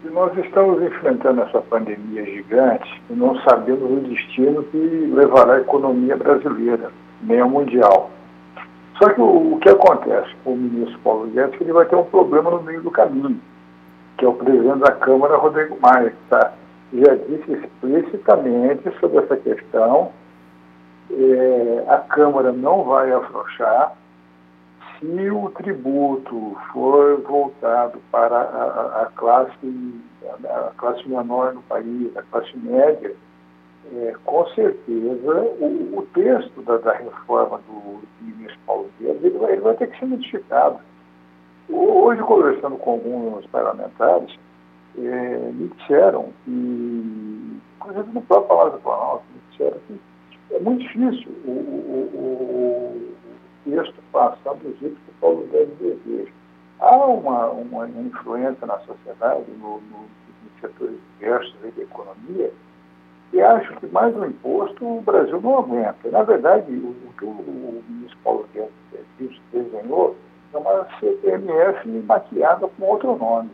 [0.05, 4.77] E nós estamos enfrentando essa pandemia gigante e não sabemos o destino que
[5.15, 6.91] levará a economia brasileira,
[7.23, 8.11] nem a mundial.
[8.99, 11.87] Só que o, o que acontece com o ministro Paulo Guedes é que ele vai
[11.87, 13.41] ter um problema no meio do caminho,
[14.17, 16.53] que é o presidente da Câmara, Rodrigo Maia, que tá,
[16.93, 20.11] já disse explicitamente sobre essa questão.
[21.11, 23.95] É, a Câmara não vai afrouxar.
[24.99, 29.95] Se o tributo for voltado para a, a classe,
[30.45, 33.15] a classe menor no país, a classe média,
[33.93, 39.53] é, com certeza, o, o texto da, da, reforma do ministro Paulo Guedes ele vai,
[39.53, 40.79] ele vai, ter que ser modificado.
[41.71, 44.39] Hoje, conversando com alguns parlamentares,
[44.97, 50.01] é, me disseram que, inclusive no próprio Palácio do Planalto, me disseram que
[50.55, 53.13] é muito difícil o, o,
[53.67, 56.33] o texto passar do jeito que o Paulo Guedes deseja.
[56.81, 62.53] Há uma, uma influência na sociedade, no, no, nos setores diversos da economia,
[63.33, 66.11] e acho que mais um imposto o Brasil não aguenta.
[66.11, 70.17] Na verdade, o, que o, ministro Paulo Guedes desenhou
[70.53, 73.51] é uma CPMF maquiada com outro nome.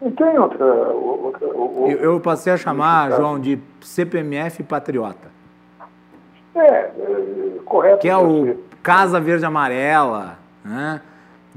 [0.00, 0.64] Não tem outra.
[0.64, 5.28] outra, outra eu, eu, passei a chamar, João, de CPMF Patriota.
[6.54, 6.92] É, é
[7.64, 7.98] correto.
[7.98, 11.00] Que é o Casa Verde Amarela, né?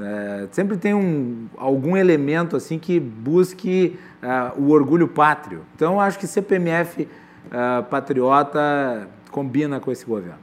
[0.02, 5.66] É, sempre tem um, algum elemento assim que busque uh, o orgulho pátrio.
[5.76, 7.06] Então, acho que CPMF
[7.50, 10.40] uh, patriota combina com esse governo.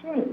[0.00, 0.24] Sim,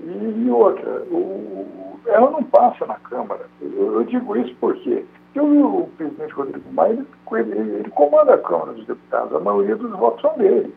[0.45, 3.48] e outra, o, ela não passa na Câmara.
[3.61, 5.06] Eu, eu digo isso porque
[5.36, 9.76] eu vi o presidente Rodrigo Maia, ele, ele, comanda a Câmara dos Deputados, a maioria
[9.76, 10.74] dos votos são dele.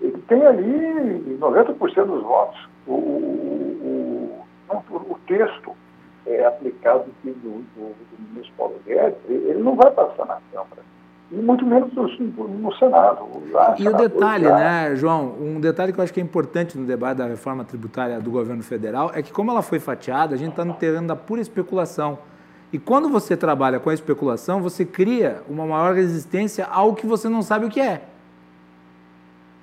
[0.00, 2.68] Ele tem ali 90% dos votos.
[2.86, 5.76] O, o, o, o texto
[6.26, 10.82] é, aplicado do, do, do ministro Paulo Guedes, ele não vai passar na Câmara
[11.32, 13.26] e muito menos no, no Senado.
[13.78, 14.56] e o detalhe, já...
[14.56, 18.20] né, João, um detalhe que eu acho que é importante no debate da reforma tributária
[18.20, 21.14] do governo federal é que, como ela foi fatiada, a gente está no terreno da
[21.14, 22.18] pura especulação.
[22.72, 27.28] E quando você trabalha com a especulação, você cria uma maior resistência ao que você
[27.28, 28.02] não sabe o que é.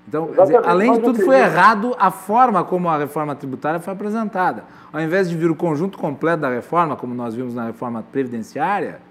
[0.08, 4.64] Então, dizer, além de tudo, foi errado a forma como a reforma tributária foi apresentada.
[4.92, 9.02] Ao invés de vir o conjunto completo da reforma, como nós vimos na reforma previdenciária,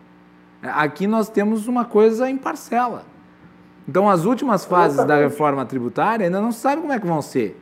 [0.74, 3.05] Aqui nós temos uma coisa em parcela.
[3.88, 7.22] Então, as últimas fases da reforma tributária ainda não se sabe como é que vão
[7.22, 7.60] ser.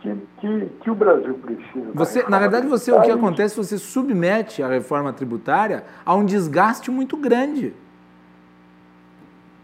[0.00, 1.90] Que, que, que o Brasil precisa.
[1.94, 6.90] Você, na verdade, você o que acontece, você submete a reforma tributária a um desgaste
[6.90, 7.74] muito grande.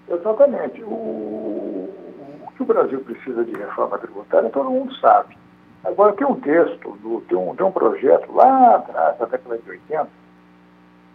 [0.09, 0.83] Exatamente.
[0.83, 1.89] O,
[2.47, 5.39] o que o Brasil precisa de reforma tributária, todo mundo sabe.
[5.85, 9.71] Agora, tem um texto, do, tem, um, tem um projeto lá atrás, da década de
[9.71, 10.09] 80,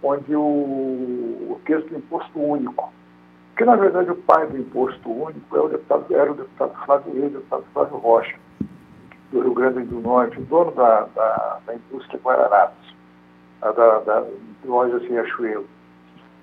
[0.04, 2.92] onde o, o texto do imposto único,
[3.56, 7.14] que na verdade o pai do imposto único é o deputado, era o deputado Flávio
[7.14, 8.38] Reis, deputado Flávio Rocha,
[9.32, 12.96] do Rio Grande do Norte, dono da, da, da indústria Guararapes,
[13.62, 14.26] da, da
[14.66, 15.66] loja Riachuelo.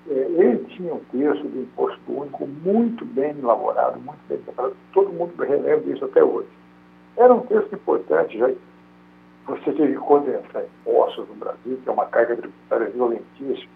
[0.09, 5.13] É, ele tinha um texto do imposto único muito bem elaborado, muito bem preparado, todo
[5.13, 6.49] mundo relembra isso até hoje.
[7.17, 8.51] Era um texto importante, já
[9.47, 13.73] você teve que condensar impostos no Brasil, que é uma carga tributária violentíssima.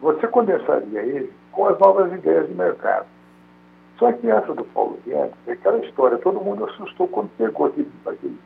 [0.00, 3.06] você condensaria ele com as novas ideias de mercado.
[3.98, 7.90] Só que essa do Paulo Guedes, é aquela história, todo mundo assustou quando pegou aquele,
[8.04, 8.38] aquele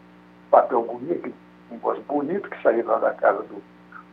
[0.50, 1.34] papel bonito, aquele
[1.70, 3.54] negócio bonito que saiu lá da casa do,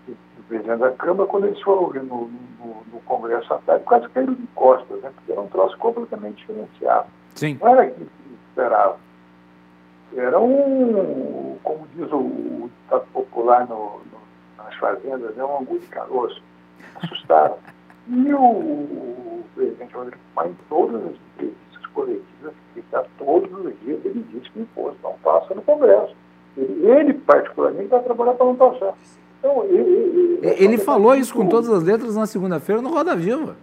[0.07, 4.07] do, do presidente da Câmara, quando eles foram no, no, no Congresso à tarde, quase
[4.09, 5.11] caíram de costas, né?
[5.15, 7.07] porque era um troço completamente diferenciado.
[7.35, 7.57] Sim.
[7.59, 8.97] Não era aquilo que eles esperavam.
[10.15, 15.87] Era um, como diz o, ditado popular no, no, nas fazendas, é um angu de
[15.87, 16.41] caroço.
[16.95, 17.57] Assustaram.
[18.07, 23.99] E o, presidente Rodrigo Maia, em todas as entrevistas coletivas que dá todos os dias,
[24.05, 26.15] ele diz que o imposto não passa no Congresso.
[26.57, 28.93] Ele, ele particularmente, vai trabalhar para não passar.
[29.39, 33.55] Então, ele, ele, ele falou isso com todas as letras na segunda-feira no Roda Viva.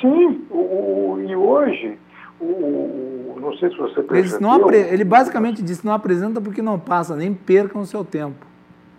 [0.00, 1.98] Sim, o, o, e hoje,
[2.40, 4.68] o, não sei se você percebeu...
[4.68, 8.46] Ele, ele basicamente disse, não apresenta porque não passa, nem percam o seu tempo.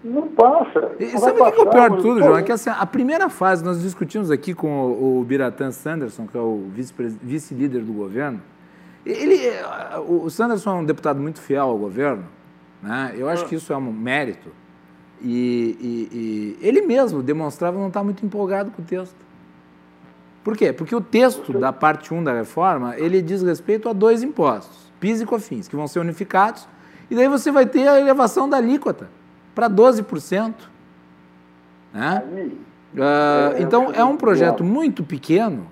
[0.04, 0.92] Não passa.
[1.00, 2.38] E sabe o que é o pior de tudo, João?
[2.38, 6.36] É que assim, a primeira fase, nós discutimos aqui com o, o Biratan Sanderson, que
[6.36, 8.42] é o vice-líder vice do governo.
[9.06, 9.38] Ele,
[10.08, 12.24] o Sanderson é um deputado muito fiel ao governo,
[12.82, 13.14] né?
[13.16, 14.50] eu acho que isso é um mérito.
[15.24, 16.18] E, e,
[16.62, 19.16] e ele mesmo demonstrava não estar muito empolgado com o texto.
[20.44, 20.74] Por quê?
[20.74, 25.22] Porque o texto da parte 1 da reforma, ele diz respeito a dois impostos, PIS
[25.22, 26.68] e COFINS, que vão ser unificados,
[27.10, 29.10] e daí você vai ter a elevação da alíquota
[29.54, 30.54] para 12%.
[31.94, 32.24] Né?
[32.94, 35.68] Uh, então, é um projeto muito pequeno,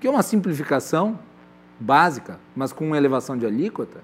[0.00, 1.18] que é uma simplificação
[1.80, 4.00] básica, mas com uma elevação de alíquota.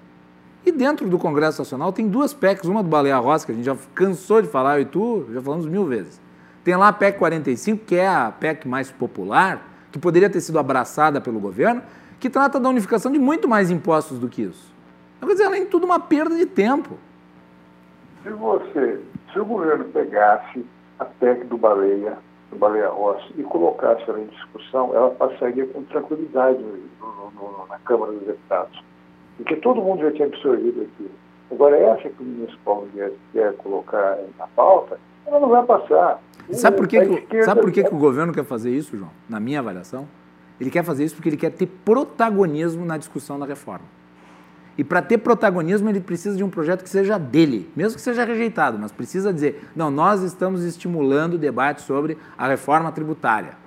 [0.65, 3.65] E dentro do Congresso Nacional tem duas PECs, uma do Baleia Rossi, que a gente
[3.65, 6.21] já cansou de falar, eu e tu já falamos mil vezes.
[6.71, 9.61] Tem lá a PEC 45, que é a PEC mais popular,
[9.91, 11.83] que poderia ter sido abraçada pelo governo,
[12.21, 14.73] que trata da unificação de muito mais impostos do que isso.
[15.17, 16.97] Então, quer dizer, além de tudo, uma perda de tempo.
[18.23, 19.01] Se você,
[19.33, 20.65] se o governo pegasse
[21.01, 22.17] a PEC do Baleia,
[22.53, 27.81] do Baleia Rossi, e colocasse ela em discussão, ela passaria com tranquilidade no, no, na
[27.81, 28.81] Câmara dos Deputados.
[29.39, 31.11] Porque todo mundo já tinha absorvido aquilo.
[31.51, 36.21] Agora, essa que o ministro Paulo Guedes quer colocar na pauta, ela não vai passar.
[36.53, 39.11] Sabe por que, que, sabe por que, que o governo quer fazer isso, João?
[39.29, 40.09] Na minha avaliação?
[40.61, 43.87] Ele quer fazer isso porque ele quer ter protagonismo na discussão da reforma.
[44.77, 48.25] E para ter protagonismo, ele precisa de um projeto que seja dele, mesmo que seja
[48.25, 53.59] rejeitado, mas precisa dizer: não, nós estamos estimulando o debate sobre a reforma tributária.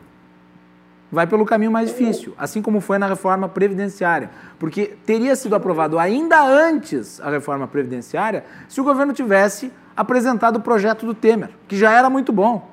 [1.11, 4.31] Vai pelo caminho mais difícil, assim como foi na reforma previdenciária.
[4.57, 10.61] Porque teria sido aprovado ainda antes a reforma previdenciária se o governo tivesse apresentado o
[10.61, 12.73] projeto do Temer, que já era muito bom.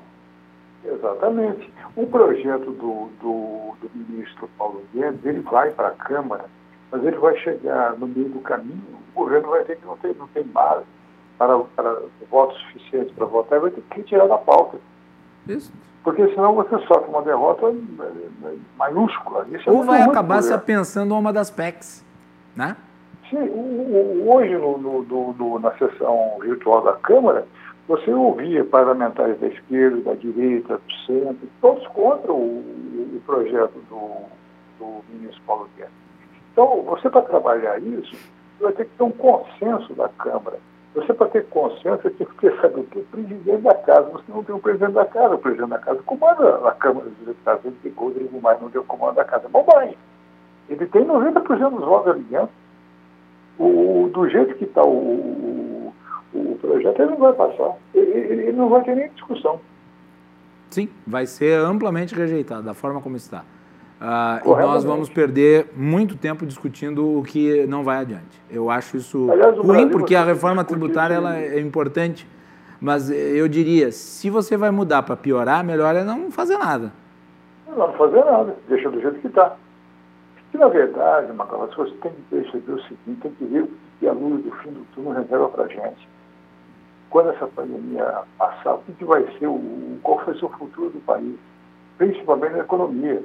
[0.83, 1.71] Exatamente.
[1.95, 6.45] O projeto do, do, do ministro Paulo Guedes, ele vai para a Câmara
[6.91, 8.83] mas ele vai chegar no meio do caminho,
[9.15, 10.83] o governo vai ter que não tem, não tem base
[11.37, 14.77] para, para votos suficientes para votar vai ter que tirar da pauta.
[15.47, 15.71] Isso.
[16.03, 19.47] Porque senão você sofre uma derrota é, é, maiúscula.
[19.51, 22.05] Isso é Ou vai acabar se pensando uma das PECs,
[22.55, 22.75] né?
[23.29, 23.37] Sim,
[24.27, 27.47] hoje no, no, no, na sessão virtual da Câmara,
[27.91, 34.29] você ouvia parlamentares da esquerda, da direita, do centro, todos contra o, o projeto do,
[34.79, 35.91] do ministro Paulo Guedes.
[36.53, 38.15] Então, você para trabalhar isso,
[38.57, 40.57] você vai ter que ter um consenso da Câmara.
[40.95, 43.01] Você, para ter consenso, tem que ter, sabe o que?
[43.01, 44.09] Presidente da casa.
[44.09, 45.35] Você não tem um presidente da casa.
[45.35, 47.65] O presidente da casa comanda a Câmara dos Deputados.
[47.65, 49.49] Ele pegou o Rodrigo Maia, não deu comando da casa.
[49.49, 49.97] Bobagem.
[50.69, 52.49] Ele tem 90% dos votos ali dentro.
[53.59, 55.80] O, do jeito que está o,
[56.33, 57.77] o, projeto, ele não vai passar.
[57.93, 59.59] Ele, ele não vai ter nem discussão.
[60.69, 63.43] Sim, vai ser amplamente rejeitado, da forma como está.
[64.01, 68.41] Uh, e nós vamos perder muito tempo discutindo o que não vai adiante.
[68.49, 72.27] Eu acho isso Aliás, ruim, porque a reforma tributária ela é importante.
[72.79, 76.91] Mas eu diria, se você vai mudar para piorar, melhor é não fazer nada.
[77.67, 79.55] Não fazer nada, deixa do jeito que está.
[80.51, 84.07] E, na verdade, Macalá, você tem que perceber o seguinte, tem que ver o que
[84.07, 86.09] a luz do fim do túnel reserva para a gente.
[87.11, 89.61] Quando essa pandemia passar, o que, que vai ser, o,
[90.01, 91.35] qual vai ser o futuro do país,
[91.97, 93.21] principalmente na economia.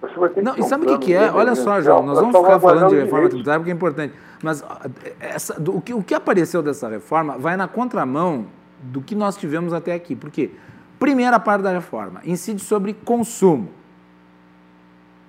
[0.00, 1.30] Você vai ter não, que e sabe o que, que é?
[1.30, 4.14] Olha só, João, nós vamos ficar falando de reforma tributária porque é importante.
[4.42, 4.64] Mas
[5.20, 8.46] essa, do, o, que, o que apareceu dessa reforma vai na contramão
[8.82, 10.16] do que nós tivemos até aqui.
[10.16, 10.50] Por quê?
[10.98, 13.68] Primeira parte da reforma incide sobre consumo.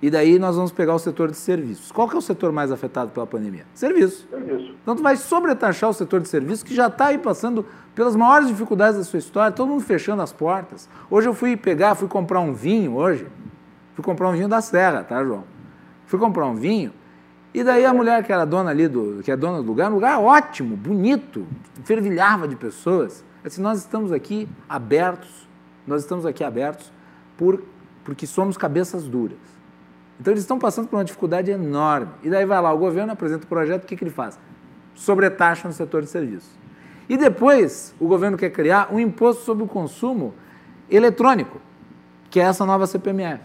[0.00, 1.90] E daí nós vamos pegar o setor de serviços.
[1.90, 3.66] Qual que é o setor mais afetado pela pandemia?
[3.74, 4.28] Serviço.
[4.30, 4.74] Serviço.
[4.82, 8.48] Então tu vai sobretaxar o setor de serviços que já está aí passando pelas maiores
[8.48, 10.88] dificuldades da sua história, todo mundo fechando as portas.
[11.10, 13.26] Hoje eu fui pegar, fui comprar um vinho hoje,
[13.98, 15.42] Fui comprar um vinho da Serra, tá, João?
[16.06, 16.92] Fui comprar um vinho
[17.52, 19.94] e daí a mulher que era dona ali, do, que é dona do lugar, um
[19.94, 21.44] lugar ótimo, bonito,
[21.82, 23.24] fervilhava de pessoas.
[23.44, 25.48] Assim, nós estamos aqui abertos,
[25.84, 26.92] nós estamos aqui abertos
[27.36, 27.60] por,
[28.04, 29.57] porque somos cabeças duras.
[30.20, 32.08] Então eles estão passando por uma dificuldade enorme.
[32.22, 34.38] E daí vai lá, o governo apresenta o projeto, o que, que ele faz?
[34.94, 36.50] Sobretaxa no setor de serviços.
[37.08, 40.34] E depois o governo quer criar um imposto sobre o consumo
[40.90, 41.60] eletrônico,
[42.30, 43.42] que é essa nova CPMF.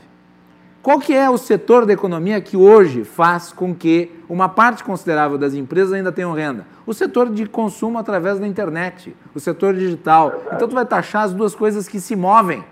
[0.81, 5.37] Qual que é o setor da economia que hoje faz com que uma parte considerável
[5.37, 6.65] das empresas ainda tenham renda?
[6.85, 10.43] O setor de consumo através da internet, o setor digital.
[10.51, 12.65] Então tu vai taxar as duas coisas que se movem.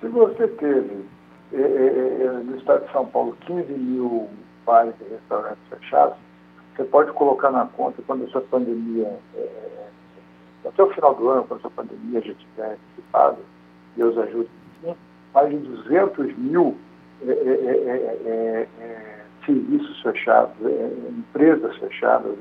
[0.00, 1.05] Se você teve
[1.52, 4.28] é, é, no estado de São Paulo 15 mil
[4.64, 6.16] bares e restaurantes fechados,
[6.76, 9.88] você pode colocar na conta quando essa pandemia, é,
[10.64, 13.38] até o final do ano, quando essa pandemia já estiver dissipada,
[13.96, 14.50] Deus ajude,
[15.32, 16.76] mais de 200 mil
[17.26, 20.54] é, é, é, serviços fechados,
[21.08, 22.36] empresas fechadas,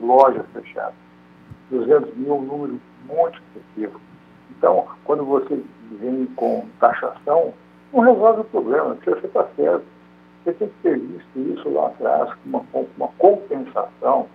[0.00, 0.94] lojas fechadas.
[1.70, 4.00] 200 mil é um número muito expressivo.
[4.50, 5.60] Então, quando você
[6.00, 7.52] vem com taxação,
[7.96, 9.84] não resolve o problema, você está certo.
[10.44, 12.62] Você tem que ter visto isso lá atrás, uma,
[12.96, 14.26] uma compensação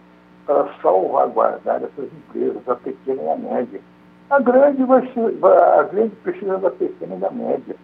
[0.46, 3.82] para salvaguardar essas empresas, a pequena e a média.
[4.30, 7.76] A grande, vai ser, a grande precisa da pequena e da média.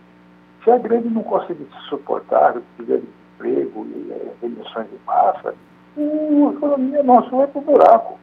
[0.63, 3.01] Se a grande não conseguir se suportar, tiver
[3.35, 5.53] emprego e é, emissões de massa,
[5.97, 6.01] a
[6.53, 8.19] economia nossa vai para o buraco.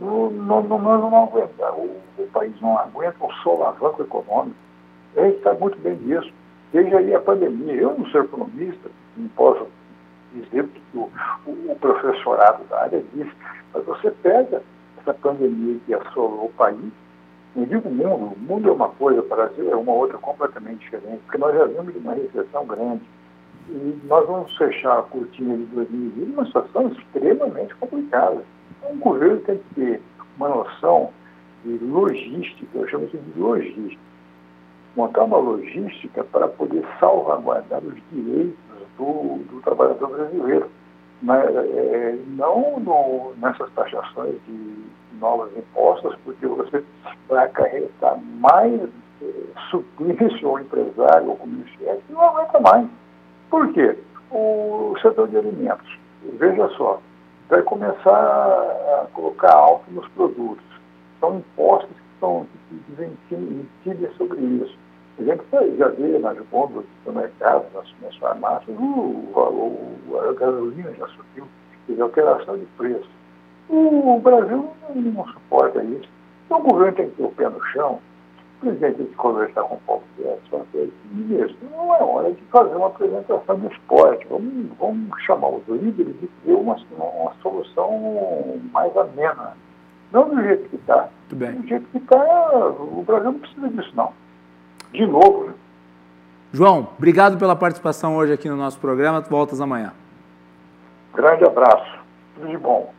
[0.00, 1.72] nós não aguentar.
[1.74, 4.56] O, o, país não aguenta o solavanco econômico.
[5.16, 6.32] A gente está muito bem disso.
[6.72, 7.74] Desde aí a pandemia.
[7.74, 9.66] Eu não sou economista, não posso
[10.34, 11.10] dizer o que o,
[11.46, 13.26] o, professorado da área diz,
[13.72, 14.62] mas você pega
[15.00, 16.92] essa pandemia que assolou o país,
[17.56, 21.22] não digo mundo, o mundo é uma coisa, o Brasil é uma outra completamente diferente,
[21.24, 23.02] porque nós já vimos uma recessão grande.
[23.70, 28.42] E nós vamos fechar a cortina de 2020 numa situação extremamente complicada.
[28.78, 30.02] Então, o governo tem que ter
[30.36, 31.10] uma noção
[31.64, 34.07] de logística, eu chamo isso de logística
[34.98, 38.58] montar uma logística para poder salvaguardar os direitos
[38.98, 40.68] do, do trabalhador brasileiro.
[41.22, 44.84] Mas, é, não no, nessas taxações de
[45.20, 46.84] novos impostos, porque você
[47.28, 48.80] vai acarretar mais
[49.22, 49.32] é,
[49.70, 52.88] suplício ao empresário ou comerciante não aguenta mais.
[53.50, 53.96] Por quê?
[54.30, 55.98] O setor de alimentos,
[56.38, 57.00] veja só,
[57.48, 60.64] vai começar a colocar alto nos produtos.
[61.20, 62.46] São impostos que, estão
[63.28, 64.76] que incidem sobre isso.
[65.18, 71.08] A gente já vê nas bombas do mercado, nas, nas farmácias, o, a gasolina já
[71.08, 71.44] subiu,
[71.88, 73.10] teve alteração de preço.
[73.68, 76.08] O Brasil não suporta isso.
[76.46, 77.98] Então o governo tem que ter o pé no chão.
[78.56, 80.94] O presidente tem que conversar com o Paulo Guedes,
[81.50, 84.26] isso não é hora de fazer uma apresentação do esporte.
[84.30, 89.56] Vamos, vamos chamar os líderes e ter uma, uma solução mais amena.
[90.12, 91.08] Não do jeito que está.
[91.28, 94.12] Do jeito que está, o Brasil não precisa disso, não
[94.92, 95.46] de novo.
[95.46, 95.54] Né?
[96.52, 99.20] João, obrigado pela participação hoje aqui no nosso programa.
[99.20, 99.92] Tu voltas amanhã.
[101.14, 101.98] Grande abraço.
[102.34, 102.92] Tudo de bom.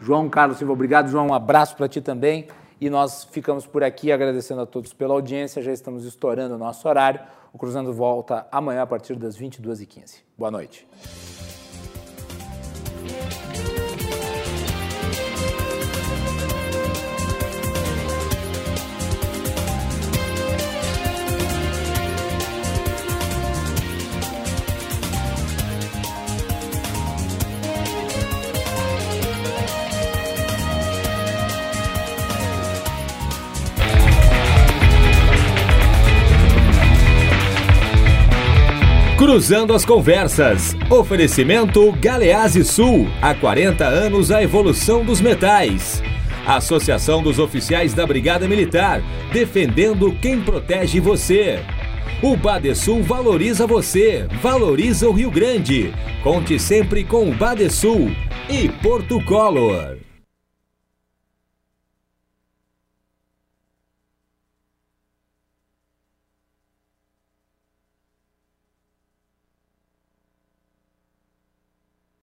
[0.00, 1.28] João Carlos Silva, obrigado, João.
[1.28, 2.48] Um abraço para ti também.
[2.80, 5.60] E nós ficamos por aqui agradecendo a todos pela audiência.
[5.60, 7.20] Já estamos estourando o nosso horário.
[7.52, 10.22] O Cruzando volta amanhã a partir das 22h15.
[10.38, 10.88] Boa noite.
[39.20, 40.74] Cruzando as Conversas.
[40.88, 43.06] Oferecimento Galease Sul.
[43.20, 46.02] Há 40 anos a evolução dos metais.
[46.46, 49.02] Associação dos Oficiais da Brigada Militar.
[49.30, 51.62] Defendendo quem protege você.
[52.22, 55.92] O Badesul valoriza você, valoriza o Rio Grande.
[56.22, 58.10] Conte sempre com o Badesul
[58.48, 59.99] e Porto Color.